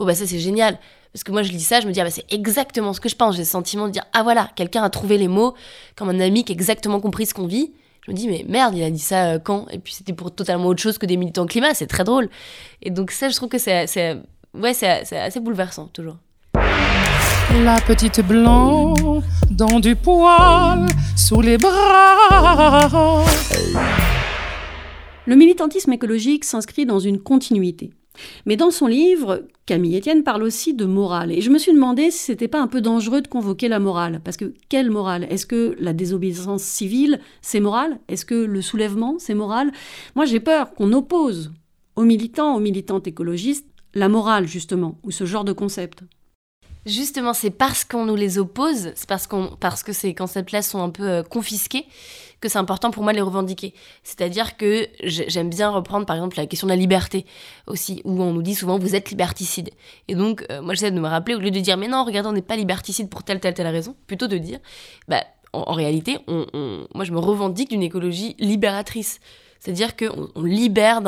Bon, 0.00 0.06
bah 0.06 0.14
ça 0.14 0.26
c'est 0.26 0.38
génial. 0.38 0.78
Parce 1.12 1.24
que 1.24 1.30
moi 1.30 1.42
je 1.42 1.52
lis 1.52 1.60
ça, 1.60 1.78
je 1.80 1.86
me 1.86 1.92
dis, 1.92 2.00
ah, 2.00 2.04
bah, 2.04 2.10
c'est 2.10 2.24
exactement 2.32 2.94
ce 2.94 3.00
que 3.02 3.10
je 3.10 3.16
pense. 3.16 3.34
J'ai 3.34 3.42
le 3.42 3.46
sentiment 3.46 3.86
de 3.86 3.92
dire, 3.92 4.04
ah 4.14 4.22
voilà, 4.22 4.48
quelqu'un 4.56 4.82
a 4.82 4.88
trouvé 4.88 5.18
les 5.18 5.28
mots, 5.28 5.52
comme 5.94 6.08
un 6.08 6.20
ami 6.20 6.42
qui 6.42 6.52
a 6.52 6.54
exactement 6.54 7.00
compris 7.00 7.26
ce 7.26 7.34
qu'on 7.34 7.46
vit. 7.46 7.74
Je 8.06 8.10
me 8.10 8.16
dis, 8.16 8.26
mais 8.26 8.46
merde, 8.48 8.74
il 8.74 8.82
a 8.82 8.90
dit 8.90 8.98
ça 8.98 9.32
euh, 9.32 9.38
quand? 9.38 9.66
Et 9.70 9.78
puis 9.78 9.92
c'était 9.92 10.14
pour 10.14 10.34
totalement 10.34 10.68
autre 10.68 10.80
chose 10.80 10.96
que 10.96 11.04
des 11.04 11.18
militants 11.18 11.44
climat, 11.44 11.74
c'est 11.74 11.86
très 11.86 12.04
drôle. 12.04 12.30
Et 12.80 12.88
donc 12.88 13.10
ça, 13.10 13.28
je 13.28 13.36
trouve 13.36 13.50
que 13.50 13.58
c'est 13.58 13.84
ouais, 14.54 14.72
c'est 14.72 15.18
assez 15.18 15.40
bouleversant, 15.40 15.88
toujours. 15.88 16.16
La 17.62 17.78
petite 17.86 18.22
blanc 18.26 18.94
dans 19.50 19.80
du 19.80 19.96
poil 19.96 20.86
sous 21.14 21.42
les 21.42 21.58
bras. 21.58 23.22
Le 25.26 25.36
militantisme 25.36 25.92
écologique 25.92 26.44
s'inscrit 26.44 26.86
dans 26.86 27.00
une 27.00 27.20
continuité. 27.20 27.90
Mais 28.46 28.56
dans 28.56 28.70
son 28.70 28.86
livre, 28.86 29.44
Camille 29.66 29.96
Etienne 29.96 30.24
parle 30.24 30.42
aussi 30.42 30.74
de 30.74 30.84
morale. 30.84 31.32
Et 31.32 31.40
je 31.40 31.50
me 31.50 31.58
suis 31.58 31.72
demandé 31.72 32.10
si 32.10 32.18
c'était 32.18 32.48
pas 32.48 32.60
un 32.60 32.66
peu 32.66 32.80
dangereux 32.80 33.20
de 33.20 33.28
convoquer 33.28 33.68
la 33.68 33.78
morale. 33.78 34.20
Parce 34.24 34.36
que 34.36 34.52
quelle 34.68 34.90
morale? 34.90 35.26
Est-ce 35.30 35.46
que 35.46 35.76
la 35.78 35.92
désobéissance 35.92 36.62
civile, 36.62 37.20
c'est 37.40 37.60
moral? 37.60 37.98
Est-ce 38.08 38.24
que 38.24 38.34
le 38.34 38.62
soulèvement, 38.62 39.16
c'est 39.18 39.34
moral? 39.34 39.70
Moi, 40.16 40.24
j'ai 40.24 40.40
peur 40.40 40.74
qu'on 40.74 40.92
oppose 40.92 41.52
aux 41.96 42.04
militants, 42.04 42.56
aux 42.56 42.60
militantes 42.60 43.06
écologistes, 43.06 43.66
la 43.94 44.08
morale, 44.08 44.46
justement, 44.46 44.98
ou 45.02 45.10
ce 45.10 45.24
genre 45.24 45.44
de 45.44 45.52
concept. 45.52 46.02
Justement, 46.86 47.34
c'est 47.34 47.50
parce 47.50 47.84
qu'on 47.84 48.06
nous 48.06 48.16
les 48.16 48.38
oppose, 48.38 48.92
c'est 48.94 49.08
parce, 49.08 49.28
parce 49.60 49.82
que 49.82 49.92
ces 49.92 50.14
concepts-là 50.14 50.62
sont 50.62 50.82
un 50.82 50.88
peu 50.88 51.08
euh, 51.08 51.22
confisqués, 51.22 51.84
que 52.40 52.48
c'est 52.48 52.58
important 52.58 52.90
pour 52.90 53.02
moi 53.02 53.12
de 53.12 53.16
les 53.16 53.22
revendiquer. 53.22 53.74
C'est-à-dire 54.02 54.56
que 54.56 54.88
j'aime 55.02 55.50
bien 55.50 55.70
reprendre 55.70 56.06
par 56.06 56.16
exemple 56.16 56.36
la 56.36 56.46
question 56.46 56.66
de 56.66 56.72
la 56.72 56.76
liberté 56.76 57.26
aussi, 57.66 58.02
où 58.04 58.22
on 58.22 58.32
nous 58.32 58.42
dit 58.42 58.54
souvent 58.54 58.78
vous 58.78 58.94
êtes 58.94 59.10
liberticide. 59.10 59.70
Et 60.08 60.14
donc, 60.14 60.44
euh, 60.50 60.62
moi 60.62 60.74
j'essaie 60.74 60.90
de 60.90 61.00
me 61.00 61.08
rappeler, 61.08 61.34
au 61.34 61.40
lieu 61.40 61.50
de 61.50 61.60
dire 61.60 61.76
mais 61.76 61.88
non, 61.88 62.04
regardez, 62.04 62.28
on 62.28 62.32
n'est 62.32 62.42
pas 62.42 62.56
liberticide 62.56 63.08
pour 63.08 63.22
telle, 63.22 63.40
telle, 63.40 63.54
telle 63.54 63.66
raison, 63.66 63.94
plutôt 64.06 64.26
de 64.26 64.38
dire, 64.38 64.58
bah, 65.08 65.24
en, 65.52 65.72
réalité, 65.72 66.18
moi 66.28 67.04
je 67.04 67.12
me 67.12 67.18
revendique 67.18 67.70
d'une 67.70 67.82
écologie 67.82 68.36
libératrice. 68.38 69.20
C'est-à-dire 69.60 69.94
qu'on 69.94 70.28
on 70.34 70.42
libère 70.42 71.02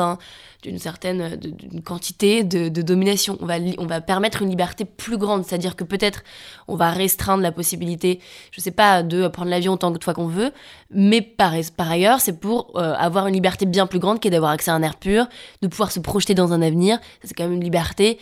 d'une 0.61 0.77
certaine 0.77 1.35
d'une 1.35 1.81
quantité 1.81 2.43
de, 2.43 2.69
domination. 2.81 3.37
On 3.41 3.85
va, 3.85 3.99
permettre 4.01 4.43
une 4.43 4.49
liberté 4.49 4.85
plus 4.85 5.17
grande. 5.17 5.43
C'est-à-dire 5.43 5.75
que 5.75 5.83
peut-être 5.83 6.23
on 6.67 6.75
va 6.75 6.91
restreindre 6.91 7.41
la 7.41 7.51
possibilité, 7.51 8.19
je 8.51 8.61
sais 8.61 8.71
pas, 8.71 9.03
de 9.03 9.27
prendre 9.27 9.49
l'avion 9.49 9.73
autant 9.73 9.91
de 9.91 10.01
fois 10.01 10.13
qu'on 10.13 10.27
veut, 10.27 10.51
mais 10.91 11.21
par, 11.21 11.53
ailleurs, 11.79 12.21
c'est 12.21 12.39
pour 12.39 12.71
euh, 12.75 12.93
avoir 12.93 13.27
une 13.27 13.33
liberté 13.33 13.65
bien 13.65 13.87
plus 13.87 13.99
grande 13.99 14.19
qui 14.19 14.27
est 14.27 14.31
d'avoir 14.31 14.51
accès 14.51 14.71
à 14.71 14.75
un 14.75 14.83
air 14.83 14.95
pur, 14.95 15.27
de 15.61 15.67
pouvoir 15.67 15.91
se 15.91 15.99
projeter 15.99 16.35
dans 16.35 16.53
un 16.53 16.61
avenir. 16.61 16.99
C'est 17.23 17.33
quand 17.33 17.43
même 17.43 17.53
une 17.53 17.63
liberté 17.63 18.19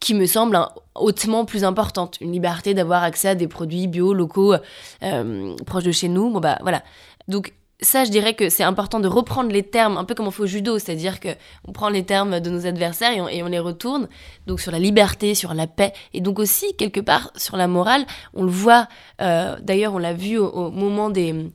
qui 0.00 0.14
me 0.14 0.26
semble 0.26 0.58
hautement 0.94 1.44
plus 1.44 1.62
importante. 1.62 2.18
Une 2.20 2.32
liberté 2.32 2.74
d'avoir 2.74 3.02
accès 3.02 3.28
à 3.28 3.34
des 3.34 3.46
produits 3.46 3.86
bio, 3.86 4.14
locaux, 4.14 4.54
euh, 5.02 5.54
proches 5.66 5.84
de 5.84 5.92
chez 5.92 6.08
nous. 6.08 6.30
Bon 6.30 6.40
bah 6.40 6.58
voilà. 6.62 6.82
Donc 7.28 7.52
ça, 7.82 8.04
je 8.04 8.10
dirais 8.10 8.34
que 8.34 8.48
c'est 8.48 8.62
important 8.62 9.00
de 9.00 9.08
reprendre 9.08 9.50
les 9.50 9.62
termes, 9.62 9.96
un 9.96 10.04
peu 10.04 10.14
comme 10.14 10.26
on 10.26 10.30
fait 10.30 10.42
au 10.42 10.46
judo, 10.46 10.78
c'est-à-dire 10.78 11.20
que 11.20 11.28
on 11.66 11.72
prend 11.72 11.88
les 11.88 12.04
termes 12.04 12.40
de 12.40 12.50
nos 12.50 12.66
adversaires 12.66 13.12
et 13.12 13.42
on, 13.42 13.46
les 13.46 13.58
retourne. 13.58 14.08
Donc 14.46 14.60
sur 14.60 14.70
la 14.70 14.78
liberté, 14.78 15.34
sur 15.34 15.54
la 15.54 15.66
paix, 15.66 15.92
et 16.12 16.20
donc 16.20 16.38
aussi 16.38 16.74
quelque 16.76 17.00
part 17.00 17.32
sur 17.36 17.56
la 17.56 17.68
morale. 17.68 18.04
On 18.34 18.44
le 18.44 18.50
voit. 18.50 18.88
Euh, 19.20 19.56
d'ailleurs, 19.62 19.94
on 19.94 19.98
l'a 19.98 20.12
vu 20.12 20.38
au, 20.38 20.70
moment 20.70 21.10
de, 21.10 21.50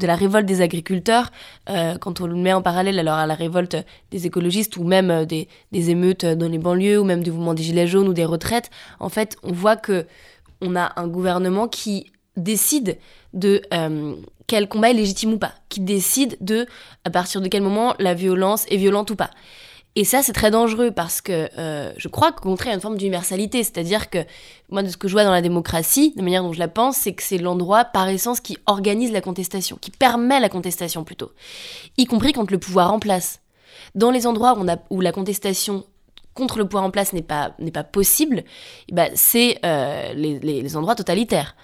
la 0.00 0.16
révolte 0.16 0.46
des 0.46 0.60
agriculteurs, 0.60 1.30
euh, 1.68 1.98
quand 1.98 2.20
on 2.20 2.26
le 2.26 2.36
met 2.36 2.52
en 2.52 2.62
parallèle 2.62 2.98
alors 2.98 3.16
à 3.16 3.26
la 3.26 3.34
révolte 3.34 3.76
des 4.10 4.26
écologistes 4.26 4.76
ou 4.76 4.84
même 4.84 5.10
euh, 5.10 5.24
des, 5.24 5.48
des 5.72 5.90
émeutes 5.90 6.24
dans 6.24 6.48
les 6.48 6.58
banlieues 6.58 6.98
ou 6.98 7.04
même 7.04 7.22
du 7.22 7.30
mouvement 7.30 7.54
des 7.54 7.62
gilets 7.62 7.86
jaunes 7.86 8.08
ou 8.08 8.14
des 8.14 8.24
retraites. 8.24 8.70
En 8.98 9.08
fait, 9.08 9.36
on 9.42 9.52
voit 9.52 9.76
que 9.76 10.06
on 10.60 10.76
a 10.76 10.92
un 10.96 11.08
gouvernement 11.08 11.66
qui 11.68 12.12
décide 12.36 12.98
de 13.34 13.62
euh, 13.72 14.14
quel 14.46 14.68
combat 14.68 14.90
est 14.90 14.94
légitime 14.94 15.34
ou 15.34 15.38
pas, 15.38 15.54
qui 15.68 15.80
décide 15.80 16.36
de 16.40 16.66
à 17.04 17.10
partir 17.10 17.40
de 17.40 17.48
quel 17.48 17.62
moment 17.62 17.94
la 17.98 18.14
violence 18.14 18.66
est 18.68 18.76
violente 18.76 19.10
ou 19.10 19.16
pas. 19.16 19.30
Et 19.94 20.04
ça, 20.04 20.22
c'est 20.22 20.32
très 20.32 20.50
dangereux 20.50 20.90
parce 20.90 21.20
que 21.20 21.50
euh, 21.58 21.92
je 21.98 22.08
crois 22.08 22.32
qu'au 22.32 22.44
contraire, 22.44 22.68
il 22.68 22.70
y 22.70 22.72
a 22.72 22.76
une 22.76 22.80
forme 22.80 22.96
d'universalité. 22.96 23.62
C'est-à-dire 23.62 24.08
que 24.08 24.18
moi, 24.70 24.82
de 24.82 24.88
ce 24.88 24.96
que 24.96 25.06
je 25.06 25.12
vois 25.12 25.24
dans 25.24 25.32
la 25.32 25.42
démocratie, 25.42 26.14
de 26.16 26.22
manière 26.22 26.42
dont 26.42 26.52
je 26.52 26.58
la 26.58 26.68
pense, 26.68 26.96
c'est 26.96 27.12
que 27.12 27.22
c'est 27.22 27.36
l'endroit 27.36 27.84
par 27.84 28.08
essence 28.08 28.40
qui 28.40 28.56
organise 28.66 29.12
la 29.12 29.20
contestation, 29.20 29.76
qui 29.78 29.90
permet 29.90 30.40
la 30.40 30.48
contestation 30.48 31.04
plutôt, 31.04 31.32
y 31.98 32.06
compris 32.06 32.32
quand 32.32 32.50
le 32.50 32.58
pouvoir 32.58 32.92
en 32.92 33.00
place. 33.00 33.40
Dans 33.94 34.10
les 34.10 34.26
endroits 34.26 34.58
où, 34.90 35.00
la 35.00 35.12
contestation 35.12 35.84
contre 36.32 36.56
le 36.56 36.64
pouvoir 36.64 36.84
en 36.84 36.90
place 36.90 37.12
n'est 37.12 37.20
pas, 37.20 37.54
pas 37.74 37.84
possible, 37.84 38.44
eh 38.88 38.94
ben, 38.94 39.10
c'est 39.14 39.58
euh, 39.66 40.14
les 40.14 40.76
endroits 40.76 40.94
totalitaires. 40.94 41.54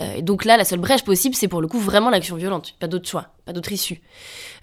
Euh, 0.00 0.14
et 0.16 0.22
donc 0.22 0.44
là, 0.44 0.56
la 0.56 0.64
seule 0.64 0.80
brèche 0.80 1.04
possible, 1.04 1.34
c'est 1.34 1.48
pour 1.48 1.60
le 1.60 1.68
coup 1.68 1.78
vraiment 1.78 2.10
l'action 2.10 2.36
violente, 2.36 2.74
pas 2.80 2.88
d'autre 2.88 3.08
choix, 3.08 3.28
pas 3.44 3.52
d'autre 3.52 3.72
issue. 3.72 4.00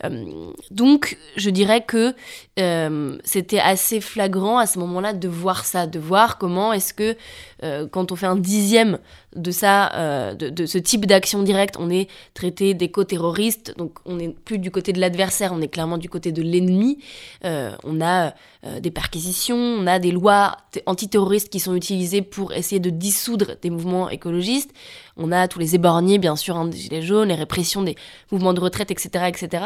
Euh, 0.06 0.52
donc, 0.72 1.18
je 1.36 1.50
dirais 1.50 1.82
que 1.82 2.16
euh, 2.60 3.18
c'était 3.24 3.60
assez 3.60 4.00
flagrant 4.00 4.58
à 4.58 4.66
ce 4.66 4.80
moment-là 4.80 5.14
de 5.14 5.28
voir 5.28 5.66
ça, 5.66 5.88
de 5.88 6.00
voir 6.00 6.38
comment 6.38 6.74
est-ce 6.74 6.94
que 6.94 7.16
quand 7.92 8.14
on 8.14 8.16
fait 8.16 8.26
un 8.26 8.38
dixième 8.38 9.00
de 9.36 9.52
ça, 9.52 10.34
de, 10.34 10.66
ce 10.66 10.78
type 10.78 11.06
d'action 11.06 11.44
directe, 11.44 11.76
on 11.78 11.90
est 11.90 12.10
traité 12.34 12.74
d'éco-terroriste, 12.74 13.78
donc 13.78 14.00
on 14.06 14.16
n'est 14.16 14.30
plus 14.30 14.60
du 14.60 14.72
côté 14.72 14.94
de 14.94 15.02
l'adversaire, 15.02 15.52
on 15.52 15.62
est 15.62 15.68
clairement 15.68 15.98
du 15.98 16.08
côté 16.08 16.32
de 16.32 16.42
l'ennemi. 16.42 17.00
on 17.44 18.00
a 18.00 18.34
des 18.80 18.92
perquisitions, 18.92 19.58
on 19.58 19.88
a 19.88 20.00
des 20.00 20.12
lois 20.12 20.56
antiterroristes 20.86 21.50
qui 21.50 21.60
sont 21.60 21.76
utilisées 21.76 22.22
pour 22.22 22.54
essayer 22.54 22.80
de 22.80 22.90
dissoudre 22.90 23.58
des 23.62 23.70
mouvements 23.70 24.10
écologistes. 24.10 24.72
On 25.18 25.34
a 25.34 25.50
tous 25.50 25.60
les 25.60 25.76
éborgnés, 25.76 26.18
bien 26.18 26.38
sûr, 26.38 26.56
hein, 26.56 26.68
des 26.68 26.78
gilets 26.78 27.02
jaunes, 27.02 27.28
les 27.28 27.36
répressions 27.36 27.82
des 27.82 27.96
mouvements 28.32 28.54
de 28.54 28.62
etc., 28.92 29.26
etc. 29.28 29.64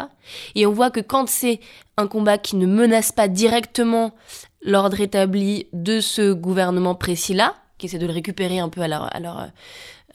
Et 0.56 0.66
on 0.66 0.72
voit 0.72 0.92
que 0.92 1.00
quand 1.00 1.28
c'est 1.28 1.60
un 1.98 2.08
combat 2.08 2.38
qui 2.38 2.56
ne 2.56 2.66
menace 2.66 3.12
pas 3.12 3.28
directement 3.28 4.14
l'ordre 4.62 5.02
établi 5.02 5.68
de 5.74 6.00
ce 6.00 6.34
gouvernement 6.34 6.96
précis-là, 6.96 7.56
qui 7.78 7.88
essaie 7.88 8.00
de 8.00 8.08
le 8.08 8.14
récupérer 8.14 8.60
un 8.60 8.70
peu 8.70 8.82
à 8.82 8.88
leur, 8.88 9.10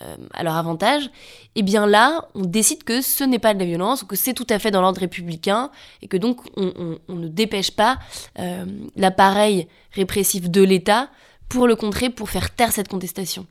euh, 0.02 0.16
avantage, 0.34 1.10
eh 1.54 1.62
bien 1.62 1.86
là, 1.86 2.28
on 2.34 2.42
décide 2.42 2.84
que 2.84 3.02
ce 3.02 3.24
n'est 3.24 3.38
pas 3.38 3.54
de 3.54 3.58
la 3.58 3.64
violence, 3.64 4.04
que 4.04 4.16
c'est 4.16 4.32
tout 4.32 4.46
à 4.48 4.58
fait 4.58 4.70
dans 4.70 4.80
l'ordre 4.80 5.00
républicain, 5.00 5.70
et 6.02 6.08
que 6.08 6.16
donc 6.16 6.40
on, 6.56 6.98
ne 7.08 7.28
dépêche 7.28 7.72
pas 7.72 7.98
euh, 8.38 8.64
l'appareil 8.96 9.68
répressif 9.92 10.48
de 10.50 10.62
l'État 10.62 11.10
pour 11.48 11.66
le 11.66 11.76
contrer, 11.76 12.10
pour 12.10 12.30
faire 12.30 12.54
taire 12.54 12.72
cette 12.72 12.88
contestation. 12.88 13.46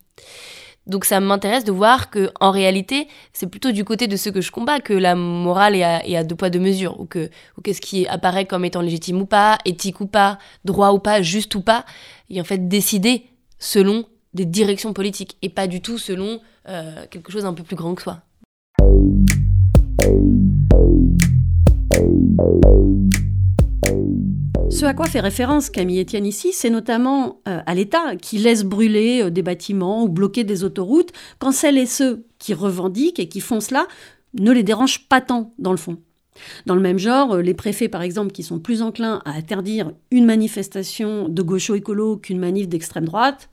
Donc 0.88 1.04
ça 1.04 1.20
m'intéresse 1.20 1.66
de 1.66 1.72
voir 1.72 2.10
que 2.10 2.32
en 2.40 2.50
réalité, 2.50 3.08
c'est 3.34 3.48
plutôt 3.48 3.72
du 3.72 3.84
côté 3.84 4.08
de 4.08 4.16
ceux 4.16 4.32
que 4.32 4.42
je 4.42 4.52
combats 4.52 4.80
que 4.80 4.94
la 4.94 5.16
morale 5.16 5.76
est 5.76 6.16
à, 6.16 6.24
deux 6.24 6.36
poids 6.36 6.50
deux 6.50 6.60
mesures, 6.60 7.00
ou 7.00 7.06
que 7.06 7.30
ou 7.58 7.62
qu'est-ce 7.62 7.82
qui 7.82 8.08
apparaît 8.08 8.46
comme 8.46 8.64
étant 8.64 8.82
légitime 8.82 9.22
ou 9.22 9.26
pas, 9.26 9.58
éthique 9.66 10.00
ou 10.00 10.08
pas, 10.08 10.40
droit 10.64 10.92
ou 10.92 11.00
pas, 11.00 11.22
juste 11.22 11.54
ou 11.56 11.62
pas, 11.62 11.86
et 12.30 12.40
en 12.40 12.46
fait 12.46 12.68
décidé 12.70 13.26
selon 13.60 14.06
des 14.34 14.46
directions 14.46 14.94
politiques 14.94 15.38
et 15.42 15.50
pas 15.50 15.68
du 15.68 15.82
tout 15.82 15.98
selon 15.98 16.40
euh, 16.70 17.06
quelque 17.12 17.32
chose 17.32 17.46
un 17.46 17.54
peu 17.54 17.64
plus 17.64 17.76
grand 17.76 17.96
que 17.96 18.02
soi. 18.04 18.22
Ce 24.70 24.86
à 24.86 24.94
quoi 24.94 25.08
fait 25.08 25.22
référence 25.22 25.70
Camille 25.70 26.02
Etienne 26.02 26.26
ici, 26.26 26.52
c'est 26.54 26.70
notamment 26.70 27.42
euh, 27.48 27.62
à 27.66 27.74
l'État 27.74 28.16
qui 28.16 28.38
laisse 28.38 28.64
brûler 28.64 29.24
euh, 29.24 29.30
des 29.30 29.42
bâtiments 29.42 30.04
ou 30.04 30.10
bloquer 30.10 30.44
des 30.44 30.64
autoroutes 30.64 31.14
quand 31.40 31.52
celles 31.52 31.78
et 31.78 31.86
ceux 31.86 32.26
qui 32.38 32.54
revendiquent 32.54 33.20
et 33.20 33.30
qui 33.30 33.40
font 33.40 33.62
cela 33.62 33.88
ne 34.38 34.52
les 34.52 34.64
dérangent 34.64 35.08
pas 35.08 35.22
tant 35.22 35.54
dans 35.58 35.72
le 35.72 35.78
fond. 35.78 35.98
Dans 36.66 36.76
le 36.76 36.82
même 36.82 37.00
genre, 37.00 37.36
euh, 37.36 37.42
les 37.42 37.54
préfets 37.54 37.88
par 37.88 38.02
exemple 38.02 38.32
qui 38.32 38.44
sont 38.44 38.60
plus 38.60 38.82
enclins 38.82 39.22
à 39.26 39.32
interdire 39.32 39.94
une 40.12 40.26
manifestation 40.26 41.30
de 41.30 41.42
gaucho-écolo 41.42 42.18
qu'une 42.18 42.40
manif 42.40 42.68
d'extrême 42.68 43.06
droite, 43.06 43.50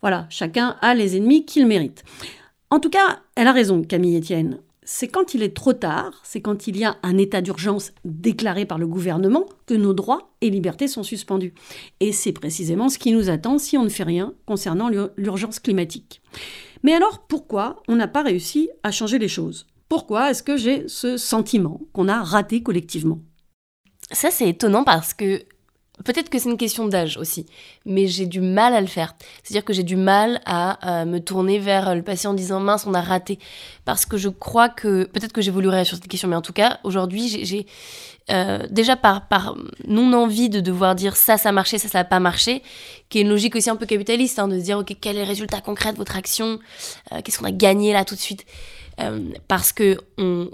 voilà, 0.00 0.26
chacun 0.30 0.76
a 0.80 0.94
les 0.94 1.16
ennemis 1.16 1.44
qu'il 1.44 1.66
mérite. 1.66 2.04
En 2.70 2.80
tout 2.80 2.90
cas, 2.90 3.20
elle 3.34 3.48
a 3.48 3.52
raison, 3.52 3.82
Camille 3.82 4.18
Etienne 4.18 4.58
c'est 4.90 5.08
quand 5.08 5.34
il 5.34 5.42
est 5.42 5.54
trop 5.54 5.74
tard, 5.74 6.18
c'est 6.24 6.40
quand 6.40 6.66
il 6.66 6.78
y 6.78 6.84
a 6.86 6.96
un 7.02 7.18
état 7.18 7.42
d'urgence 7.42 7.92
déclaré 8.06 8.64
par 8.64 8.78
le 8.78 8.86
gouvernement 8.86 9.44
que 9.66 9.74
nos 9.74 9.92
droits 9.92 10.30
et 10.40 10.48
libertés 10.48 10.88
sont 10.88 11.02
suspendus. 11.02 11.52
Et 12.00 12.10
c'est 12.10 12.32
précisément 12.32 12.88
ce 12.88 12.96
qui 12.96 13.12
nous 13.12 13.28
attend 13.28 13.58
si 13.58 13.76
on 13.76 13.84
ne 13.84 13.90
fait 13.90 14.02
rien 14.02 14.32
concernant 14.46 14.88
l'urgence 15.18 15.58
climatique. 15.58 16.22
Mais 16.82 16.94
alors 16.94 17.26
pourquoi 17.28 17.82
on 17.86 17.96
n'a 17.96 18.08
pas 18.08 18.22
réussi 18.22 18.70
à 18.82 18.90
changer 18.90 19.18
les 19.18 19.28
choses? 19.28 19.66
Pourquoi 19.90 20.30
est-ce 20.30 20.42
que 20.42 20.56
j'ai 20.56 20.88
ce 20.88 21.18
sentiment 21.18 21.82
qu'on 21.92 22.08
a 22.08 22.22
raté 22.22 22.62
collectivement? 22.62 23.20
Ça 24.10 24.30
c'est 24.30 24.48
étonnant 24.48 24.84
parce 24.84 25.12
que 25.12 25.42
Peut-être 26.04 26.30
que 26.30 26.38
c'est 26.38 26.48
une 26.48 26.56
question 26.56 26.86
d'âge 26.86 27.16
aussi, 27.16 27.46
mais 27.84 28.06
j'ai 28.06 28.26
du 28.26 28.40
mal 28.40 28.74
à 28.74 28.80
le 28.80 28.86
faire. 28.86 29.14
C'est-à-dire 29.42 29.64
que 29.64 29.72
j'ai 29.72 29.82
du 29.82 29.96
mal 29.96 30.40
à 30.46 31.04
me 31.04 31.18
tourner 31.18 31.58
vers 31.58 31.94
le 31.94 32.02
patient 32.02 32.30
en 32.30 32.34
disant 32.34 32.60
mince, 32.60 32.86
on 32.86 32.94
a 32.94 33.00
raté. 33.00 33.38
Parce 33.84 34.06
que 34.06 34.16
je 34.16 34.28
crois 34.28 34.68
que, 34.68 35.04
peut-être 35.04 35.32
que 35.32 35.40
j'évoluerai 35.40 35.84
sur 35.84 35.96
cette 35.96 36.08
question, 36.08 36.28
mais 36.28 36.36
en 36.36 36.42
tout 36.42 36.52
cas, 36.52 36.78
aujourd'hui, 36.84 37.28
j'ai 37.28 37.66
euh, 38.30 38.66
déjà 38.70 38.94
par, 38.96 39.56
non-envie 39.86 40.50
de 40.50 40.60
devoir 40.60 40.94
dire 40.94 41.16
ça, 41.16 41.38
ça 41.38 41.48
a 41.48 41.52
marché, 41.52 41.78
ça, 41.78 41.88
ça 41.88 41.98
n'a 41.98 42.04
pas 42.04 42.20
marché, 42.20 42.62
qui 43.08 43.18
est 43.18 43.22
une 43.22 43.30
logique 43.30 43.56
aussi 43.56 43.70
un 43.70 43.76
peu 43.76 43.86
capitaliste, 43.86 44.38
hein, 44.38 44.48
de 44.48 44.58
se 44.58 44.64
dire, 44.64 44.78
ok, 44.78 44.94
quel 45.00 45.16
est 45.16 45.22
le 45.22 45.26
résultat 45.26 45.60
concret 45.62 45.92
de 45.92 45.96
votre 45.96 46.16
action 46.16 46.58
euh, 47.12 47.20
Qu'est-ce 47.22 47.38
qu'on 47.38 47.46
a 47.46 47.52
gagné 47.52 47.92
là 47.92 48.04
tout 48.04 48.14
de 48.14 48.20
suite 48.20 48.44
euh, 49.00 49.30
Parce 49.48 49.72
que 49.72 49.98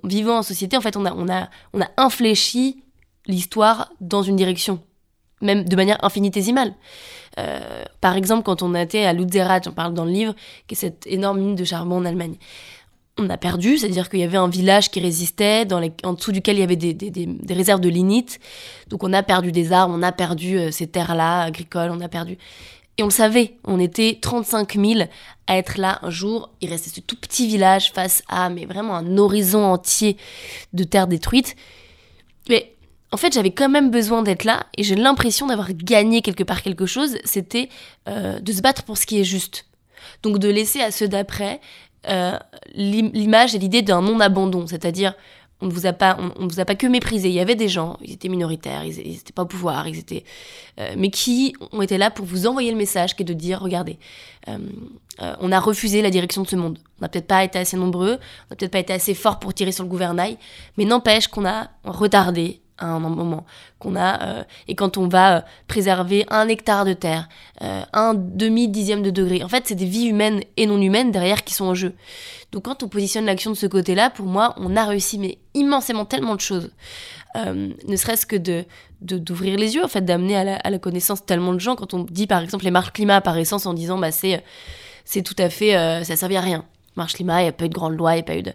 vivant 0.05 0.39
en 0.39 0.43
société, 0.43 0.77
en 0.77 0.81
fait, 0.81 0.97
on 0.97 1.05
a, 1.05 1.13
on 1.13 1.29
a, 1.29 1.49
on 1.73 1.81
a 1.81 1.89
infléchi 1.97 2.85
l'histoire 3.27 3.93
dans 4.01 4.23
une 4.23 4.37
direction 4.37 4.81
même 5.45 5.65
de 5.65 5.77
manière 5.77 6.03
infinitésimale. 6.05 6.75
Euh, 7.39 7.85
par 8.01 8.17
exemple, 8.17 8.45
quand 8.45 8.63
on 8.63 8.75
était 8.75 9.05
à 9.05 9.13
Lutzerat, 9.13 9.61
j'en 9.65 9.73
parle 9.73 9.95
dans 9.95 10.05
le 10.05 10.11
livre, 10.11 10.35
qui 10.67 10.75
est 10.75 10.79
cette 10.79 11.07
énorme 11.07 11.41
mine 11.41 11.55
de 11.55 11.65
charbon 11.65 11.97
en 11.97 12.05
Allemagne. 12.05 12.37
On 13.17 13.31
a 13.31 13.37
perdu, 13.37 13.79
c'est-à-dire 13.79 14.09
qu'il 14.09 14.21
y 14.21 14.25
avait 14.25 14.39
un 14.39 14.49
village 14.49 14.91
qui 14.91 14.99
résistait, 14.99 15.65
dans 15.65 15.81
en 16.03 16.13
dessous 16.15 16.33
duquel 16.33 16.57
il 16.57 16.61
y 16.61 16.63
avait 16.65 16.77
des, 16.77 17.55
réserves 17.55 17.81
de 17.81 17.89
lignite. 17.89 18.41
Donc 18.89 19.05
on 19.05 19.13
a 19.13 19.23
perdu 19.23 19.53
des 19.53 19.73
arbres, 19.73 19.95
on 19.97 20.03
a 20.03 20.11
perdu 20.11 20.59
euh, 20.59 20.71
ces 20.73 20.89
terres-là 20.89 21.43
agricoles, 21.43 21.91
on 21.93 22.01
a 22.01 22.09
perdu. 22.09 22.39
Et 22.97 23.03
on 23.03 23.07
le 23.07 23.13
savait, 23.13 23.57
on 23.65 23.81
était 23.81 24.19
35 24.21 24.75
000 24.75 25.01
à 25.47 25.59
être 25.59 25.79
là 25.79 25.99
un 26.03 26.11
jour. 26.11 26.51
Il 26.61 26.71
restait 26.71 26.91
ce 26.91 27.01
tout 27.01 27.17
petit 27.17 27.47
village 27.49 27.93
face 27.93 28.23
à, 28.29 28.51
mais 28.51 28.67
vraiment 28.67 28.95
un 28.95 29.19
horizon 29.19 29.65
entier 29.65 30.17
de 30.73 30.85
terres 30.85 31.09
détruites. 31.09 31.57
Mais 32.49 32.74
en 33.15 33.17
fait, 33.17 33.33
j'avais 33.33 33.53
quand 33.53 33.69
même 33.69 33.93
besoin 33.93 34.25
d'être 34.25 34.43
là 34.43 34.67
et 34.77 34.83
j'ai 34.83 34.97
l'impression 34.97 35.47
d'avoir 35.47 35.73
gagné 35.73 36.21
quelque 36.21 36.43
part 36.43 36.63
quelque 36.63 36.85
chose. 36.85 37.17
C'était 37.23 37.69
euh, 38.09 38.41
de 38.41 38.53
se 38.53 38.61
battre 38.61 38.83
pour 38.83 38.99
ce 38.99 39.07
qui 39.07 39.21
est 39.21 39.25
juste. 39.25 39.67
Donc 40.25 40.41
de 40.41 40.49
laisser 40.49 40.81
à 40.81 40.91
ceux 40.91 41.07
d'après 41.07 41.61
euh, 42.09 42.37
l'image 42.75 43.55
et 43.55 43.59
l'idée 43.61 43.83
d'un 43.83 44.03
non-abandon, 44.03 44.67
c'est-à-dire 44.67 45.15
on 45.61 45.67
ne 45.67 45.73
vous 45.73 45.87
a 45.87 45.93
pas, 45.93 46.19
on, 46.41 46.49
vous 46.49 46.59
a 46.59 46.65
pas 46.65 46.75
que 46.75 46.89
méprisé. 46.89 47.29
Il 47.29 47.35
y 47.37 47.39
avait 47.39 47.55
des 47.55 47.69
gens, 47.69 47.99
ils 48.03 48.15
étaient 48.15 48.29
minoritaires, 48.29 48.85
ils 48.85 49.13
n'étaient 49.13 49.33
pas 49.33 49.43
au 49.43 49.47
pouvoir, 49.47 49.87
ils 49.87 50.01
étaient, 50.01 50.25
euh, 50.81 50.95
mais 50.99 51.11
qui 51.11 51.55
ont 51.71 51.83
été 51.83 51.99
là 51.99 52.11
pour 52.11 52.27
vous 52.27 52.49
envoyer 52.49 52.73
le 52.73 52.77
message, 52.77 53.15
qui 53.15 53.23
est 53.23 53.27
de 53.27 53.33
dire, 53.33 53.61
regardez, 53.61 53.97
on 55.41 55.53
a 55.53 55.61
refusé 55.61 56.03
la 56.03 56.11
direction 56.11 56.43
de 56.43 56.49
ce 56.49 56.57
monde. 56.57 56.81
On 56.99 57.03
n'a 57.03 57.09
peut-être 57.09 57.29
pas 57.29 57.45
été 57.45 57.61
assez 57.61 57.77
nombreux, 57.77 58.19
on 58.19 58.51
n'a 58.51 58.57
peut-être 58.57 58.73
pas 58.73 58.81
été 58.81 58.93
assez 58.93 59.15
fort 59.15 59.39
pour 59.39 59.55
tirer 59.55 59.71
sur 59.71 59.85
le 59.85 59.89
gouvernail, 59.89 60.37
mais 60.77 60.85
n'empêche 60.85 61.29
qu'on 61.29 61.47
a 61.47 61.71
retardé 61.85 62.61
à 62.79 62.87
un 62.87 62.99
moment 62.99 63.47
qu'on 63.79 63.95
a 63.97 64.23
euh, 64.23 64.45
et 64.67 64.75
quand 64.75 64.97
on 64.97 65.09
va 65.09 65.37
euh, 65.37 65.41
préserver 65.69 66.27
un 66.29 66.49
hectare 66.49 66.85
de 66.85 66.93
terre, 66.93 67.29
euh, 67.63 67.83
un 67.93 68.15
demi 68.15 68.69
dixième 68.69 69.03
de 69.03 69.11
degré. 69.11 69.45
En 69.45 69.49
fait, 69.49 69.65
c'est 69.67 69.75
des 69.75 69.85
vies 69.85 70.07
humaines 70.07 70.43
et 70.57 70.67
non 70.67 70.81
humaines 70.81 71.13
derrière 71.13 71.45
qui 71.45 71.55
sont 71.55 71.67
en 71.67 71.75
jeu. 71.75 71.95
Donc 72.53 72.65
quand 72.65 72.83
on 72.83 72.89
positionne 72.89 73.27
l'action 73.27 73.51
de 73.51 73.57
ce 73.57 73.67
côté-là, 73.67 74.11
pour 74.11 74.27
moi, 74.27 74.55
on 74.59 74.77
a 74.77 74.85
réussi 74.85 75.19
mais 75.19 75.39
immensément 75.55 76.05
tellement 76.05 76.35
de 76.35 76.41
choses. 76.41 76.71
ne 77.37 77.97
serait-ce 77.97 78.27
que 78.27 78.37
de 78.37 78.65
d'ouvrir 79.01 79.59
les 79.59 79.75
yeux, 79.75 79.85
en 79.85 79.89
fait, 79.89 80.01
d'amener 80.01 80.35
à 80.35 80.45
la, 80.45 80.57
à 80.57 80.71
la, 80.71 80.79
connaissance 80.79 81.27
tellement 81.27 81.53
de 81.53 81.59
gens. 81.59 81.77
Quand 81.77 81.93
on 81.93 82.05
dit 82.05 82.27
par 82.27 82.43
exemple 82.43 82.65
les 82.65 82.71
marches 82.71 82.93
climat 82.93 83.21
par 83.21 83.37
essence 83.37 83.67
en 83.67 83.75
disant 83.75 83.99
bah 83.99 84.13
c'est 84.13 84.43
c'est 85.05 85.23
tout 85.23 85.35
à 85.37 85.51
fait 85.51 85.73
ça 86.05 86.17
servi 86.17 86.37
à 86.37 86.41
rien. 86.41 86.65
Marche 86.97 87.15
climat, 87.15 87.41
il 87.41 87.45
n'y 87.45 87.49
a 87.49 87.53
pas 87.53 87.67
eu 87.67 87.69
de 87.69 87.75
grande 87.75 87.97
loi, 87.97 88.13
il 88.13 88.17
n'y 88.17 88.21
a 88.21 88.25
pas 88.25 88.37
eu 88.37 88.43
de 88.43 88.53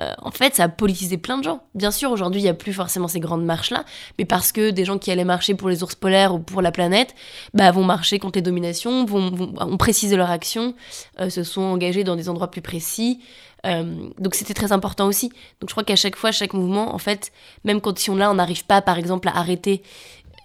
euh, 0.00 0.14
en 0.22 0.30
fait, 0.30 0.54
ça 0.54 0.64
a 0.64 0.68
politisé 0.68 1.18
plein 1.18 1.36
de 1.36 1.44
gens. 1.44 1.62
Bien 1.74 1.90
sûr, 1.90 2.10
aujourd'hui, 2.10 2.40
il 2.40 2.44
n'y 2.44 2.50
a 2.50 2.54
plus 2.54 2.72
forcément 2.72 3.08
ces 3.08 3.20
grandes 3.20 3.44
marches-là, 3.44 3.84
mais 4.18 4.24
parce 4.24 4.50
que 4.52 4.70
des 4.70 4.84
gens 4.84 4.98
qui 4.98 5.10
allaient 5.10 5.24
marcher 5.24 5.54
pour 5.54 5.68
les 5.68 5.82
ours 5.82 5.94
polaires 5.94 6.34
ou 6.34 6.38
pour 6.38 6.62
la 6.62 6.72
planète, 6.72 7.14
bah, 7.52 7.70
vont 7.70 7.84
marcher 7.84 8.18
contre 8.18 8.38
les 8.38 8.42
dominations, 8.42 9.04
vont, 9.04 9.30
vont 9.30 9.52
ont 9.58 9.76
précisé 9.76 10.16
leur 10.16 10.30
action, 10.30 10.74
euh, 11.20 11.28
se 11.28 11.42
sont 11.42 11.60
engagés 11.60 12.04
dans 12.04 12.16
des 12.16 12.28
endroits 12.28 12.50
plus 12.50 12.62
précis. 12.62 13.20
Euh, 13.66 14.08
donc 14.18 14.34
c'était 14.34 14.54
très 14.54 14.72
important 14.72 15.06
aussi. 15.06 15.28
Donc 15.60 15.68
je 15.68 15.74
crois 15.74 15.84
qu'à 15.84 15.96
chaque 15.96 16.16
fois, 16.16 16.32
chaque 16.32 16.54
mouvement, 16.54 16.94
en 16.94 16.98
fait, 16.98 17.30
même 17.64 17.82
quand 17.82 17.98
si 17.98 18.08
on 18.08 18.16
là, 18.16 18.30
on 18.30 18.34
n'arrive 18.34 18.64
pas, 18.64 18.80
par 18.80 18.96
exemple, 18.96 19.28
à 19.28 19.36
arrêter 19.36 19.82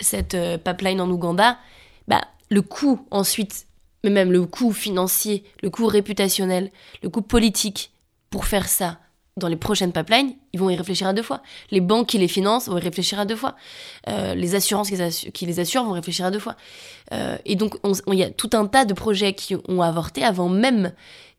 cette 0.02 0.36
pipeline 0.66 1.00
en 1.00 1.10
Ouganda, 1.10 1.58
bah, 2.10 2.22
le 2.50 2.62
coût 2.62 3.08
ensuite, 3.10 3.68
mais 4.04 4.10
même 4.10 4.34
le 4.34 4.46
coût 4.46 4.74
financier, 4.74 5.46
le 5.64 5.70
coût 5.70 5.88
réputationnel, 5.88 6.72
le 7.04 7.10
coût 7.10 7.22
politique 7.22 7.92
pour 8.30 8.46
faire 8.46 8.68
ça, 8.68 9.00
dans 9.38 9.50
les 9.50 9.58
prochaines 9.58 9.92
pipelines, 9.92 10.34
ils 10.54 10.60
vont 10.60 10.70
y 10.70 10.76
réfléchir 10.76 11.08
à 11.08 11.14
deux 11.14 11.22
fois. 11.22 11.42
Les 11.70 11.82
banques 11.82 12.08
qui 12.08 12.18
les 12.18 12.30
financent 12.30 12.70
vont 12.70 12.78
y 12.78 12.82
réfléchir 12.82 13.20
à 13.20 13.26
deux 13.26 13.36
fois. 13.36 13.56
Euh, 14.08 14.34
les 14.34 14.56
assurances 14.56 14.90
qui, 14.90 15.46
les 15.46 15.60
assurent 15.60 15.84
vont 15.84 15.92
réfléchir 15.92 16.26
à 16.26 16.32
deux 16.32 16.40
fois. 16.40 16.56
Euh, 17.12 17.38
et 17.46 17.56
donc, 17.56 17.76
il 18.08 18.18
y 18.18 18.24
a 18.24 18.30
tout 18.30 18.50
un 18.54 18.66
tas 18.66 18.86
de 18.86 18.94
projets 18.94 19.34
qui 19.34 19.56
ont 19.68 19.82
avorté 19.82 20.24
avant 20.24 20.48
même 20.48 20.94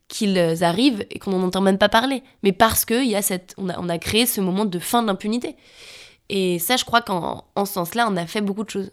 qu'ils 0.07 0.63
arrivent 0.63 1.05
et 1.09 1.17
qu'on 1.17 1.31
n'en 1.31 1.47
entend 1.47 1.61
même 1.61 1.79
pas 1.79 1.89
parler. 1.89 2.21
Mais 2.43 2.51
parce 2.51 2.85
qu'on 2.85 3.13
a, 3.15 3.21
cette, 3.23 3.55
on 3.57 3.89
a, 3.89 3.97
créé 3.97 4.27
ce 4.27 4.41
moment 4.41 4.65
de 4.65 4.79
fin 4.79 5.01
de 5.01 5.07
l'impunité. 5.07 5.55
Et 6.29 6.59
ça, 6.59 6.77
je 6.77 6.85
crois 6.85 7.01
qu'en 7.01 7.45
ce 7.57 7.73
sens-là, 7.73 8.07
on 8.11 8.15
a 8.15 8.27
fait 8.27 8.41
beaucoup 8.41 8.63
de 8.63 8.69
choses. 8.69 8.91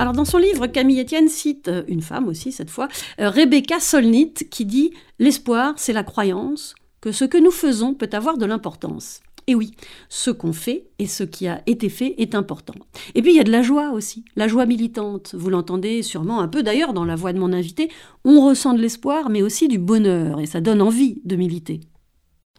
Alors 0.00 0.14
dans 0.14 0.24
son 0.24 0.38
livre, 0.38 0.66
Camille 0.66 1.02
Etienne 1.02 1.28
cite 1.28 1.68
euh, 1.68 1.82
une 1.86 2.00
femme 2.00 2.26
aussi 2.26 2.52
cette 2.52 2.70
fois, 2.70 2.88
euh, 3.20 3.28
Rebecca 3.28 3.80
Solnit, 3.80 4.32
qui 4.50 4.64
dit 4.64 4.94
L'espoir, 5.18 5.74
c'est 5.76 5.92
la 5.92 6.02
croyance 6.02 6.74
que 7.02 7.12
ce 7.12 7.26
que 7.26 7.36
nous 7.36 7.50
faisons 7.50 7.92
peut 7.92 8.08
avoir 8.14 8.38
de 8.38 8.46
l'importance. 8.46 9.20
Et 9.46 9.54
oui, 9.54 9.72
ce 10.08 10.30
qu'on 10.30 10.54
fait 10.54 10.86
et 10.98 11.06
ce 11.06 11.22
qui 11.22 11.48
a 11.48 11.60
été 11.66 11.90
fait 11.90 12.14
est 12.16 12.34
important. 12.34 12.72
Et 13.14 13.20
puis 13.20 13.32
il 13.32 13.36
y 13.36 13.40
a 13.40 13.44
de 13.44 13.50
la 13.52 13.60
joie 13.60 13.90
aussi, 13.90 14.24
la 14.36 14.48
joie 14.48 14.64
militante. 14.64 15.34
Vous 15.34 15.50
l'entendez 15.50 16.02
sûrement 16.02 16.40
un 16.40 16.48
peu 16.48 16.62
d'ailleurs 16.62 16.94
dans 16.94 17.04
la 17.04 17.14
voix 17.14 17.34
de 17.34 17.38
mon 17.38 17.52
invité. 17.52 17.90
On 18.24 18.46
ressent 18.46 18.72
de 18.72 18.80
l'espoir, 18.80 19.28
mais 19.28 19.42
aussi 19.42 19.68
du 19.68 19.76
bonheur, 19.78 20.40
et 20.40 20.46
ça 20.46 20.62
donne 20.62 20.80
envie 20.80 21.20
de 21.26 21.36
militer. 21.36 21.80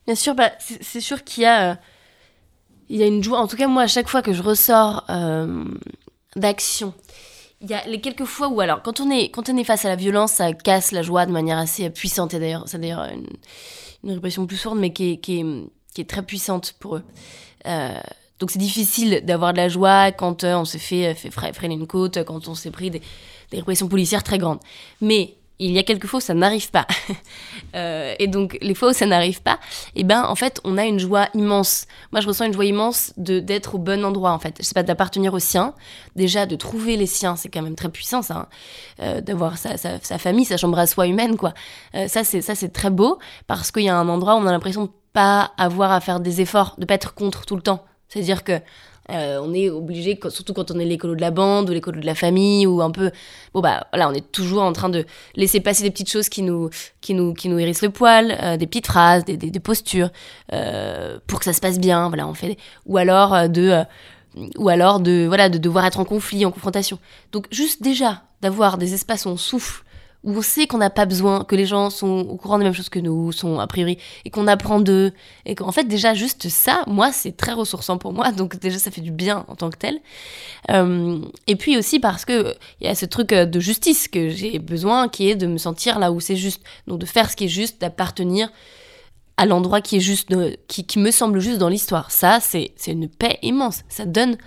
Bien 0.05 0.15
sûr, 0.15 0.35
bah, 0.35 0.51
c'est 0.59 1.01
sûr 1.01 1.23
qu'il 1.23 1.41
y 1.41 1.47
a, 1.47 1.71
euh, 1.71 1.75
il 2.89 2.97
y 2.97 3.03
a 3.03 3.07
une 3.07 3.23
joie. 3.23 3.39
En 3.39 3.47
tout 3.47 3.57
cas, 3.57 3.67
moi, 3.67 3.81
à 3.81 3.87
chaque 3.87 4.09
fois 4.09 4.21
que 4.21 4.31
je 4.31 4.43
ressors 4.43 5.07
d'action, 6.35 6.93
il 7.61 7.69
y 7.69 7.73
a 7.73 7.85
les 7.85 8.01
quelques 8.01 8.25
fois 8.25 8.47
où 8.47 8.59
alors 8.61 8.81
quand 8.81 8.99
on 8.99 9.09
est 9.09 9.29
quand 9.29 9.49
on 9.49 9.57
est 9.57 9.63
face 9.63 9.85
à 9.85 9.89
la 9.89 9.95
violence 9.95 10.33
ça 10.33 10.51
casse 10.53 10.91
la 10.91 11.01
joie 11.01 11.25
de 11.25 11.31
manière 11.31 11.57
assez 11.57 11.89
puissante 11.89 12.33
et 12.33 12.39
d'ailleurs 12.39 12.63
c'est 12.65 12.79
d'ailleurs 12.79 13.07
une, 14.03 14.11
répression 14.11 14.47
plus 14.47 14.57
forte 14.57 14.77
mais 14.77 14.93
qui 14.93 15.11
est, 15.11 15.17
qui 15.17 15.45
est, 15.97 16.09
très 16.09 16.23
puissante 16.23 16.73
pour 16.79 16.95
eux. 16.95 17.03
Euh, 17.67 17.99
donc 18.39 18.49
c'est 18.49 18.59
difficile 18.59 19.21
d'avoir 19.23 19.53
de 19.53 19.57
la 19.57 19.69
joie 19.69 20.11
quand 20.11 20.43
euh, 20.43 20.55
on 20.55 20.65
se 20.65 20.79
fait, 20.79 21.13
fait 21.13 21.29
freiner 21.29 21.75
une 21.75 21.85
côte 21.85 22.23
quand 22.23 22.47
on 22.47 22.55
s'est 22.55 22.71
pris 22.71 22.89
des, 22.89 23.01
des 23.51 23.57
répressions 23.57 23.87
policières 23.87 24.23
très 24.23 24.39
grandes. 24.39 24.59
Mais 24.99 25.35
il 25.65 25.71
y 25.71 25.79
a 25.79 25.83
quelques 25.83 26.07
fois 26.07 26.17
où 26.17 26.21
ça 26.21 26.33
n'arrive 26.33 26.71
pas. 26.71 26.87
Euh, 27.73 28.15
et 28.19 28.27
donc, 28.27 28.57
les 28.61 28.73
fois 28.73 28.89
où 28.89 28.93
ça 28.93 29.05
n'arrive 29.05 29.41
pas, 29.41 29.57
eh 29.95 30.03
ben, 30.03 30.25
en 30.25 30.35
fait, 30.35 30.59
on 30.65 30.77
a 30.77 30.83
une 30.83 30.99
joie 30.99 31.29
immense. 31.33 31.85
Moi, 32.11 32.19
je 32.19 32.27
ressens 32.27 32.45
une 32.45 32.53
joie 32.53 32.65
immense 32.65 33.13
de 33.15 33.39
d'être 33.39 33.75
au 33.75 33.77
bon 33.77 34.03
endroit, 34.03 34.31
en 34.31 34.39
fait. 34.39 34.55
Je 34.59 34.65
sais 34.65 34.73
pas, 34.73 34.83
d'appartenir 34.83 35.33
aux 35.33 35.39
siens. 35.39 35.73
Déjà, 36.17 36.45
de 36.45 36.57
trouver 36.57 36.97
les 36.97 37.05
siens, 37.05 37.37
c'est 37.37 37.47
quand 37.47 37.61
même 37.61 37.75
très 37.75 37.87
puissant, 37.87 38.23
ça. 38.23 38.35
Hein. 38.35 38.47
Euh, 39.01 39.21
d'avoir 39.21 39.57
sa, 39.57 39.77
sa, 39.77 40.01
sa, 40.01 40.17
famille, 40.17 40.43
sa 40.43 40.57
chambre 40.57 40.79
à 40.79 40.85
soi 40.85 41.07
humaine, 41.07 41.37
quoi. 41.37 41.53
Euh, 41.95 42.09
ça, 42.09 42.25
c'est 42.25 42.41
ça, 42.41 42.55
c'est 42.55 42.73
très 42.73 42.89
beau 42.89 43.19
parce 43.47 43.71
qu'il 43.71 43.83
y 43.83 43.89
a 43.89 43.95
un 43.95 44.09
endroit 44.09 44.35
où 44.35 44.39
on 44.39 44.47
a 44.47 44.51
l'impression 44.51 44.85
de 44.85 44.91
pas 45.13 45.53
avoir 45.57 45.93
à 45.93 46.01
faire 46.01 46.19
des 46.19 46.41
efforts, 46.41 46.75
de 46.77 46.85
pas 46.85 46.95
être 46.95 47.13
contre 47.13 47.45
tout 47.45 47.55
le 47.55 47.61
temps. 47.61 47.85
C'est-à-dire 48.09 48.43
que 48.43 48.59
euh, 49.11 49.39
on 49.41 49.53
est 49.53 49.69
obligé, 49.69 50.19
surtout 50.29 50.53
quand 50.53 50.71
on 50.71 50.79
est 50.79 50.85
l'écolo 50.85 51.15
de 51.15 51.21
la 51.21 51.31
bande 51.31 51.69
ou 51.69 51.73
l'écolo 51.73 51.99
de 51.99 52.05
la 52.05 52.15
famille 52.15 52.65
ou 52.67 52.81
un 52.81 52.91
peu, 52.91 53.11
bon 53.53 53.61
bah 53.61 53.87
voilà, 53.91 54.09
on 54.09 54.13
est 54.13 54.31
toujours 54.31 54.63
en 54.63 54.73
train 54.73 54.89
de 54.89 55.05
laisser 55.35 55.59
passer 55.59 55.83
des 55.83 55.91
petites 55.91 56.09
choses 56.09 56.29
qui 56.29 56.41
nous, 56.41 56.69
qui 57.01 57.13
nous, 57.13 57.33
qui 57.33 57.49
nous 57.49 57.59
hérissent 57.59 57.81
le 57.81 57.89
poil, 57.89 58.37
euh, 58.41 58.57
des 58.57 58.67
petites 58.67 58.87
phrases, 58.87 59.25
des, 59.25 59.37
des, 59.37 59.59
postures, 59.59 60.09
euh, 60.53 61.17
pour 61.27 61.39
que 61.39 61.45
ça 61.45 61.53
se 61.53 61.61
passe 61.61 61.79
bien. 61.79 62.07
Voilà, 62.07 62.27
on 62.27 62.33
fait, 62.33 62.57
ou 62.85 62.97
alors 62.97 63.49
de, 63.49 63.83
ou 64.57 64.69
alors 64.69 64.99
de, 64.99 65.25
voilà, 65.27 65.49
de 65.49 65.57
devoir 65.57 65.85
être 65.85 65.99
en 65.99 66.05
conflit, 66.05 66.45
en 66.45 66.51
confrontation. 66.51 66.99
Donc 67.31 67.47
juste 67.51 67.81
déjà 67.81 68.23
d'avoir 68.41 68.77
des 68.77 68.93
espaces 68.93 69.25
où 69.25 69.29
on 69.29 69.37
souffle 69.37 69.83
où 70.23 70.37
on 70.37 70.41
sait 70.41 70.67
qu'on 70.67 70.77
n'a 70.77 70.89
pas 70.89 71.05
besoin, 71.05 71.43
que 71.43 71.55
les 71.55 71.65
gens 71.65 71.89
sont 71.89 72.27
au 72.29 72.37
courant 72.37 72.59
des 72.59 72.63
mêmes 72.63 72.73
choses 72.73 72.89
que 72.89 72.99
nous, 72.99 73.31
sont 73.31 73.59
a 73.59 73.65
priori, 73.67 73.97
et 74.23 74.29
qu'on 74.29 74.47
apprend 74.47 74.79
d'eux, 74.79 75.13
et 75.45 75.55
qu'en 75.55 75.71
fait 75.71 75.85
déjà 75.85 76.13
juste 76.13 76.47
ça, 76.49 76.83
moi 76.87 77.11
c'est 77.11 77.35
très 77.35 77.53
ressourçant 77.53 77.97
pour 77.97 78.13
moi, 78.13 78.31
donc 78.31 78.59
déjà 78.59 78.77
ça 78.77 78.91
fait 78.91 79.01
du 79.01 79.11
bien 79.11 79.45
en 79.47 79.55
tant 79.55 79.69
que 79.69 79.77
tel. 79.77 79.99
Euh, 80.69 81.19
et 81.47 81.55
puis 81.55 81.77
aussi 81.77 81.99
parce 81.99 82.25
que 82.25 82.53
il 82.79 82.87
y 82.87 82.89
a 82.89 82.95
ce 82.95 83.05
truc 83.05 83.33
euh, 83.33 83.45
de 83.45 83.59
justice 83.59 84.07
que 84.07 84.29
j'ai 84.29 84.59
besoin, 84.59 85.09
qui 85.09 85.29
est 85.29 85.35
de 85.35 85.47
me 85.47 85.57
sentir 85.57 85.97
là 85.97 86.11
où 86.11 86.19
c'est 86.19 86.35
juste, 86.35 86.63
donc 86.87 86.99
de 86.99 87.05
faire 87.05 87.29
ce 87.29 87.35
qui 87.35 87.45
est 87.45 87.49
juste, 87.49 87.81
d'appartenir 87.81 88.51
à 89.37 89.47
l'endroit 89.47 89.81
qui 89.81 89.97
est 89.97 90.01
juste, 90.01 90.29
qui, 90.67 90.99
me 90.99 91.09
semble 91.09 91.39
juste 91.39 91.57
dans 91.57 91.69
l'histoire. 91.69 92.11
Ça 92.11 92.39
c'est 92.39 92.73
une 92.85 93.09
paix 93.09 93.39
immense, 93.41 93.81
ça 93.89 94.05
donne 94.05 94.37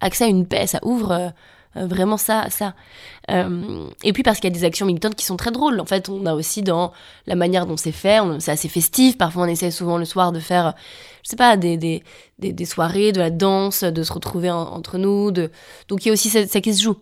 accès 0.00 0.24
à 0.24 0.28
une 0.28 0.46
paix, 0.46 0.66
ça 0.66 0.78
ouvre... 0.84 1.12
Euh, 1.12 1.28
vraiment 1.74 2.16
ça, 2.16 2.46
ça. 2.50 2.74
Euh, 3.30 3.86
et 4.02 4.12
puis 4.12 4.22
parce 4.22 4.40
qu'il 4.40 4.50
y 4.50 4.52
a 4.52 4.58
des 4.58 4.64
actions 4.64 4.86
militantes 4.86 5.14
qui 5.14 5.24
sont 5.24 5.36
très 5.36 5.50
drôles. 5.50 5.80
En 5.80 5.84
fait, 5.84 6.08
on 6.08 6.26
a 6.26 6.34
aussi 6.34 6.62
dans 6.62 6.92
la 7.26 7.34
manière 7.34 7.66
dont 7.66 7.76
c'est 7.76 7.92
fait, 7.92 8.18
c'est 8.40 8.52
assez 8.52 8.68
festif. 8.68 9.18
Parfois, 9.18 9.44
on 9.44 9.46
essaie 9.46 9.70
souvent 9.70 9.98
le 9.98 10.04
soir 10.04 10.32
de 10.32 10.40
faire, 10.40 10.74
je 11.22 11.30
sais 11.30 11.36
pas, 11.36 11.56
des, 11.56 11.76
des, 11.76 12.02
des, 12.38 12.64
soirées, 12.64 13.12
de 13.12 13.20
la 13.20 13.30
danse, 13.30 13.84
de 13.84 14.02
se 14.02 14.12
retrouver 14.12 14.50
entre 14.50 14.98
nous. 14.98 15.30
Donc 15.30 16.04
il 16.04 16.06
y 16.06 16.10
a 16.10 16.12
aussi 16.12 16.30
ça 16.30 16.60
qui 16.60 16.74
se 16.74 16.82
joue, 16.82 16.96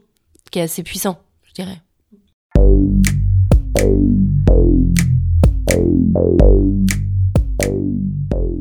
qui 0.51 0.59
est 0.59 0.62
assez 0.62 0.83
puissant, 0.83 1.19
je 1.45 1.53
dirais. 1.55 1.81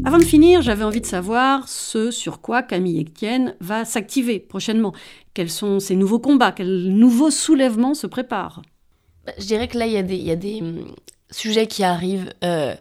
Avant 0.05 0.19
de 0.19 0.23
finir, 0.23 0.61
j'avais 0.61 0.83
envie 0.83 1.01
de 1.01 1.05
savoir 1.07 1.67
ce 1.67 2.11
sur 2.11 2.39
quoi 2.39 2.61
Camille 2.61 3.01
Etienne 3.01 3.55
va 3.59 3.85
s'activer 3.85 4.39
prochainement. 4.39 4.93
Quels 5.33 5.49
sont 5.49 5.79
ses 5.79 5.95
nouveaux 5.95 6.19
combats? 6.19 6.51
Quels 6.51 6.89
nouveaux 6.89 7.31
soulèvements 7.31 7.95
se 7.95 8.05
préparent 8.05 8.61
bah, 9.25 9.33
Je 9.39 9.45
dirais 9.45 9.67
que 9.67 9.79
là, 9.79 9.87
il 9.87 9.93
y 9.93 10.31
a 10.31 10.35
des, 10.35 10.61
hum, 10.61 10.93
sujets 11.31 11.65
qui 11.65 11.83
arrivent. 11.83 12.31
Euh, 12.43 12.75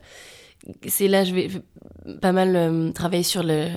c'est 0.86 1.08
là, 1.08 1.24
je 1.24 1.34
vais, 1.34 1.48
pas 2.20 2.32
mal 2.32 2.56
euh, 2.56 2.92
travailler 2.92 3.22
sur 3.22 3.42
le, 3.42 3.68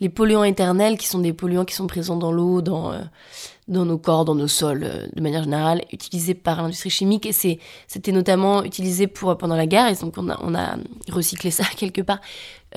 les 0.00 0.08
polluants 0.08 0.44
éternels, 0.44 0.98
qui 0.98 1.06
sont 1.06 1.18
des 1.18 1.32
polluants 1.32 1.64
qui 1.64 1.74
sont 1.74 1.86
présents 1.86 2.16
dans 2.16 2.32
l'eau, 2.32 2.62
dans, 2.62 2.92
euh, 2.92 3.00
nos 3.68 3.98
corps, 3.98 4.24
dans 4.24 4.34
nos 4.34 4.48
sols, 4.48 4.84
euh, 4.84 5.06
de 5.14 5.22
manière 5.22 5.44
générale, 5.44 5.82
utilisés 5.92 6.34
par 6.34 6.62
l'industrie 6.62 6.90
chimique. 6.90 7.26
Et 7.26 7.32
c'était 7.32 8.12
notamment 8.12 8.62
utilisé 8.64 9.06
pour, 9.06 9.36
pendant 9.36 9.56
la 9.56 9.66
guerre, 9.66 9.88
et 9.88 9.94
donc 9.94 10.14
on 10.18 10.28
a 10.54 10.76
recyclé 11.10 11.50
ça 11.50 11.64
quelque 11.76 12.02
part. 12.02 12.20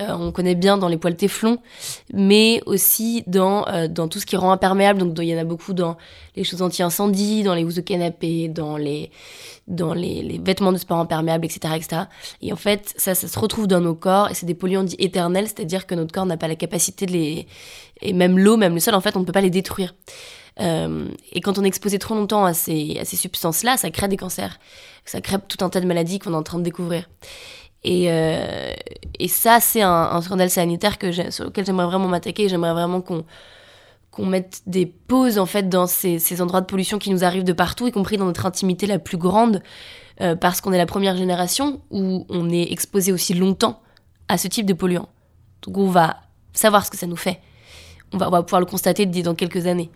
Euh, 0.00 0.12
on 0.12 0.32
connaît 0.32 0.56
bien 0.56 0.76
dans 0.76 0.88
les 0.88 0.96
poils 0.96 1.16
téflon, 1.16 1.58
mais 2.12 2.60
aussi 2.66 3.22
dans, 3.26 3.66
euh, 3.68 3.86
dans 3.86 4.08
tout 4.08 4.18
ce 4.18 4.26
qui 4.26 4.36
rend 4.36 4.50
imperméable. 4.50 4.98
Donc 4.98 5.16
il 5.18 5.28
y 5.28 5.34
en 5.34 5.38
a 5.38 5.44
beaucoup 5.44 5.72
dans 5.72 5.96
les 6.34 6.42
choses 6.42 6.62
anti-incendie, 6.62 7.44
dans 7.44 7.54
les 7.54 7.62
housses 7.62 7.76
de 7.76 7.80
canapé, 7.80 8.48
dans 8.48 8.76
les, 8.76 9.10
dans 9.68 9.94
les, 9.94 10.40
vêtements 10.44 10.72
de 10.72 10.78
sport 10.78 10.98
imperméables, 10.98 11.44
etc., 11.44 11.74
etc. 11.76 12.02
Et 12.42 12.52
en 12.52 12.56
fait, 12.56 12.92
ça, 12.96 13.14
ça 13.14 13.28
se 13.28 13.38
retrouve 13.38 13.68
dans 13.68 13.80
nos 13.80 13.94
corps, 13.94 14.30
et 14.30 14.34
c'est 14.34 14.46
des 14.46 14.54
polluants 14.54 14.84
dits 14.84 14.96
éternels, 14.98 15.46
c'est-à-dire 15.46 15.86
que 15.86 15.94
notre 15.94 16.12
corps 16.12 16.26
n'a 16.26 16.36
pas 16.36 16.48
la 16.48 16.56
capacité 16.56 17.06
de 17.06 17.12
les... 17.12 17.46
Et 18.02 18.12
même 18.12 18.38
l'eau, 18.38 18.56
même 18.56 18.74
le 18.74 18.80
sol, 18.80 18.94
en 18.94 19.00
fait, 19.00 19.16
on 19.16 19.20
ne 19.20 19.24
peut 19.24 19.32
pas 19.32 19.40
les 19.40 19.50
détruire. 19.50 19.94
Euh, 20.60 21.08
et 21.32 21.40
quand 21.40 21.58
on 21.58 21.64
est 21.64 21.68
exposé 21.68 21.98
trop 21.98 22.14
longtemps 22.14 22.44
à 22.44 22.54
ces, 22.54 22.98
à 23.00 23.04
ces 23.04 23.16
substances-là, 23.16 23.76
ça 23.76 23.90
crée 23.90 24.08
des 24.08 24.16
cancers. 24.16 24.58
Ça 25.04 25.20
crée 25.20 25.36
tout 25.48 25.64
un 25.64 25.68
tas 25.68 25.80
de 25.80 25.86
maladies 25.86 26.18
qu'on 26.18 26.32
est 26.32 26.36
en 26.36 26.42
train 26.42 26.58
de 26.58 26.64
découvrir. 26.64 27.08
Et, 27.84 28.06
euh, 28.08 28.72
et 29.18 29.28
ça, 29.28 29.60
c'est 29.60 29.82
un, 29.82 30.20
scandale 30.22 30.50
sanitaire 30.50 30.96
sur 31.30 31.44
lequel 31.44 31.66
j'aimerais 31.66 31.86
vraiment 31.86 32.08
m'attaquer. 32.08 32.48
J'aimerais 32.48 32.72
vraiment 32.72 33.02
qu'on 33.02 34.26
mette 34.26 34.62
des 34.66 34.86
pauses 34.86 35.38
en 35.38 35.46
fait 35.46 35.68
dans 35.68 35.86
ces, 35.86 36.18
ces, 36.18 36.40
endroits 36.40 36.62
de 36.62 36.66
pollution 36.66 36.98
qui 36.98 37.10
nous 37.10 37.24
arrivent 37.24 37.44
de 37.44 37.52
partout, 37.52 37.86
y 37.86 37.92
compris 37.92 38.16
dans 38.16 38.24
notre 38.24 38.46
intimité 38.46 38.86
la 38.86 38.98
plus 38.98 39.18
grande, 39.18 39.62
euh, 40.20 40.34
parce 40.34 40.60
qu'on 40.60 40.72
est 40.72 40.78
la 40.78 40.86
première 40.86 41.16
génération 41.16 41.82
où 41.90 42.26
on 42.28 42.48
est 42.50 42.72
exposé 42.72 43.12
aussi 43.12 43.34
longtemps 43.34 43.80
à 44.28 44.38
ce 44.38 44.48
type 44.48 44.66
de 44.66 44.72
polluants. 44.72 45.08
Donc 45.62 45.76
on 45.76 45.88
va 45.88 46.16
savoir 46.52 46.86
ce 46.86 46.90
que 46.90 46.96
ça 46.96 47.06
nous 47.06 47.16
fait 47.16 47.40
on 48.14 48.30
va, 48.30 48.42
pouvoir 48.42 48.60
le 48.60 48.66
constater 48.66 49.06
dans 49.06 49.34
quelques 49.34 49.66
années. 49.66 49.90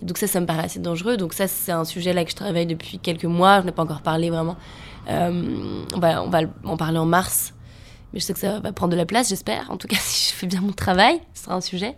Et 0.00 0.04
donc 0.04 0.18
ça, 0.18 0.26
ça 0.26 0.40
me 0.40 0.46
paraît 0.46 0.64
assez 0.64 0.78
dangereux. 0.78 1.16
Donc 1.16 1.34
ça, 1.34 1.48
c'est 1.48 1.72
un 1.72 1.84
sujet 1.84 2.12
là 2.12 2.24
que 2.24 2.30
je 2.30 2.36
travaille 2.36 2.66
depuis 2.66 2.98
quelques 2.98 3.24
mois. 3.24 3.60
Je 3.60 3.66
n'ai 3.66 3.72
pas 3.72 3.82
encore 3.82 4.02
parlé 4.02 4.30
vraiment. 4.30 4.56
Euh, 5.10 5.84
on, 5.94 5.98
va, 5.98 6.22
on 6.22 6.30
va 6.30 6.40
en 6.64 6.76
parler 6.76 6.98
en 6.98 7.06
mars. 7.06 7.52
Mais 8.12 8.20
je 8.20 8.24
sais 8.24 8.32
que 8.32 8.38
ça 8.38 8.60
va 8.60 8.72
prendre 8.72 8.92
de 8.92 8.96
la 8.96 9.06
place, 9.06 9.28
j'espère. 9.28 9.70
En 9.70 9.76
tout 9.76 9.88
cas, 9.88 9.96
si 10.00 10.30
je 10.30 10.36
fais 10.36 10.46
bien 10.46 10.60
mon 10.60 10.72
travail, 10.72 11.20
ce 11.34 11.44
sera 11.44 11.56
un 11.56 11.60
sujet. 11.60 11.96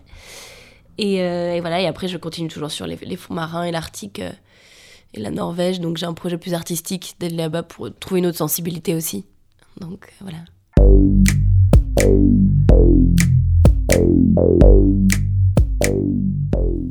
Et, 0.98 1.22
euh, 1.22 1.58
voilà, 1.60 1.80
et 1.80 1.86
après, 1.86 2.08
je 2.08 2.16
continue 2.16 2.48
toujours 2.48 2.70
sur 2.70 2.86
les, 2.86 2.96
fonds 3.16 3.34
marins 3.34 3.64
et 3.64 3.70
l'Arctique 3.70 4.20
euh, 4.20 4.32
et 5.12 5.20
la 5.20 5.30
Norvège. 5.30 5.80
Donc 5.80 5.98
j'ai 5.98 6.06
un 6.06 6.14
projet 6.14 6.38
plus 6.38 6.54
artistique 6.54 7.16
d'aller 7.20 7.36
là-bas 7.36 7.62
pour 7.62 7.90
trouver 7.98 8.20
une 8.20 8.26
autre 8.26 8.38
sensibilité 8.38 8.94
aussi. 8.94 9.26
Donc 9.78 10.12
voilà. 10.20 10.38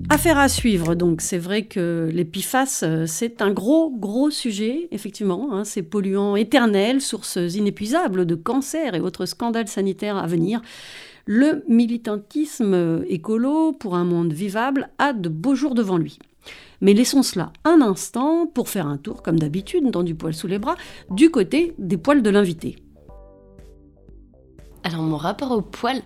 Affaire 0.09 0.38
à 0.38 0.47
suivre, 0.47 0.95
donc 0.95 1.21
c'est 1.21 1.38
vrai 1.38 1.63
que 1.63 2.11
PFAS, 2.31 2.81
euh, 2.83 3.05
c'est 3.07 3.41
un 3.41 3.51
gros, 3.51 3.89
gros 3.91 4.29
sujet, 4.29 4.88
effectivement. 4.91 5.49
Hein, 5.51 5.65
ces 5.65 5.81
polluants 5.81 6.36
éternels, 6.36 7.01
sources 7.01 7.38
inépuisables 7.38 8.25
de 8.25 8.36
cancers 8.36 8.95
et 8.95 9.01
autres 9.01 9.25
scandales 9.25 9.67
sanitaires 9.67 10.17
à 10.17 10.27
venir. 10.27 10.61
Le 11.25 11.63
militantisme 11.67 13.03
écolo 13.09 13.71
pour 13.71 13.95
un 13.95 14.05
monde 14.05 14.31
vivable 14.31 14.89
a 14.99 15.11
de 15.11 15.27
beaux 15.27 15.55
jours 15.55 15.73
devant 15.73 15.97
lui. 15.97 16.19
Mais 16.81 16.93
laissons 16.93 17.23
cela 17.23 17.51
un 17.63 17.81
instant 17.81 18.45
pour 18.45 18.69
faire 18.69 18.88
un 18.88 18.97
tour, 18.97 19.23
comme 19.23 19.39
d'habitude, 19.39 19.89
dans 19.89 20.03
du 20.03 20.13
poil 20.13 20.33
sous 20.33 20.47
les 20.47 20.59
bras, 20.59 20.75
du 21.09 21.31
côté 21.31 21.73
des 21.79 21.97
poils 21.97 22.21
de 22.21 22.29
l'invité. 22.29 22.75
Alors 24.83 25.01
mon 25.01 25.17
rapport 25.17 25.51
au 25.51 25.61
poil, 25.61 25.97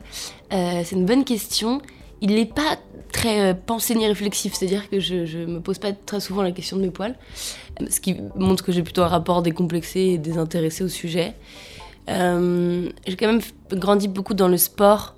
euh, 0.53 0.81
c'est 0.85 0.95
une 0.95 1.05
bonne 1.05 1.25
question 1.25 1.81
il 2.21 2.35
n'est 2.35 2.45
pas 2.45 2.77
très 3.11 3.51
euh, 3.51 3.53
pensé 3.53 3.95
ni 3.95 4.07
réflexif, 4.07 4.53
c'est-à-dire 4.53 4.89
que 4.89 4.99
je, 4.99 5.15
ne 5.15 5.45
me 5.45 5.59
pose 5.59 5.79
pas 5.79 5.91
très 5.93 6.19
souvent 6.19 6.41
la 6.41 6.51
question 6.51 6.77
de 6.77 6.81
mes 6.81 6.91
poils, 6.91 7.15
ce 7.89 7.99
qui 7.99 8.17
montre 8.35 8.63
que 8.63 8.71
j'ai 8.71 8.83
plutôt 8.83 9.01
un 9.01 9.07
rapport 9.07 9.41
décomplexé 9.41 9.99
et 9.99 10.17
désintéressé 10.17 10.83
au 10.83 10.87
sujet. 10.87 11.33
Euh, 12.09 12.89
j'ai 13.07 13.15
quand 13.15 13.27
même 13.27 13.41
grandi 13.71 14.07
beaucoup 14.07 14.33
dans 14.33 14.47
le 14.47 14.57
sport, 14.57 15.15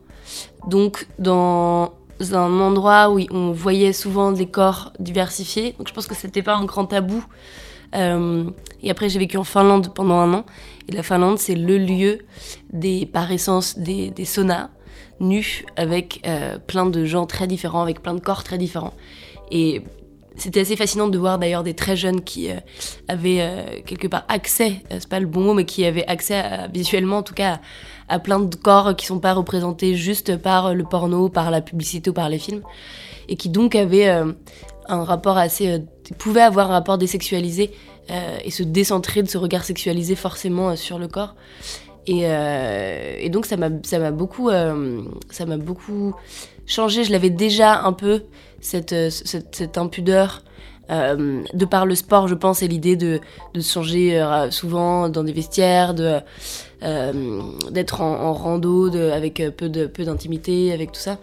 donc 0.68 1.08
dans 1.20 1.93
un 2.34 2.60
endroit 2.60 3.10
où 3.10 3.20
on 3.32 3.52
voyait 3.52 3.93
souvent 3.93 4.32
des 4.32 4.47
corps 4.47 4.93
diversifiés, 4.99 5.76
donc 5.78 5.88
je 5.88 5.93
pense 5.93 6.08
que 6.08 6.16
c'était 6.16 6.43
pas 6.43 6.56
un 6.56 6.66
grand 6.66 6.86
tabou. 6.86 7.24
Euh, 7.93 8.45
et 8.82 8.89
après, 8.89 9.10
j'ai 9.10 9.20
vécu 9.20 9.36
en 9.36 9.43
Finlande 9.43 9.93
pendant 9.93 10.16
un 10.16 10.34
an. 10.34 10.45
Et 10.88 10.93
la 10.93 11.04
Finlande, 11.04 11.39
c'est 11.39 11.56
le 11.56 11.78
lieu 11.78 12.20
des, 12.72 13.06
par 13.06 13.30
essence, 13.34 13.78
des 13.78 14.14
saunas 14.24 14.70
nu 15.22 15.64
avec 15.78 16.22
euh, 16.26 16.58
plein 16.58 16.86
de 16.86 17.06
gens 17.06 17.26
très 17.26 17.48
différents, 17.48 17.82
avec 17.82 18.02
plein 18.02 18.14
de 18.14 18.20
corps 18.20 18.44
très 18.44 18.58
différents. 18.58 18.94
Et 19.52 19.82
c'était 20.36 20.62
assez 20.62 20.76
fascinant 20.76 21.08
de 21.08 21.18
voir 21.18 21.38
d'ailleurs 21.38 21.64
des 21.64 21.74
très 21.74 21.96
jeunes 21.96 22.22
qui 22.22 22.50
euh, 22.50 22.56
avaient 23.08 23.42
euh, 23.42 23.64
quelque 23.86 24.08
part 24.08 24.26
accès, 24.28 24.82
c'est 24.90 25.08
pas 25.08 25.20
le 25.20 25.28
bon 25.28 25.42
mot, 25.42 25.54
mais 25.54 25.66
qui 25.66 25.86
avaient 25.86 26.08
accès 26.08 26.44
visuellement 26.74 27.18
en 27.18 27.24
tout 27.24 27.34
cas 27.34 27.60
à, 28.10 28.20
plein 28.20 28.40
de 28.40 28.56
corps 28.56 28.96
qui 28.96 29.06
sont 29.06 29.20
pas 29.20 29.34
représentés 29.34 29.96
juste 29.96 30.38
par 30.38 30.74
le 30.74 30.84
porno, 30.84 31.30
par 31.30 31.52
la 31.52 31.62
publicité 31.62 32.10
ou 32.10 32.14
par 32.14 32.28
les 32.28 32.40
films, 32.40 32.64
et 33.30 33.36
qui 33.36 33.50
donc 33.50 33.76
avaient 33.76 34.10
un 34.10 35.04
rapport 35.04 35.38
assez, 35.38 35.84
pouvaient 36.18 36.42
avoir 36.42 36.72
un 36.72 36.74
rapport 36.74 36.98
désexualisé 36.98 37.72
et 38.44 38.52
se 38.52 38.64
décentrer 38.64 39.24
de 39.24 39.30
ce 39.30 39.38
regard 39.38 39.64
sexualisé 39.64 40.16
forcément 40.16 40.76
sur 40.76 41.00
le 41.00 41.08
corps. 41.08 41.36
Euh, 42.10 43.16
et, 43.20 43.30
donc 43.30 43.45
ça 43.45 43.58
m'a 43.58 44.12
beaucoup 44.12 44.49
euh, 44.49 45.02
ça 45.30 45.45
m'a 45.45 45.58
beaucoup 45.58 46.16
changé. 46.66 47.04
Je 47.04 47.12
l'avais 47.12 47.30
déjà 47.30 47.84
un 47.84 47.93
peu 47.93 48.24
cette 48.60 48.93
euh, 48.93 49.10
cette, 49.10 49.78
impudeur. 49.78 50.43
de 50.89 51.66
par 51.66 51.86
le 51.86 51.95
sport, 51.95 52.28
je 52.28 52.36
pense, 52.36 52.64
et 52.64 52.68
l'idée 52.68 52.97
de, 52.97 53.22
de 53.54 53.62
se 53.62 53.72
changer 53.72 54.22
souvent 54.49 55.08
dans 55.08 55.24
des 55.24 55.32
vestiaires, 55.32 55.93
d'être 55.93 58.02
en, 58.02 58.34
rando, 58.34 58.89
de, 58.89 59.10
avec 59.12 59.41
peu 59.56 59.70
de 59.70 59.86
peu 59.86 60.04
d'intimité, 60.04 60.74
avec 60.74 60.91
tout 60.91 60.99
ça. 60.99 61.18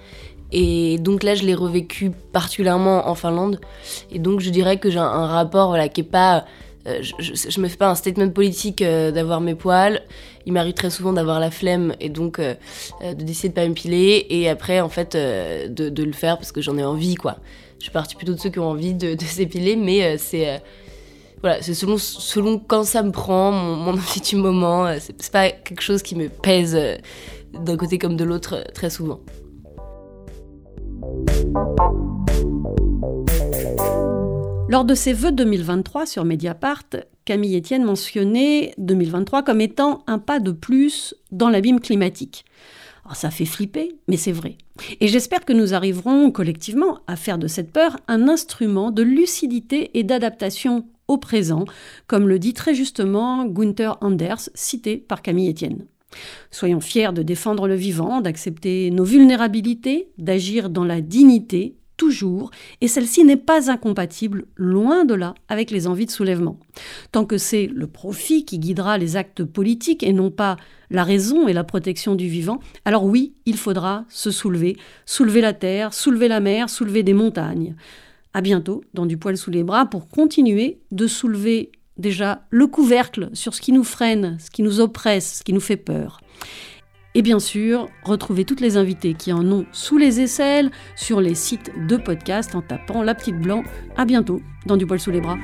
Et 0.53 0.97
donc 0.99 1.23
là, 1.23 1.35
je 1.35 1.45
l'ai 1.45 1.55
revécu 1.55 2.13
particulièrement 2.33 3.11
en 3.11 3.15
Finlande. 3.15 3.61
Et 4.11 4.19
donc, 4.19 4.41
je 4.41 4.49
dirais 4.49 4.79
que 4.79 4.89
j'ai 4.89 4.99
un, 4.99 5.27
rapport 5.27 5.69
voilà, 5.69 5.91
qui 5.91 6.01
est 6.01 6.05
pas 6.05 6.47
euh, 6.87 7.03
je, 7.03 7.35
je, 7.35 7.61
me 7.61 7.69
fais 7.69 7.77
pas 7.77 7.91
un 7.91 7.95
statement 7.95 8.31
politique 8.31 8.83
d'avoir 8.83 9.43
mes 9.43 9.55
poils. 9.55 10.01
Il 10.49 10.55
m'arrive 10.55 10.73
très 10.73 10.89
souvent 10.89 11.13
d'avoir 11.13 11.41
la 11.41 11.51
flemme 11.51 11.95
et 12.01 12.09
donc 12.09 12.39
euh, 12.39 12.55
de 13.03 13.23
décider 13.23 13.51
de 13.51 13.55
pas 13.55 13.69
m'épiler 13.69 14.27
et 14.31 14.49
après 14.49 14.81
en 14.81 14.89
fait 14.89 15.15
de, 15.15 15.91
de, 15.91 16.03
le 16.03 16.13
faire 16.13 16.39
parce 16.39 16.53
que 16.53 16.63
j'en 16.63 16.79
ai 16.79 16.85
envie 16.85 17.17
quoi. 17.17 17.37
Je 17.79 17.83
suis 17.83 17.93
partie 17.93 18.17
plutôt 18.17 18.33
de 18.33 18.41
ceux 18.41 18.49
qui 18.49 18.59
ont 18.59 18.71
envie 18.71 18.95
de, 18.95 19.15
de 19.15 19.21
s'épiler, 19.25 19.77
mais 19.77 20.17
c'est 20.17 20.63
voilà, 21.43 21.61
c'est 21.61 21.75
selon, 21.75 21.99
selon 21.99 22.59
quand 22.59 22.85
ça 22.85 23.03
me 23.03 23.13
prend, 23.13 23.53
mon, 23.53 23.77
mon 23.77 23.93
envie 23.99 24.23
du 24.23 24.37
moment. 24.37 24.91
C'est 24.99 25.31
pas 25.31 25.51
quelque 25.51 25.83
chose 25.83 26.01
qui 26.03 26.15
me 26.15 26.31
pèse 26.31 26.79
d'un 27.53 27.77
côté 27.77 27.99
comme 27.99 28.17
de 28.17 28.25
l'autre 28.25 28.65
très 28.73 28.89
souvent. 28.89 29.21
Lors 34.71 34.87
de 34.87 34.95
ses 34.95 35.13
vœux 35.13 35.33
2023 35.33 36.07
sur 36.07 36.25
Mediapart, 36.25 36.85
Camille 37.29 37.59
Etienne 37.59 37.85
mentionnait 37.85 38.73
2023 38.79 39.43
comme 39.43 39.61
étant 39.61 40.03
un 40.07 40.19
pas 40.19 40.41
de 40.41 40.51
plus 40.51 41.15
dans 41.31 41.51
l'abîme 41.51 41.79
climatique. 41.79 42.47
Alors 43.05 43.17
ça 43.17 43.31
fait 43.31 43.45
flipper, 43.45 43.97
mais 44.09 44.17
c'est 44.17 44.33
vrai. 44.33 44.57
Et 45.01 45.09
j'espère 45.09 45.45
que 45.45 45.53
nous 45.53 45.75
arriverons 45.75 46.31
collectivement 46.31 47.01
à 47.07 47.17
faire 47.17 47.37
de 47.37 47.47
cette 47.47 47.71
peur 47.71 47.99
un 48.09 48.29
instrument 48.29 48.91
de 48.93 49.03
lucidité 49.03 49.91
et 49.93 50.05
d'adaptation 50.05 50.87
au 51.07 51.19
présent, 51.19 51.67
comme 52.07 52.29
le 52.29 52.39
dit 52.39 52.55
très 52.55 52.75
justement 52.75 53.45
Gunther 53.45 53.99
Anders, 54.01 54.49
cité 54.55 54.97
par 54.97 55.21
Camille 55.21 55.51
Etienne. 55.51 55.85
Soyons 56.51 56.81
fiers 56.81 57.13
de 57.13 57.23
défendre 57.23 57.69
le 57.69 57.75
vivant, 57.75 58.23
d'accepter 58.23 58.91
nos 58.91 59.05
vulnérabilités, 59.05 60.09
d'agir 60.17 60.71
dans 60.71 60.85
la 60.85 61.03
dignité 61.03 61.77
toujours, 61.99 62.51
et 62.81 62.89
celle-ci 62.89 63.25
n'est 63.25 63.37
pas 63.37 63.71
incompatible, 63.71 64.47
loin 64.57 65.05
de 65.05 65.13
là, 65.13 65.35
avec 65.49 65.71
les 65.71 65.87
envies 65.87 66.07
de 66.07 66.11
soulèvement. 66.11 66.59
Tant 67.13 67.27
que 67.27 67.37
c'est 67.37 67.67
le 67.67 67.87
profit 67.87 68.47
qui 68.47 68.59
guidera 68.59 68.97
les 68.97 69.17
actes 69.17 69.45
politiques 69.45 70.03
et 70.03 70.15
non 70.15 70.31
pas 70.31 70.57
la 70.91 71.05
raison 71.05 71.47
et 71.49 71.53
la 71.53 71.65
protection 71.65 72.15
du 72.15 72.29
vivant, 72.29 72.61
alors 72.87 73.05
oui, 73.05 73.35
il 73.45 73.59
faudra 73.59 74.07
se 74.09 74.31
soulever, 74.31 74.79
soulever 75.05 75.43
la 75.43 75.53
terre, 75.53 75.93
soulever 75.93 76.29
la 76.29 76.41
mer, 76.41 76.71
soulever 76.71 77.03
des 77.03 77.13
montagnes. 77.13 77.77
À 78.33 78.41
bientôt 78.41 78.83
dans 78.95 79.05
Du 79.05 79.19
poil 79.19 79.37
sous 79.37 79.51
les 79.51 79.65
bras 79.65 79.87
pour 79.87 80.09
continuer 80.09 80.79
de 80.93 81.07
soulever 81.07 81.73
déjà 81.97 82.43
le 82.51 82.69
couvercle 82.69 83.29
sur 83.33 83.55
ce 83.55 83.61
qui 83.61 83.73
nous 83.73 83.85
freine, 83.85 84.37
ce 84.39 84.51
qui 84.51 84.63
nous 84.63 84.81
oppresse, 84.81 85.39
ce 85.39 85.43
qui 85.43 85.53
nous 85.53 85.61
fait 85.61 85.77
peur. 85.77 86.21
Et 87.15 87.23
bien 87.23 87.39
sûr, 87.39 87.89
retrouvez 88.05 88.45
toutes 88.45 88.61
les 88.61 88.77
invités 88.77 89.15
qui 89.15 89.33
en 89.33 89.51
ont 89.51 89.67
sous 89.73 89.99
les 89.99 90.21
aisselles 90.21 90.71
sur 90.95 91.21
les 91.21 91.35
sites 91.35 91.73
de 91.87 91.97
podcast 91.97 92.55
en 92.55 92.63
tapant 92.63 93.03
La 93.03 93.15
Petite 93.15 93.39
Blanc. 93.39 93.63
À 93.97 94.05
bientôt 94.05 94.41
dans 94.67 94.77
Du 94.77 94.87
poil 94.87 95.01
sous 95.01 95.11
les 95.11 95.21
bras. 95.21 95.39